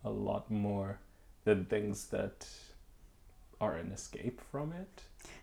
a 0.04 0.10
lot 0.10 0.50
more 0.50 0.98
than 1.44 1.64
things 1.66 2.06
that 2.08 2.48
are 3.60 3.74
an 3.76 3.92
escape 3.92 4.40
from 4.50 4.72
it. 4.72 5.02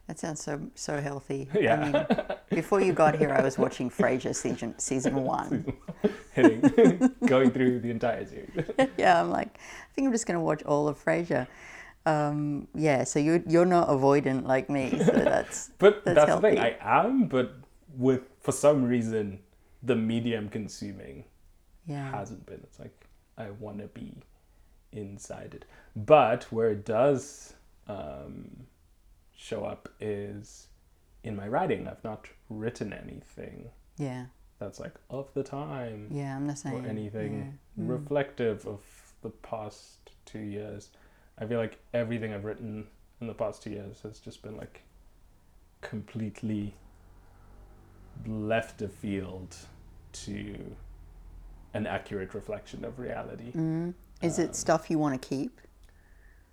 That 0.09 0.17
sounds 0.17 0.41
so 0.41 0.59
so 0.73 0.99
healthy. 0.99 1.47
Yeah. 1.53 1.75
I 1.75 1.91
mean, 1.91 2.37
before 2.49 2.81
you 2.81 2.93
got 2.93 3.15
here, 3.15 3.31
I 3.31 3.43
was 3.43 3.59
watching 3.59 3.91
Frasier 3.91 4.35
season 4.35 4.73
season 4.79 5.13
one. 5.23 5.71
Hitting, 6.33 6.61
going 7.27 7.51
through 7.51 7.81
the 7.81 7.91
entire 7.91 8.25
series. 8.25 8.65
yeah, 8.97 9.21
I'm 9.21 9.29
like, 9.29 9.59
I 9.59 9.93
think 9.93 10.07
I'm 10.07 10.11
just 10.11 10.25
gonna 10.25 10.41
watch 10.41 10.63
all 10.63 10.87
of 10.87 10.97
Frasier. 10.97 11.45
Um, 12.07 12.67
yeah, 12.73 13.03
so 13.03 13.19
you're 13.19 13.43
you're 13.45 13.67
not 13.67 13.87
avoidant 13.89 14.47
like 14.47 14.67
me, 14.67 14.97
so 14.97 15.11
that's 15.11 15.69
But 15.77 16.03
That's 16.05 16.25
that's, 16.25 16.33
the 16.33 16.41
thing. 16.41 16.57
I 16.57 16.75
am, 16.81 17.27
but 17.27 17.57
with 17.95 18.23
for 18.39 18.51
some 18.51 18.85
reason, 18.85 19.37
the 19.83 19.95
medium 19.95 20.49
consuming 20.49 21.23
yeah, 21.85 22.09
hasn't 22.09 22.47
been. 22.47 22.61
It's 22.63 22.79
like 22.79 23.05
I 23.37 23.51
want 23.51 23.77
to 23.77 23.87
be 23.89 24.11
inside 24.91 25.53
it. 25.53 25.65
But 25.95 26.45
where 26.51 26.71
it 26.71 26.83
does 26.83 27.53
um, 27.87 28.65
show 29.39 29.63
up 29.63 29.87
is 30.01 30.67
in 31.23 31.35
my 31.35 31.47
writing. 31.47 31.87
I've 31.87 32.03
not 32.03 32.27
written 32.49 32.91
anything 32.91 33.69
yeah, 33.97 34.25
that's 34.59 34.79
like 34.79 34.93
of 35.09 35.33
the 35.33 35.43
time 35.43 36.07
yeah. 36.11 36.35
I'm 36.35 36.45
the 36.47 36.55
same. 36.55 36.73
or 36.85 36.87
anything 36.87 37.59
yeah. 37.77 37.83
Mm. 37.83 37.89
reflective 37.89 38.65
of 38.67 38.81
the 39.21 39.29
past 39.29 40.11
two 40.25 40.39
years. 40.39 40.89
I 41.37 41.45
feel 41.45 41.59
like 41.59 41.79
everything 41.93 42.33
I've 42.33 42.43
written 42.45 42.87
in 43.21 43.27
the 43.27 43.33
past 43.33 43.63
two 43.63 43.69
years 43.71 44.01
has 44.03 44.19
just 44.19 44.41
been 44.41 44.57
like 44.57 44.81
completely 45.81 46.73
left 48.27 48.81
of 48.81 48.93
field 48.93 49.55
to 50.11 50.75
an 51.73 51.87
accurate 51.87 52.33
reflection 52.33 52.83
of 52.83 52.99
reality. 52.99 53.51
Mm. 53.53 53.93
Is 54.21 54.37
Um, 54.39 54.45
it 54.45 54.55
stuff 54.55 54.89
you 54.89 54.99
want 54.99 55.21
to 55.21 55.27
keep? 55.29 55.61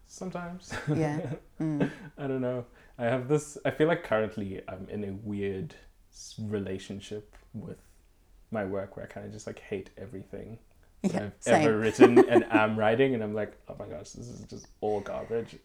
Sometimes. 0.06 0.72
Yeah. 0.94 1.18
Mm. 1.58 1.90
I 2.18 2.26
don't 2.26 2.42
know. 2.42 2.66
I 2.98 3.04
have 3.04 3.28
this. 3.28 3.58
I 3.64 3.70
feel 3.70 3.88
like 3.88 4.02
currently 4.04 4.62
I'm 4.68 4.88
in 4.88 5.04
a 5.04 5.12
weird 5.12 5.74
relationship 6.40 7.34
with 7.54 7.78
my 8.50 8.64
work 8.64 8.96
where 8.96 9.04
I 9.04 9.08
kind 9.08 9.26
of 9.26 9.32
just 9.32 9.46
like 9.46 9.58
hate 9.58 9.90
everything 9.98 10.58
Yeah, 11.02 11.24
I've 11.26 11.32
same. 11.40 11.68
ever 11.68 11.78
written 11.78 12.18
and 12.28 12.44
am 12.50 12.78
writing, 12.78 13.14
and 13.14 13.22
I'm 13.22 13.34
like, 13.34 13.52
oh 13.68 13.74
my 13.78 13.86
gosh, 13.86 14.10
this 14.10 14.28
is 14.28 14.40
just 14.48 14.68
all 14.80 15.00
garbage. 15.00 15.56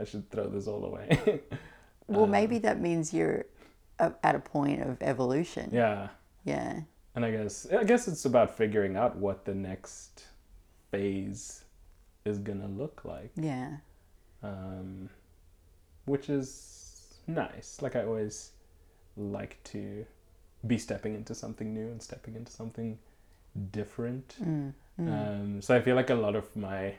I 0.00 0.04
should 0.04 0.28
throw 0.30 0.48
this 0.48 0.66
all 0.66 0.84
away. 0.84 1.40
Well, 2.06 2.24
Um, 2.24 2.32
maybe 2.32 2.58
that 2.58 2.80
means 2.82 3.14
you're 3.14 3.46
at 3.98 4.34
a 4.34 4.38
point 4.38 4.82
of 4.82 4.98
evolution. 5.00 5.70
yeah, 5.72 6.08
Yeah. 6.44 6.80
and 7.14 7.24
I 7.24 7.30
guess 7.30 7.66
I 7.72 7.84
guess 7.84 8.06
it's 8.08 8.26
about 8.26 8.54
figuring 8.58 8.94
out 8.94 9.16
what 9.16 9.46
the 9.46 9.54
next 9.54 10.24
phase 10.90 11.64
is 12.26 12.38
gonna 12.40 12.68
look 12.68 13.06
like. 13.06 13.30
Yeah. 13.36 13.76
um, 14.42 15.08
which 16.04 16.28
is 16.28 17.14
nice. 17.26 17.78
Like 17.80 17.96
I 17.96 18.04
always 18.04 18.50
like 19.16 19.62
to 19.64 20.04
be 20.66 20.78
stepping 20.78 21.14
into 21.14 21.34
something 21.34 21.74
new 21.74 21.88
and 21.88 22.02
stepping 22.02 22.36
into 22.36 22.52
something 22.52 22.98
different. 23.72 24.36
Mm. 24.42 24.72
Mm. 25.00 25.08
Um, 25.08 25.62
so 25.62 25.74
I 25.76 25.80
feel 25.80 25.96
like 25.96 26.10
a 26.10 26.14
lot 26.14 26.36
of 26.36 26.54
my 26.56 26.94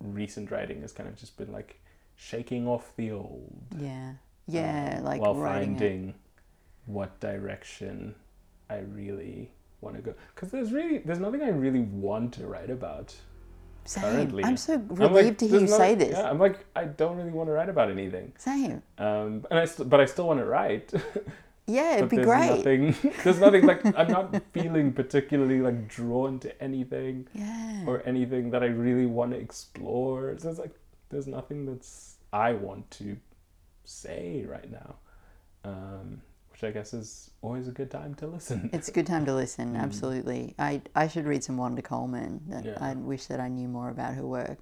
recent 0.00 0.50
writing 0.50 0.82
has 0.82 0.92
kind 0.92 1.08
of 1.08 1.16
just 1.16 1.36
been 1.36 1.52
like 1.52 1.80
shaking 2.16 2.66
off 2.66 2.92
the 2.96 3.12
old, 3.12 3.52
yeah. 3.78 4.12
Yeah. 4.46 4.96
um, 4.98 5.04
like 5.04 5.20
while 5.20 5.34
writing 5.34 5.74
it. 5.74 5.78
finding 5.78 6.14
what 6.86 7.20
direction 7.20 8.14
I 8.70 8.78
really 8.78 9.50
want 9.80 9.96
to 9.96 10.02
go. 10.02 10.14
Because 10.34 10.50
there's 10.50 10.72
really 10.72 10.98
there's 10.98 11.18
nothing 11.20 11.42
I 11.42 11.48
really 11.50 11.80
want 11.80 12.34
to 12.34 12.46
write 12.46 12.70
about. 12.70 13.14
Same. 13.88 14.02
currently. 14.02 14.44
I'm 14.44 14.56
so 14.56 14.74
I'm 14.74 14.88
relieved 14.88 15.14
like, 15.14 15.38
to 15.38 15.48
hear 15.48 15.60
you 15.60 15.66
say 15.66 15.94
this. 15.94 16.10
Yeah, 16.12 16.28
I'm 16.30 16.38
like 16.38 16.64
I 16.76 16.84
don't 16.84 17.16
really 17.16 17.30
want 17.30 17.48
to 17.48 17.52
write 17.52 17.68
about 17.68 17.90
anything. 17.90 18.32
Same. 18.38 18.82
Um, 18.98 19.46
and 19.50 19.58
I 19.58 19.64
st- 19.64 19.88
but 19.88 20.00
I 20.00 20.04
still 20.04 20.26
want 20.26 20.40
to 20.40 20.46
write. 20.46 20.92
Yeah, 21.70 21.96
it'd 21.96 22.08
but 22.08 22.10
be 22.10 22.16
there's 22.16 22.26
great. 22.26 22.56
Nothing, 22.56 23.12
there's 23.24 23.38
nothing 23.40 23.66
like 23.66 23.84
I'm 23.84 24.08
not 24.10 24.34
feeling 24.54 24.90
particularly 24.90 25.60
like 25.60 25.86
drawn 25.86 26.38
to 26.40 26.62
anything 26.62 27.28
Yeah. 27.34 27.84
or 27.86 28.02
anything 28.06 28.50
that 28.52 28.62
I 28.62 28.68
really 28.68 29.04
want 29.04 29.32
to 29.32 29.38
explore. 29.38 30.34
So 30.38 30.48
it's 30.48 30.58
like 30.58 30.72
there's 31.10 31.26
nothing 31.26 31.66
that's 31.66 32.16
I 32.32 32.52
want 32.54 32.90
to 32.92 33.18
say 33.84 34.46
right 34.48 34.70
now, 34.70 34.94
um, 35.64 36.22
which 36.60 36.68
I 36.68 36.72
guess 36.72 36.92
is 36.92 37.30
always 37.40 37.68
a 37.68 37.70
good 37.70 37.88
time 37.90 38.14
to 38.16 38.26
listen. 38.26 38.68
It's 38.72 38.88
a 38.88 38.92
good 38.92 39.06
time 39.06 39.24
to 39.26 39.34
listen, 39.34 39.74
Mm. 39.74 39.80
absolutely. 39.80 40.54
I 40.58 40.82
I 40.96 41.06
should 41.06 41.24
read 41.26 41.44
some 41.44 41.56
Wanda 41.56 41.82
Coleman. 41.82 42.40
That 42.48 42.64
Yeah. 42.64 42.78
I 42.80 42.94
wish 42.94 43.26
that 43.26 43.38
I 43.38 43.46
knew 43.48 43.68
more 43.68 43.90
about 43.90 44.14
her 44.14 44.26
work. 44.26 44.58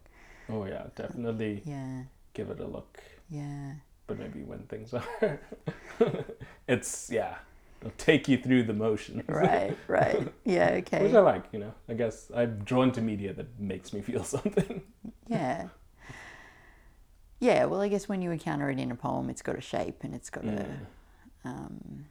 Oh 0.51 0.67
yeah, 0.67 0.89
definitely 0.95 1.63
Yeah, 1.65 2.03
give 2.35 2.51
it 2.51 2.61
a 2.61 2.67
look. 2.67 3.01
yeah. 3.31 3.77
But 4.07 4.19
maybe 4.19 4.43
when 4.45 4.59
things 4.69 4.93
are, 4.95 5.05
it's 6.69 7.09
yeah, 7.11 7.37
it'll 7.81 7.93
take 7.97 8.29
you 8.29 8.37
through 8.37 8.65
the 8.65 8.75
motions. 8.75 9.25
Right, 9.29 9.77
right. 9.89 10.29
Yeah, 10.45 10.69
okay. 10.81 11.03
Which. 11.03 11.15
I 11.15 11.21
like, 11.21 11.45
you 11.53 11.59
know. 11.61 11.73
I 11.89 11.95
guess 11.95 12.31
I'm 12.35 12.59
drawn 12.65 12.93
to 12.93 13.01
media 13.01 13.33
that 13.33 13.59
makes 13.59 13.93
me 13.95 14.03
feel 14.03 14.23
something. 14.37 14.83
Yeah. 15.29 15.69
Yeah, 17.41 17.65
well, 17.67 17.81
I 17.83 17.89
guess 17.89 18.09
when 18.09 18.23
you 18.23 18.31
encounter 18.31 18.71
it 18.71 18.79
in 18.79 18.91
a 18.91 18.95
poem, 18.95 19.29
it's 19.31 19.43
got 19.43 19.57
a 19.57 19.61
shape 19.61 20.05
and 20.05 20.15
it's 20.15 20.31
got 20.31 20.45
Mm. 20.45 20.61
a, 20.61 20.67
um, 21.47 22.07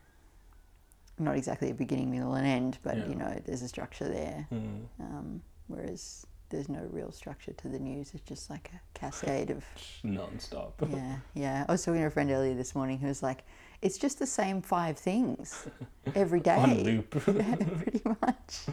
not 1.19 1.35
exactly 1.35 1.69
a 1.71 1.73
beginning, 1.73 2.11
middle, 2.11 2.33
and 2.35 2.45
end, 2.47 2.77
but 2.83 2.97
Yeah. 2.97 3.07
you 3.07 3.15
know, 3.15 3.41
there's 3.45 3.61
a 3.61 3.67
structure 3.67 4.07
there. 4.07 4.47
Mm. 4.51 4.85
Um, 4.99 5.41
whereas 5.67 6.25
there's 6.49 6.69
no 6.69 6.87
real 6.91 7.11
structure 7.11 7.53
to 7.53 7.67
the 7.69 7.79
news. 7.79 8.11
It's 8.13 8.23
just 8.23 8.49
like 8.49 8.69
a 8.73 8.79
cascade 8.99 9.49
of 9.49 9.63
Non-stop. 10.03 10.81
yeah, 10.89 11.15
yeah. 11.33 11.65
I 11.67 11.71
was 11.71 11.83
talking 11.83 12.01
to 12.01 12.07
a 12.07 12.11
friend 12.11 12.29
earlier 12.31 12.53
this 12.53 12.75
morning 12.75 12.99
who 12.99 13.07
was 13.07 13.23
like, 13.23 13.43
"It's 13.81 13.97
just 13.97 14.19
the 14.19 14.27
same 14.27 14.61
five 14.61 14.97
things 14.97 15.67
every 16.15 16.39
day." 16.39 16.55
On 16.57 16.83
loop. 16.83 17.15
yeah, 17.27 17.55
pretty 17.55 18.01
much. 18.21 18.65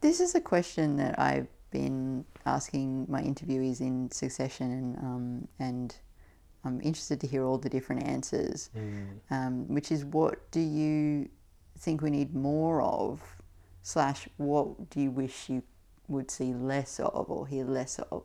This 0.00 0.20
is 0.20 0.34
a 0.34 0.40
question 0.40 0.96
that 0.96 1.18
I've 1.18 1.46
been 1.70 2.24
asking 2.44 3.06
my 3.08 3.22
interviewees 3.22 3.80
in 3.80 4.10
succession, 4.10 4.70
and 4.72 4.98
um, 4.98 5.48
and 5.58 5.96
I'm 6.64 6.80
interested 6.80 7.20
to 7.20 7.26
hear 7.26 7.44
all 7.44 7.58
the 7.58 7.68
different 7.68 8.04
answers. 8.04 8.70
Mm. 8.76 9.06
Um, 9.30 9.68
which 9.68 9.90
is, 9.90 10.04
what 10.04 10.50
do 10.50 10.60
you 10.60 11.28
think 11.78 12.02
we 12.02 12.10
need 12.10 12.34
more 12.34 12.80
of? 12.82 13.20
Slash, 13.82 14.28
what 14.36 14.90
do 14.90 15.00
you 15.00 15.10
wish 15.10 15.48
you 15.48 15.62
would 16.08 16.30
see 16.30 16.54
less 16.54 17.00
of 17.00 17.30
or 17.30 17.46
hear 17.46 17.64
less 17.64 17.98
of 18.10 18.22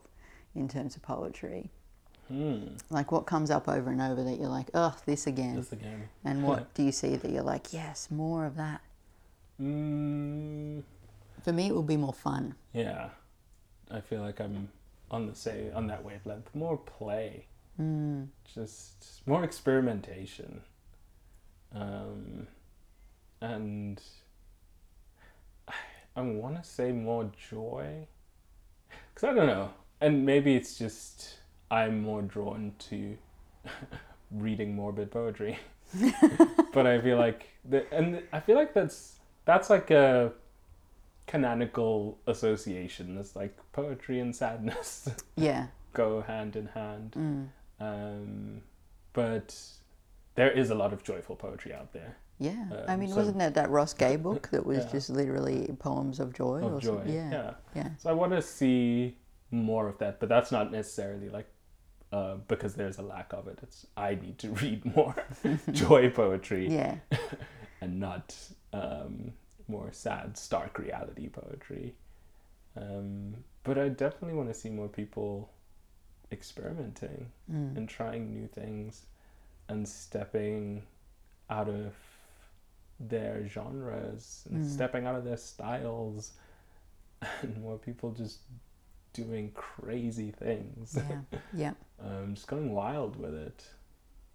in 0.53 0.67
terms 0.67 0.95
of 0.95 1.01
poetry? 1.01 1.71
Mm. 2.31 2.77
Like, 2.89 3.11
what 3.11 3.25
comes 3.25 3.49
up 3.49 3.67
over 3.67 3.89
and 3.89 4.01
over 4.01 4.23
that 4.23 4.38
you're 4.38 4.49
like, 4.49 4.69
oh, 4.73 4.95
this 5.05 5.27
again? 5.27 5.55
Just 5.55 5.73
again. 5.73 6.09
And 6.23 6.43
what 6.43 6.73
do 6.73 6.83
you 6.83 6.91
see 6.91 7.15
that 7.15 7.31
you're 7.31 7.41
like, 7.43 7.73
yes, 7.73 8.09
more 8.11 8.45
of 8.45 8.55
that? 8.57 8.81
Mm. 9.61 10.83
For 11.41 11.53
me, 11.53 11.67
it 11.67 11.75
would 11.75 11.88
be 11.88 11.97
more 11.97 12.13
fun. 12.13 12.55
Yeah, 12.73 13.09
I 13.89 14.01
feel 14.01 14.21
like 14.21 14.39
I'm 14.39 14.69
on 15.09 15.27
the 15.27 15.35
say 15.35 15.71
on 15.73 15.88
that 15.88 16.03
wavelength. 16.03 16.53
More 16.53 16.77
play, 16.77 17.47
Mm. 17.80 18.28
just 18.55 19.21
more 19.28 19.43
experimentation, 19.43 20.61
um, 21.75 22.47
and 23.41 24.01
I, 25.67 25.73
I 26.15 26.21
want 26.21 26.61
to 26.61 26.67
say 26.67 26.91
more 26.91 27.30
joy, 27.49 28.07
because 29.13 29.30
I 29.30 29.34
don't 29.34 29.47
know, 29.47 29.69
and 30.01 30.25
maybe 30.25 30.55
it's 30.55 30.78
just 30.78 31.38
I'm 31.69 32.01
more 32.01 32.21
drawn 32.23 32.73
to 32.89 33.17
reading 34.32 34.75
morbid 34.75 35.11
poetry, 35.11 35.59
but 36.73 36.88
I 36.88 36.99
feel 36.99 37.17
like 37.17 37.47
the, 37.63 37.86
and 37.93 38.23
I 38.34 38.39
feel 38.39 38.55
like 38.55 38.73
that's 38.73 39.17
that's 39.45 39.69
like 39.69 39.91
a 39.91 40.34
canonical 41.28 42.17
association. 42.28 43.17
It's 43.17 43.36
like 43.36 43.55
poetry 43.73 44.19
and 44.19 44.36
sadness 44.36 45.09
Yeah. 45.36 45.67
go 45.93 46.21
hand 46.21 46.55
in 46.55 46.67
hand. 46.67 47.11
Mm. 47.17 47.47
Um, 47.80 48.61
but 49.13 49.55
there 50.36 50.51
is 50.51 50.69
a 50.69 50.75
lot 50.75 50.93
of 50.93 51.03
joyful 51.03 51.36
poetry 51.36 51.73
out 51.73 51.93
there 51.93 52.17
Yeah. 52.39 52.65
I 52.88 52.93
Um, 52.93 52.99
mean, 52.99 53.09
so- 53.09 53.15
wasn't 53.17 53.39
that 53.39 53.53
that 53.55 53.69
Ross 53.69 53.93
Gay 53.93 54.15
book 54.28 54.49
that 54.51 54.65
was 54.65 54.80
Yeah. 54.86 54.91
just 54.91 55.09
literally 55.09 55.67
poems 55.80 56.19
of 56.19 56.34
joy? 56.34 56.61
or 56.61 56.73
of 56.75 56.82
joy. 56.82 57.03
Yeah. 57.07 57.32
yeah. 57.32 57.53
Yeah. 57.75 57.89
So 57.97 58.09
I 58.09 58.13
want 58.13 58.32
to 58.34 58.41
see 58.41 59.17
more 59.51 59.88
of 59.88 59.97
that, 59.99 60.19
but 60.19 60.30
that's 60.30 60.51
not 60.51 60.71
necessarily 60.71 61.30
like 61.30 61.47
uh, 62.11 62.36
because 62.47 62.73
there's 62.75 62.99
a 62.99 63.01
lack 63.01 63.34
of 63.34 63.47
it. 63.49 63.59
It's 63.63 63.86
I 63.97 64.15
need 64.15 64.38
to 64.39 64.49
read 64.63 64.86
more 64.95 65.15
joy 65.71 66.09
poetry 66.09 66.67
Yeah. 66.69 66.95
and 67.82 67.99
not 67.99 68.36
um, 68.73 69.34
more 69.67 69.91
sad, 69.91 70.38
stark 70.38 70.78
reality 70.80 71.28
poetry. 71.30 71.95
Um, 72.75 73.43
but 73.63 73.78
I 73.78 73.89
definitely 73.89 74.38
want 74.38 74.47
to 74.49 74.53
see 74.53 74.69
more 74.69 74.88
people 74.88 75.49
experimenting 76.32 77.32
Mm. 77.51 77.78
and 77.78 77.89
trying 77.89 78.30
new 78.34 78.47
things 78.47 79.05
and 79.69 79.88
stepping 79.88 80.84
out 81.49 81.69
of 81.69 81.95
their 82.99 83.47
genres 83.47 84.45
and 84.49 84.61
Mm. 84.63 84.69
stepping 84.69 85.05
out 85.05 85.15
of 85.15 85.23
their 85.23 85.38
styles 85.38 86.34
and 87.41 87.61
more 87.61 87.78
people 87.78 88.11
just 88.11 88.39
doing 89.13 89.51
crazy 89.53 90.32
things 90.32 90.95
Yeah. 90.97 91.21
yeah. 91.53 91.73
um, 91.99 92.34
just 92.36 92.47
going 92.47 92.73
wild 92.73 93.15
with 93.15 93.34
it 93.34 93.65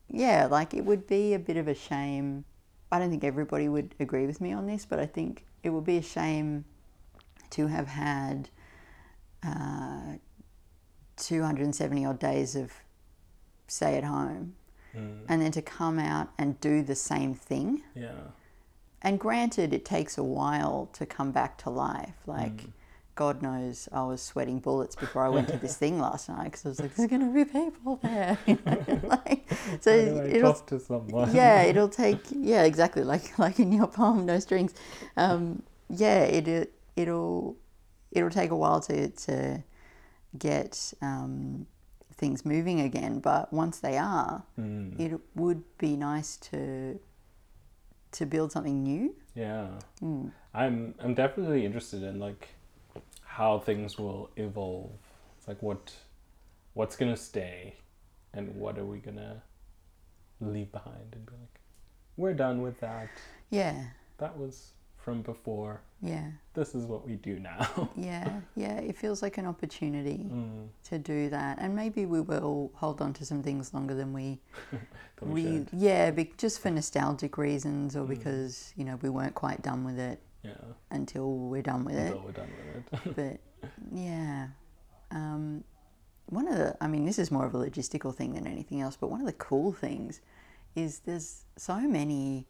Yeah, 0.09 0.47
like 0.47 0.75
it 0.75 0.85
would 0.85 1.07
be 1.07 1.35
a 1.35 1.39
bit 1.39 1.57
of 1.57 1.69
a 1.69 1.75
shame. 1.75 2.45
I 2.91 2.99
don't 2.99 3.11
think 3.11 3.25
everybody 3.25 3.69
would 3.69 3.95
agree 4.01 4.27
with 4.27 4.41
me 4.41 4.53
on 4.53 4.67
this, 4.67 4.85
but 4.85 4.99
I 4.99 5.07
think 5.07 5.45
it 5.63 5.71
would 5.71 5.85
be 5.85 5.97
a 5.97 6.03
shame 6.03 6.65
to 7.51 7.67
have 7.69 7.87
had 7.89 8.51
uh, 9.43 10.17
270 11.23 12.05
odd 12.05 12.19
days 12.19 12.57
of 12.57 12.73
stay 13.69 13.97
at 13.97 14.05
home 14.05 14.55
mm. 14.95 15.21
and 15.29 15.41
then 15.41 15.53
to 15.53 15.63
come 15.63 15.99
out 15.99 16.31
and 16.39 16.61
do 16.61 16.83
the 16.83 16.95
same 16.95 17.35
thing. 17.35 17.83
yeah 17.95 18.11
And 19.01 19.19
granted, 19.19 19.73
it 19.73 19.85
takes 19.85 20.19
a 20.19 20.23
while 20.23 20.89
to 20.95 21.07
come 21.07 21.33
back 21.33 21.59
to 21.59 21.71
life. 21.71 22.17
Like, 22.27 22.57
Mm. 22.65 22.73
God 23.15 23.43
knows 23.43 23.91
I 23.93 24.05
was 24.05 24.23
sweating 24.23 24.59
bullets 24.59 24.97
before 24.97 25.25
I 25.25 25.29
went 25.29 25.49
to 25.49 25.59
this 25.59 25.77
thing 25.83 25.99
last 25.99 26.29
night 26.29 26.45
because 26.45 26.65
I 26.65 26.69
was 26.71 26.81
like, 26.81 26.95
there's 26.95 27.11
going 27.11 27.21
to 27.21 27.35
be 27.35 27.45
people 27.45 27.97
there. 28.03 28.39
You 28.47 28.59
know? 28.65 29.01
like, 29.27 29.47
so 29.81 29.91
it'll, 29.91 30.55
talk 30.55 30.67
to 30.69 30.81
someone 30.81 31.35
yeah, 31.35 31.63
it'll 31.63 31.89
take, 31.89 32.21
yeah, 32.31 32.63
exactly. 32.63 33.05
Like, 33.05 33.39
like 33.39 33.61
in 33.61 33.71
your 33.71 33.87
poem, 33.87 34.25
No 34.25 34.39
Strings. 34.39 34.73
Um, 35.17 35.63
yeah, 35.91 36.23
it, 36.23 36.49
it, 36.49 36.73
it'll, 36.97 37.57
it'll 38.13 38.31
take 38.31 38.51
a 38.51 38.57
while 38.57 38.81
to, 38.81 39.09
to 39.11 39.63
get 40.39 40.93
um, 41.03 41.67
things 42.15 42.45
moving 42.45 42.81
again. 42.81 43.21
But 43.21 43.53
once 43.53 43.79
they 43.81 43.97
are, 43.99 44.43
Mm. 44.59 44.99
it 45.01 45.21
would 45.35 45.63
be 45.79 45.97
nice 45.97 46.37
to, 46.51 46.99
to 48.13 48.27
build 48.27 48.53
something 48.53 48.83
new. 48.83 49.15
yeah 49.35 49.69
Mm. 50.03 50.31
i'm 50.53 50.95
i'm 51.03 51.15
definitely 51.15 51.65
interested 51.65 52.03
in 52.03 52.19
like 52.21 52.49
how 53.25 53.59
things 53.59 53.97
will 53.99 54.29
evolve 54.37 54.91
it's 55.39 55.49
like 55.49 55.63
what 55.63 55.95
what's 56.75 56.97
gonna 56.97 57.17
stay 57.17 57.75
and 58.35 58.55
what 58.55 58.77
are 58.79 58.85
we 58.85 58.99
gonna 58.99 59.41
leave 60.41 60.71
behind 60.71 61.09
and 61.13 61.25
be 61.25 61.33
like 61.33 61.61
we're 62.19 62.35
done 62.35 62.61
with 62.61 62.79
that 62.81 63.09
Yeah, 63.51 63.85
that 64.19 64.37
was 64.37 64.73
from 65.03 65.23
before. 65.23 65.81
Yeah, 66.01 66.31
this 66.55 66.75
is 66.75 66.85
what 66.87 67.07
we 67.07 67.15
do 67.17 67.39
now. 67.39 67.91
Yeah, 67.97 68.41
yeah. 68.57 68.79
It 68.79 68.97
feels 68.97 69.23
like 69.23 69.39
an 69.39 69.47
opportunity 69.47 70.27
mm, 70.31 70.69
to 70.85 70.99
do 70.99 71.29
that, 71.31 71.59
and 71.61 71.75
maybe 71.77 72.07
we 72.07 72.21
will 72.21 72.71
hold 72.75 73.01
on 73.01 73.13
to 73.15 73.25
some 73.25 73.43
things 73.43 73.75
longer 73.75 73.95
than 73.95 74.13
we, 74.13 74.41
that 74.71 75.27
we 75.29 75.45
we 75.45 75.67
yeah, 75.73 76.11
be, 76.11 76.33
just 76.39 76.61
for 76.61 76.71
nostalgic 76.71 77.37
reasons 77.39 77.97
or 77.97 78.05
Mm. 78.05 78.09
because 78.09 78.73
you 78.77 78.85
know 78.85 78.99
we 79.03 79.09
weren't 79.11 79.35
quite 79.35 79.63
done 79.63 79.85
with 79.85 79.99
it 79.99 80.21
yeah. 80.43 80.55
until 80.91 81.37
we're 81.37 81.63
done 81.63 81.85
with 81.85 81.97
it. 81.97 82.13
until 82.13 82.23
we're 82.25 82.33
done 82.33 82.51
with 83.05 83.19
it. 83.19 83.41
But 83.63 83.69
yeah, 83.93 84.49
um, 85.11 85.63
one 86.27 86.49
of 86.49 86.57
the 86.59 86.77
I 86.81 86.87
mean 86.89 87.05
this 87.05 87.19
is 87.19 87.31
more 87.31 87.47
of 87.47 87.55
a 87.55 87.59
logistical 87.59 88.15
thing 88.15 88.35
than 88.35 88.47
anything 88.47 88.81
else, 88.81 88.97
but 88.97 89.09
one 89.09 89.21
of 89.21 89.27
the 89.27 89.33
cool 89.35 89.73
things 89.73 90.21
is 90.75 91.01
there's 91.01 91.45
so 91.57 91.79
many 91.81 92.47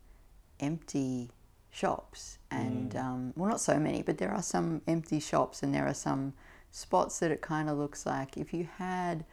empty 0.61 1.30
shops 1.72 2.38
and 2.50 2.94
um, 2.94 3.32
well 3.34 3.48
not 3.48 3.60
so 3.60 3.78
many 3.78 4.02
but 4.02 4.18
there 4.18 4.30
are 4.30 4.42
some 4.42 4.82
empty 4.86 5.18
shops 5.18 5.62
and 5.62 5.74
there 5.74 5.86
are 5.86 5.94
some 5.94 6.32
spots 6.70 7.18
that 7.20 7.30
it 7.30 7.40
kind 7.40 7.68
of 7.68 7.78
looks 7.78 8.06
like. 8.06 8.36
If 8.36 8.52
you 8.52 8.68
had 8.78 9.24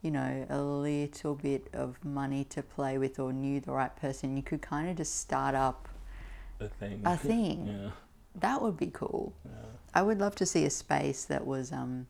you 0.00 0.10
know 0.10 0.46
a 0.48 0.60
little 0.60 1.34
bit 1.34 1.68
of 1.72 2.02
money 2.04 2.44
to 2.44 2.62
play 2.62 2.98
with 2.98 3.18
or 3.18 3.32
knew 3.32 3.60
the 3.60 3.72
right 3.72 3.94
person 3.96 4.36
you 4.36 4.42
could 4.42 4.60
kind 4.60 4.88
of 4.88 4.96
just 4.96 5.20
start 5.20 5.54
up 5.54 5.88
a 6.60 6.68
thing. 6.68 7.02
a 7.04 7.16
thing. 7.30 7.66
Yeah. 7.66 7.90
That 8.36 8.62
would 8.62 8.76
be 8.76 8.90
cool. 8.92 9.34
Yeah. 9.44 9.50
I 9.94 10.02
would 10.02 10.18
love 10.18 10.34
to 10.36 10.46
see 10.46 10.64
a 10.64 10.70
space 10.70 11.24
that 11.26 11.46
was 11.46 11.72
um, 11.72 12.06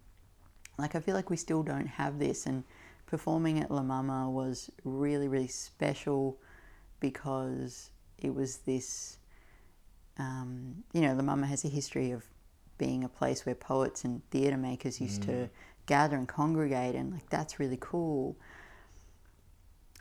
like 0.78 0.95
i 0.95 1.01
feel 1.01 1.14
like 1.14 1.30
we 1.30 1.37
still 1.37 1.62
don't 1.62 1.87
have 1.87 2.18
this 2.18 2.47
and 2.47 2.64
performing 3.07 3.61
at 3.61 3.70
la 3.70 3.82
mama 3.82 4.28
was 4.28 4.70
really 4.82 5.28
really 5.28 5.47
special 5.47 6.39
because 7.01 7.91
it 8.18 8.35
was 8.35 8.59
this 8.59 9.18
um, 10.19 10.85
you 10.93 11.01
know, 11.01 11.15
La 11.15 11.23
Mama 11.23 11.47
has 11.47 11.65
a 11.65 11.69
history 11.69 12.11
of 12.12 12.25
being 12.79 13.05
a 13.05 13.09
place 13.09 13.47
where 13.47 13.55
poets 13.55 14.05
and 14.05 14.23
theatre 14.31 14.57
makers 14.57 15.01
used 15.01 15.23
to 15.23 15.49
gather 15.87 16.17
and 16.17 16.29
congregate, 16.29 16.95
and 16.95 17.12
like 17.12 17.29
that's 17.31 17.61
really 17.61 17.79
cool. 17.81 18.37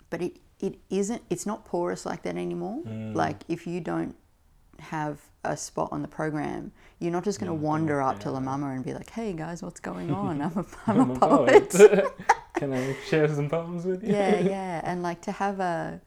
But 0.09 0.22
it, 0.22 0.38
it 0.59 0.80
isn't, 0.89 1.24
it's 1.30 1.45
not 1.45 1.66
porous 1.66 2.05
like 2.05 2.24
that 2.24 2.36
anymore. 2.38 2.84
Like, 3.14 3.43
if 3.47 3.66
you 3.68 3.82
don't 3.82 4.16
have 4.80 5.20
a 5.43 5.57
spot 5.57 5.89
on 5.91 6.01
the 6.01 6.07
program, 6.07 6.72
you're 6.99 7.11
not 7.11 7.24
just 7.24 7.39
going 7.39 7.49
to 7.49 7.53
Yeah, 7.53 7.59
wander 7.61 8.01
yeah, 8.01 8.07
up 8.07 8.20
to 8.22 8.32
La. 8.32 8.39
Mama 8.39 8.68
and 8.72 8.84
be 8.86 8.93
like, 8.93 9.09
hey 9.11 9.34
guys, 9.34 9.64
what's 9.64 9.80
going 9.80 10.11
on? 10.11 10.41
I'm 10.41 10.57
a, 10.57 10.66
I'm 10.88 10.99
I'm 10.99 11.11
a 11.11 11.11
a 11.11 11.20
poet. 11.20 11.70
poet. 11.70 12.18
Can 12.55 12.74
I 12.74 12.95
share 13.07 13.28
some 13.28 13.49
poems 13.49 13.86
with 13.86 14.03
you? 14.03 14.09
yeah, 14.09 14.38
yeah, 14.38 14.82
and 14.84 15.01
like 15.03 15.22
to 15.24 15.32
have 15.32 15.59
a 15.59 16.01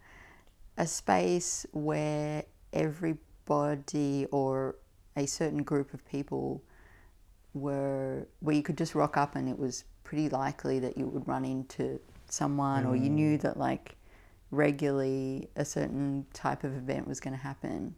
a 0.78 0.86
space 0.86 1.66
where 1.72 2.44
everybody 3.48 4.26
or 4.30 4.76
a 5.16 5.26
certain 5.26 5.62
group 5.62 5.94
of 5.94 6.06
people 6.06 6.62
were 7.54 8.26
where 8.40 8.54
you 8.54 8.62
could 8.62 8.76
just 8.76 8.94
rock 8.94 9.16
up 9.16 9.34
and 9.36 9.48
it 9.48 9.58
was 9.58 9.84
pretty 10.04 10.28
likely 10.28 10.78
that 10.78 10.96
you 10.96 11.06
would 11.06 11.26
run 11.26 11.44
into 11.44 11.98
someone 12.28 12.84
or 12.84 12.94
you 12.96 13.08
knew 13.08 13.38
mm. 13.38 13.40
that 13.40 13.56
like 13.56 13.96
regularly 14.50 15.48
a 15.56 15.64
certain 15.64 16.26
type 16.32 16.64
of 16.64 16.76
event 16.76 17.06
was 17.08 17.18
going 17.18 17.34
to 17.34 17.42
happen. 17.42 17.94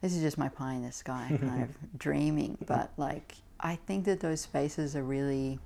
This 0.00 0.14
is 0.14 0.22
just 0.22 0.38
my 0.38 0.48
pie 0.48 0.74
in 0.74 0.82
the 0.82 0.92
sky 0.92 1.38
kind 1.40 1.62
of 1.62 1.98
dreaming, 1.98 2.56
but 2.66 2.92
like 2.96 3.34
I 3.60 3.76
think 3.76 4.04
that 4.06 4.20
those 4.20 4.40
spaces 4.40 4.96
are 4.96 5.04
really 5.04 5.58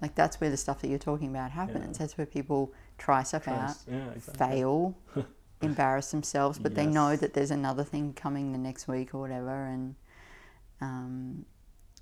like 0.00 0.14
that's 0.14 0.40
where 0.40 0.50
the 0.50 0.56
stuff 0.56 0.80
that 0.80 0.88
you're 0.88 0.98
talking 0.98 1.28
about 1.28 1.50
happens. 1.50 1.98
That's 1.98 2.18
where 2.18 2.26
people 2.26 2.72
try 2.98 3.22
stuff 3.22 3.48
out, 3.48 3.76
Yeah, 3.90 4.10
exactly. 4.14 4.46
fail, 4.46 4.94
embarrass 5.62 6.10
themselves, 6.10 6.58
but 6.58 6.74
they 6.74 6.86
know 6.86 7.16
that 7.16 7.32
there's 7.34 7.50
another 7.50 7.84
thing 7.84 8.12
coming 8.12 8.52
the 8.52 8.58
next 8.58 8.86
week 8.88 9.14
or 9.14 9.20
whatever, 9.20 9.66
and 9.66 9.94
um, 10.80 11.44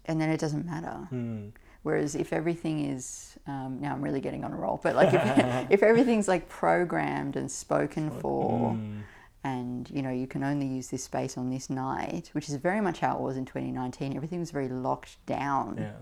and 0.07 0.21
then 0.21 0.29
it 0.31 0.41
doesn't 0.41 0.67
matter. 0.67 1.07
Hmm. 1.11 1.49
Whereas 1.83 2.15
if 2.15 2.33
everything 2.33 2.87
is 2.91 3.37
um, 3.47 3.79
now 3.81 3.93
I'm 3.93 4.03
really 4.03 4.21
getting 4.21 4.43
on 4.45 4.53
a 4.53 4.57
roll, 4.57 4.81
but 4.83 4.97
like 4.97 5.13
if, 5.13 5.67
if 5.71 5.83
everything's 5.83 6.29
like 6.29 6.49
programmed 6.49 7.37
and 7.37 7.51
spoken 7.51 8.11
for, 8.21 8.71
Mm. 8.73 9.03
and 9.45 9.91
you 9.91 10.01
know 10.03 10.11
you 10.11 10.27
can 10.27 10.43
only 10.43 10.67
use 10.67 10.89
this 10.89 11.05
space 11.05 11.37
on 11.37 11.51
this 11.51 11.69
night, 11.71 12.31
which 12.33 12.49
is 12.49 12.55
very 12.57 12.81
much 12.81 13.01
how 13.01 13.17
it 13.17 13.21
was 13.21 13.37
in 13.37 13.45
2019. 13.45 14.17
Everything 14.17 14.41
was 14.41 14.51
very 14.51 14.69
locked 14.69 15.25
down. 15.27 15.77
Yeah. 15.79 15.93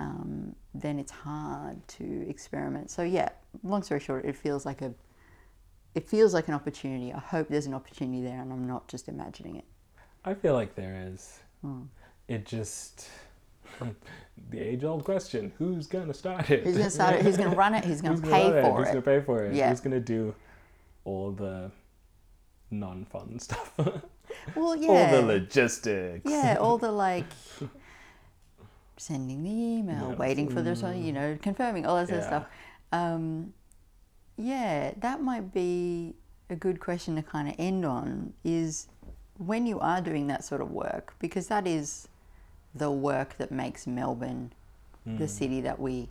Um, 0.00 0.56
then 0.74 0.98
it's 0.98 1.12
hard 1.12 1.86
to 1.88 2.28
experiment. 2.28 2.90
So 2.90 3.02
yeah, 3.02 3.28
long 3.62 3.82
story 3.82 4.00
short, 4.00 4.24
it 4.24 4.34
feels 4.34 4.64
like 4.66 4.80
a 4.82 4.92
it 5.94 6.08
feels 6.08 6.32
like 6.34 6.48
an 6.48 6.54
opportunity. 6.54 7.12
I 7.12 7.18
hope 7.18 7.48
there's 7.48 7.66
an 7.66 7.74
opportunity 7.74 8.22
there, 8.22 8.40
and 8.40 8.52
I'm 8.52 8.66
not 8.66 8.88
just 8.88 9.08
imagining 9.08 9.56
it. 9.56 9.64
I 10.24 10.34
feel 10.34 10.54
like 10.54 10.74
there 10.74 11.04
is. 11.12 11.38
Hmm. 11.62 11.82
It 12.28 12.46
just 12.46 13.08
the 14.50 14.58
age-old 14.60 15.04
question: 15.04 15.52
Who's 15.58 15.86
gonna 15.86 16.14
start 16.14 16.50
it? 16.50 16.64
Who's 16.64 16.76
gonna 16.76 16.90
start 16.90 17.16
it? 17.16 17.22
Who's 17.22 17.36
gonna 17.36 17.54
run 17.56 17.74
it? 17.74 17.84
Who's 17.84 18.00
gonna 18.02 18.14
Who's 18.16 18.28
pay 18.30 18.48
run 18.50 18.56
it? 18.58 18.62
for 18.62 18.76
Who's 18.78 18.88
gonna 18.88 19.02
pay 19.02 19.20
for 19.20 19.44
it? 19.44 19.54
Yeah. 19.54 19.70
Who's 19.70 19.80
gonna 19.80 20.00
do 20.00 20.34
all 21.04 21.32
the 21.32 21.70
non-fun 22.70 23.38
stuff? 23.38 23.72
Well, 24.56 24.76
yeah. 24.76 24.88
all 24.88 25.10
the 25.20 25.22
logistics. 25.26 26.30
yeah, 26.30 26.56
all 26.60 26.78
the 26.78 26.90
like 26.92 27.26
sending 28.96 29.42
the 29.42 29.50
email, 29.50 30.10
Yeah. 30.10 30.16
waiting 30.16 30.48
for 30.48 30.62
the 30.62 30.74
you 30.96 31.12
know 31.12 31.36
confirming 31.42 31.86
all 31.86 31.96
that 31.96 32.08
sort 32.08 32.20
of 32.20 32.26
stuff. 32.26 32.46
Um, 32.92 33.52
yeah, 34.42 34.92
that 34.98 35.22
might 35.22 35.52
be 35.54 36.14
a 36.50 36.56
good 36.56 36.80
question 36.80 37.16
to 37.16 37.22
kind 37.22 37.48
of 37.48 37.54
end 37.58 37.84
on. 37.84 38.32
Is 38.44 38.88
when 39.38 39.66
you 39.66 39.78
are 39.80 40.00
doing 40.00 40.26
that 40.26 40.44
sort 40.44 40.60
of 40.60 40.70
work, 40.70 41.14
because 41.18 41.48
that 41.48 41.66
is 41.66 42.08
the 42.74 42.90
work 42.90 43.36
that 43.38 43.50
makes 43.52 43.86
Melbourne 43.86 44.52
Hmm. 45.04 45.16
the 45.16 45.26
city 45.26 45.60
that 45.62 45.80
we 45.80 46.08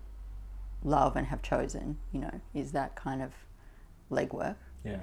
love 0.84 1.16
and 1.16 1.28
have 1.28 1.42
chosen. 1.42 1.98
You 2.12 2.22
know, 2.22 2.42
is 2.54 2.72
that 2.74 2.96
kind 2.96 3.22
of 3.22 3.32
legwork. 4.12 4.56
Yeah. 4.84 5.00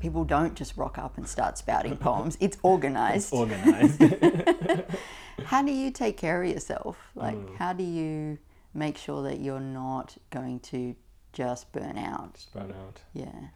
People 0.00 0.24
don't 0.24 0.54
just 0.56 0.76
rock 0.76 0.98
up 0.98 1.16
and 1.16 1.28
start 1.28 1.56
spouting 1.58 1.96
poems. 2.08 2.36
It's 2.40 2.56
organized. 2.62 3.32
Organized. 3.32 4.02
how 5.44 5.62
do 5.62 5.70
you 5.70 5.90
take 5.92 6.16
care 6.16 6.42
of 6.42 6.48
yourself? 6.50 6.96
Like, 7.14 7.36
Mm. 7.36 7.56
how 7.58 7.72
do 7.74 7.84
you 7.84 8.38
make 8.74 8.96
sure 8.96 9.22
that 9.22 9.40
you're 9.40 9.60
not 9.60 10.16
going 10.30 10.58
to 10.60 10.96
just 11.32 11.72
burn 11.72 11.98
out? 11.98 12.38
Spun 12.38 12.72
out. 12.72 13.00
Yeah. 13.12 13.48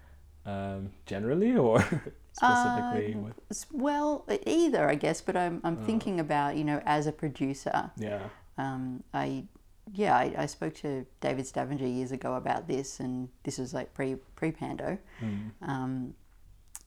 Um, 0.47 0.91
generally 1.07 1.57
or 1.57 1.81
specifically 2.33 3.15
with 3.15 3.67
Well, 3.73 4.27
either, 4.47 4.89
I 4.89 4.95
guess, 4.95 5.21
but 5.23 5.37
I'm, 5.37 5.61
Oh. 5.65 5.69
I'm 5.69 5.77
thinking 5.85 6.21
about, 6.21 6.57
you 6.57 6.65
know, 6.65 6.83
as 6.85 7.07
a 7.07 7.13
producer, 7.13 7.91
yeah. 7.97 8.21
um, 8.59 9.03
I, 9.15 9.45
yeah, 9.93 10.17
I, 10.17 10.35
I 10.37 10.47
spoke 10.47 10.75
to 10.77 11.07
David 11.21 11.47
Stavanger 11.47 11.87
years 11.87 12.13
ago 12.13 12.35
about 12.35 12.67
this, 12.69 13.01
and 13.01 13.29
this 13.43 13.59
was 13.59 13.73
like 13.75 13.93
pre 13.95 14.17
pre 14.35 14.51
Pando. 14.51 14.99
Mm. 15.23 15.51
Um, 15.63 16.15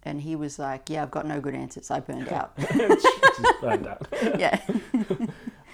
and 0.04 0.22
he 0.22 0.36
was 0.36 0.58
like, 0.58 0.90
"Yeah, 0.90 1.04
I've 1.04 1.12
got 1.12 1.26
no 1.28 1.40
good 1.42 1.54
answers. 1.54 1.92
I 1.92 2.00
burned 2.00 2.30
out." 2.30 2.58
Just 2.60 3.62
burned 3.62 3.88
out. 3.88 4.08
yeah. 4.40 4.60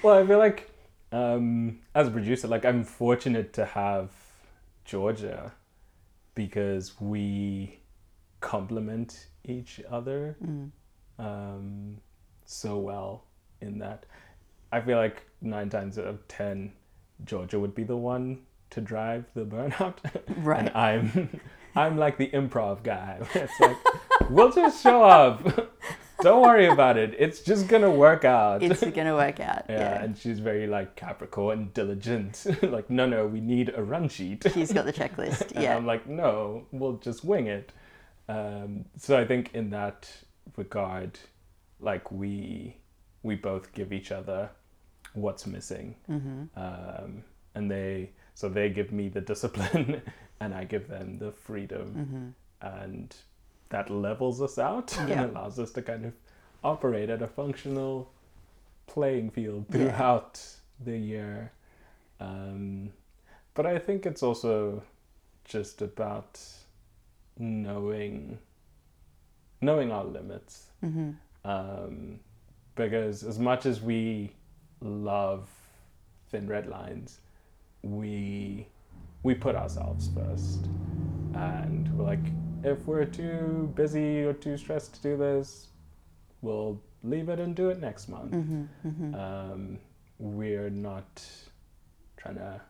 Well, 0.02 0.22
I 0.22 0.28
feel 0.28 0.38
like 0.40 0.70
um, 1.14 1.80
as 1.96 2.08
a 2.08 2.12
producer, 2.12 2.48
like 2.48 2.66
I'm 2.66 2.84
fortunate 2.84 3.54
to 3.54 3.66
have 3.66 4.12
Georgia 4.86 5.52
because 6.36 7.00
we 7.00 7.80
complement 8.42 9.28
each 9.46 9.82
other 9.90 10.36
Mm. 10.44 10.72
um, 11.20 11.98
so 12.46 12.78
well 12.80 13.24
in 13.62 13.80
that 13.80 14.06
I 14.72 14.82
feel 14.82 14.98
like 14.98 15.22
nine 15.42 15.70
times 15.70 15.98
out 16.00 16.08
of 16.08 16.28
ten, 16.28 16.74
Georgia 17.26 17.60
would 17.60 17.76
be 17.76 17.84
the 17.84 17.96
one 17.96 18.40
to 18.72 18.82
drive 18.82 19.26
the 19.36 19.46
burnout, 19.46 19.98
Right. 20.38 20.62
and 20.62 20.76
I'm 20.76 21.40
I'm 21.76 21.98
like 21.98 22.18
the 22.18 22.30
improv 22.32 22.84
guy. 22.84 23.20
It's 23.36 23.60
like 23.60 23.78
we'll 24.30 24.52
just 24.52 24.82
show 24.82 25.04
up. 25.04 25.70
Don't 26.24 26.42
worry 26.42 26.68
about 26.68 26.98
it. 26.98 27.16
It's 27.20 27.42
just 27.42 27.68
gonna 27.68 27.92
work 27.92 28.24
out. 28.26 28.64
It's 28.64 28.84
gonna 28.84 29.16
work 29.16 29.40
out. 29.40 29.66
yeah, 29.70 29.78
Yeah. 29.80 30.04
and 30.04 30.18
she's 30.18 30.40
very 30.40 30.68
like 30.68 30.96
Capricorn, 30.96 31.60
and 31.60 31.74
diligent. 31.74 32.46
like, 32.64 32.90
no, 32.90 33.06
no, 33.06 33.28
we 33.28 33.42
need 33.42 33.74
a 33.76 33.84
run 33.84 34.08
sheet. 34.10 34.44
She's 34.54 34.72
got 34.74 34.86
the 34.86 34.94
checklist. 35.02 35.52
And 35.52 35.64
Yeah. 35.64 35.76
I'm 35.76 35.86
like, 35.86 36.08
no, 36.08 36.66
we'll 36.72 36.98
just 36.98 37.24
wing 37.24 37.48
it. 37.48 37.72
Um, 38.30 38.86
so 38.98 39.18
I 39.20 39.26
think 39.26 39.54
in 39.54 39.70
that 39.72 40.10
regard, 40.58 41.20
like 41.80 42.12
we 42.12 42.78
we 43.22 43.36
both 43.36 43.72
give 43.74 43.92
each 43.94 44.12
other 44.12 44.50
what's 45.14 45.46
missing, 45.46 45.96
Mm-hmm. 46.10 46.44
um, 46.60 47.24
and 47.56 47.70
they 47.70 48.12
so 48.34 48.50
they 48.50 48.70
give 48.70 48.92
me 48.92 49.10
the 49.10 49.22
discipline, 49.22 50.02
and 50.40 50.54
I 50.56 50.64
give 50.64 50.88
them 50.88 51.20
the 51.20 51.32
freedom, 51.32 52.34
Mm-hmm. 52.64 52.76
and 52.82 53.16
that 53.74 53.90
levels 53.90 54.40
us 54.42 54.58
out 54.58 54.96
Yeah. 55.08 55.24
and 55.24 55.32
allows 55.36 55.58
us 55.60 55.72
to 55.74 55.82
kind 55.82 56.06
of 56.06 56.14
operate 56.64 57.10
at 57.10 57.22
a 57.22 57.28
functional 57.28 58.12
playing 58.88 59.32
field 59.32 59.66
Yeah. 59.70 59.74
throughout 59.78 60.40
the 60.80 60.98
year. 60.98 61.52
Um, 62.20 62.92
but 63.56 63.66
I 63.66 63.80
think 63.80 64.06
it's 64.06 64.24
also 64.24 64.84
just 65.44 65.82
about 65.82 66.40
knowing 67.38 68.38
knowing 69.62 69.92
our 69.92 70.04
limits. 70.04 70.68
Mm-hmm. 70.84 71.12
Um, 71.46 72.20
because 72.76 73.24
as 73.24 73.40
much 73.40 73.66
as 73.66 73.82
we 73.82 74.34
love 74.82 75.50
thin 76.30 76.48
red 76.48 76.68
lines, 76.68 77.20
we 77.82 78.68
we 79.24 79.34
put 79.34 79.56
ourselves 79.56 80.10
first, 80.14 80.68
and 81.34 81.88
we're 81.98 82.06
like, 82.06 82.26
if 82.64 82.86
we're 82.86 83.06
too 83.06 83.72
busy 83.76 84.24
or 84.24 84.34
too 84.34 84.58
stressed 84.58 84.96
to 84.96 85.02
do 85.02 85.18
this, 85.18 85.68
we'll 86.42 86.82
leave 87.04 87.30
it 87.30 87.40
and 87.40 87.56
do 87.56 87.70
it 87.70 87.80
next 87.80 88.08
month. 88.10 88.32
Mm-hmm. 88.32 88.64
Mm-hmm. 88.88 89.16
Um, 89.16 89.80
we're 90.20 90.70
not 90.70 91.26
trying 92.18 92.36
to 92.36 92.62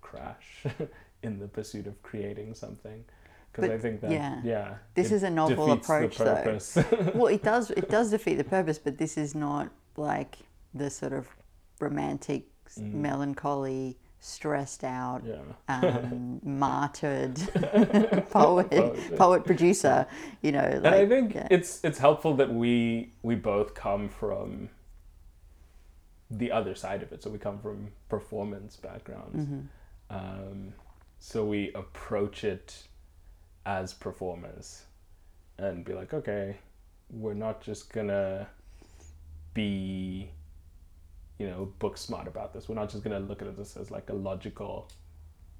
crash 0.00 0.64
in 1.22 1.38
the 1.38 1.48
pursuit 1.48 1.86
of 1.86 2.02
creating 2.02 2.54
something. 2.54 3.04
Because 3.52 3.70
I 3.70 3.78
think 3.78 4.02
that, 4.02 4.10
yeah. 4.10 4.40
yeah, 4.44 4.74
This 4.94 5.10
is 5.10 5.22
a 5.22 5.30
novel 5.30 5.72
approach, 5.72 6.18
though. 6.18 6.58
well, 7.14 7.28
it 7.28 7.42
does. 7.42 7.70
It 7.70 7.88
does 7.88 8.10
defeat 8.10 8.34
the 8.34 8.44
purpose, 8.44 8.78
but 8.78 8.98
this 8.98 9.16
is 9.16 9.34
not 9.34 9.70
like 9.96 10.36
the 10.74 10.90
sort 10.90 11.12
of 11.14 11.28
romantic, 11.80 12.44
Mm. 12.78 12.94
melancholy, 12.94 13.96
stressed 14.26 14.84
out, 14.84 15.22
yeah. 15.24 15.40
um, 15.68 16.40
martyred 16.44 17.36
poet, 18.30 18.70
Poet. 18.70 19.16
poet 19.16 19.44
producer. 19.44 20.06
You 20.42 20.52
know, 20.52 20.60
like 20.82 20.84
and 20.84 20.94
I 20.94 21.06
think 21.06 21.34
yeah. 21.34 21.48
it's 21.50 21.82
it's 21.84 21.98
helpful 21.98 22.34
that 22.36 22.52
we 22.52 23.12
we 23.22 23.34
both 23.34 23.74
come 23.74 24.08
from 24.08 24.70
the 26.30 26.50
other 26.50 26.74
side 26.74 27.02
of 27.02 27.12
it. 27.12 27.22
So 27.22 27.30
we 27.30 27.38
come 27.38 27.58
from 27.60 27.88
performance 28.08 28.76
backgrounds. 28.76 29.46
Mhm. 29.48 29.66
Um, 30.10 30.72
so 31.18 31.44
we 31.44 31.72
approach 31.74 32.44
it 32.44 32.88
as 33.64 33.94
performers 33.94 34.82
and 35.58 35.84
be 35.84 35.92
like, 35.94 36.12
okay, 36.14 36.56
we're 37.10 37.34
not 37.34 37.60
just 37.60 37.92
gonna 37.92 38.48
be, 39.54 40.30
you 41.38 41.46
know, 41.46 41.72
book 41.78 41.98
smart 41.98 42.26
about 42.26 42.52
this. 42.52 42.68
We're 42.68 42.76
not 42.76 42.90
just 42.90 43.04
gonna 43.04 43.20
look 43.20 43.42
at 43.42 43.56
this 43.56 43.76
as 43.76 43.90
like 43.90 44.10
a 44.10 44.14
logical 44.14 44.90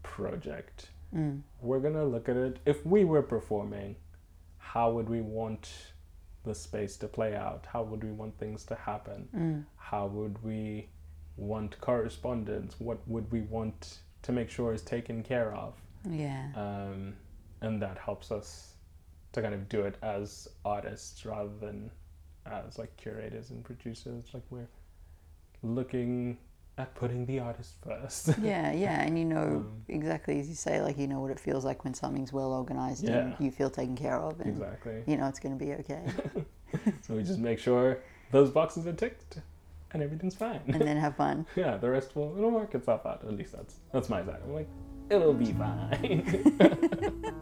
project. 0.02 0.88
Mm. 1.14 1.42
We're 1.60 1.80
gonna 1.80 2.04
look 2.04 2.28
at 2.28 2.36
it. 2.36 2.58
If 2.66 2.84
we 2.86 3.04
were 3.04 3.22
performing, 3.22 3.96
how 4.58 4.90
would 4.92 5.08
we 5.08 5.20
want 5.20 5.70
the 6.44 6.54
space 6.54 6.96
to 6.98 7.08
play 7.08 7.34
out? 7.34 7.66
How 7.72 7.82
would 7.82 8.02
we 8.04 8.12
want 8.12 8.38
things 8.38 8.64
to 8.64 8.74
happen? 8.74 9.28
Mm. 9.34 9.64
how 9.76 10.06
would 10.06 10.42
we 10.42 10.88
want 11.36 11.78
correspondence 11.80 12.74
what 12.78 12.98
would 13.06 13.30
we 13.30 13.42
want 13.42 13.98
to 14.22 14.32
make 14.32 14.50
sure 14.50 14.72
is 14.72 14.82
taken 14.82 15.22
care 15.22 15.54
of 15.54 15.74
yeah. 16.10 16.46
um, 16.56 17.14
and 17.60 17.80
that 17.80 17.98
helps 17.98 18.30
us 18.32 18.74
to 19.32 19.42
kind 19.42 19.54
of 19.54 19.68
do 19.68 19.82
it 19.82 19.96
as 20.02 20.48
artists 20.64 21.24
rather 21.26 21.54
than 21.60 21.90
as 22.46 22.78
like 22.78 22.96
curators 22.96 23.50
and 23.50 23.64
producers 23.64 24.24
like 24.32 24.42
we're 24.50 24.68
looking 25.74 26.38
at 26.78 26.94
putting 26.94 27.24
the 27.26 27.40
artist 27.40 27.74
first. 27.82 28.28
Yeah, 28.42 28.70
yeah, 28.72 29.00
and 29.00 29.18
you 29.18 29.24
know 29.24 29.46
Um, 29.64 29.82
exactly 29.88 30.38
as 30.40 30.48
you 30.48 30.54
say, 30.54 30.82
like 30.82 30.98
you 30.98 31.06
know 31.06 31.20
what 31.20 31.30
it 31.30 31.40
feels 31.40 31.64
like 31.64 31.84
when 31.84 31.94
something's 31.94 32.32
well 32.32 32.52
organized 32.52 33.04
and 33.04 33.30
Yeah. 33.30 33.36
you 33.44 33.50
feel 33.50 33.70
taken 33.70 33.96
care 33.96 34.18
of, 34.20 34.40
and 34.40 34.50
exactly. 34.50 35.02
you 35.06 35.16
know 35.16 35.26
it's 35.26 35.40
going 35.40 35.58
to 35.58 35.64
be 35.64 35.72
okay, 35.74 36.04
so 37.02 37.14
we 37.14 37.22
just 37.22 37.38
make 37.38 37.58
sure 37.58 37.98
those 38.30 38.50
boxes 38.50 38.86
are 38.86 38.92
ticked 38.92 39.40
and 39.92 40.02
everything's 40.02 40.34
fine. 40.34 40.60
And 40.66 40.80
then 40.82 40.96
have 40.98 41.16
fun. 41.16 41.46
yeah 41.56 41.76
the 41.78 41.88
rest 41.88 42.14
will 42.16 42.36
it'll 42.36 42.50
work 42.50 42.74
itself 42.74 43.06
out. 43.06 43.22
At 43.24 43.32
least 43.34 43.52
that's 43.52 43.76
that's 43.92 44.08
my 44.10 44.22
side. 44.24 44.40
I'm 44.44 44.52
like 44.52 44.68
it'll 45.08 45.32
be 45.32 45.52
fine 45.52 47.36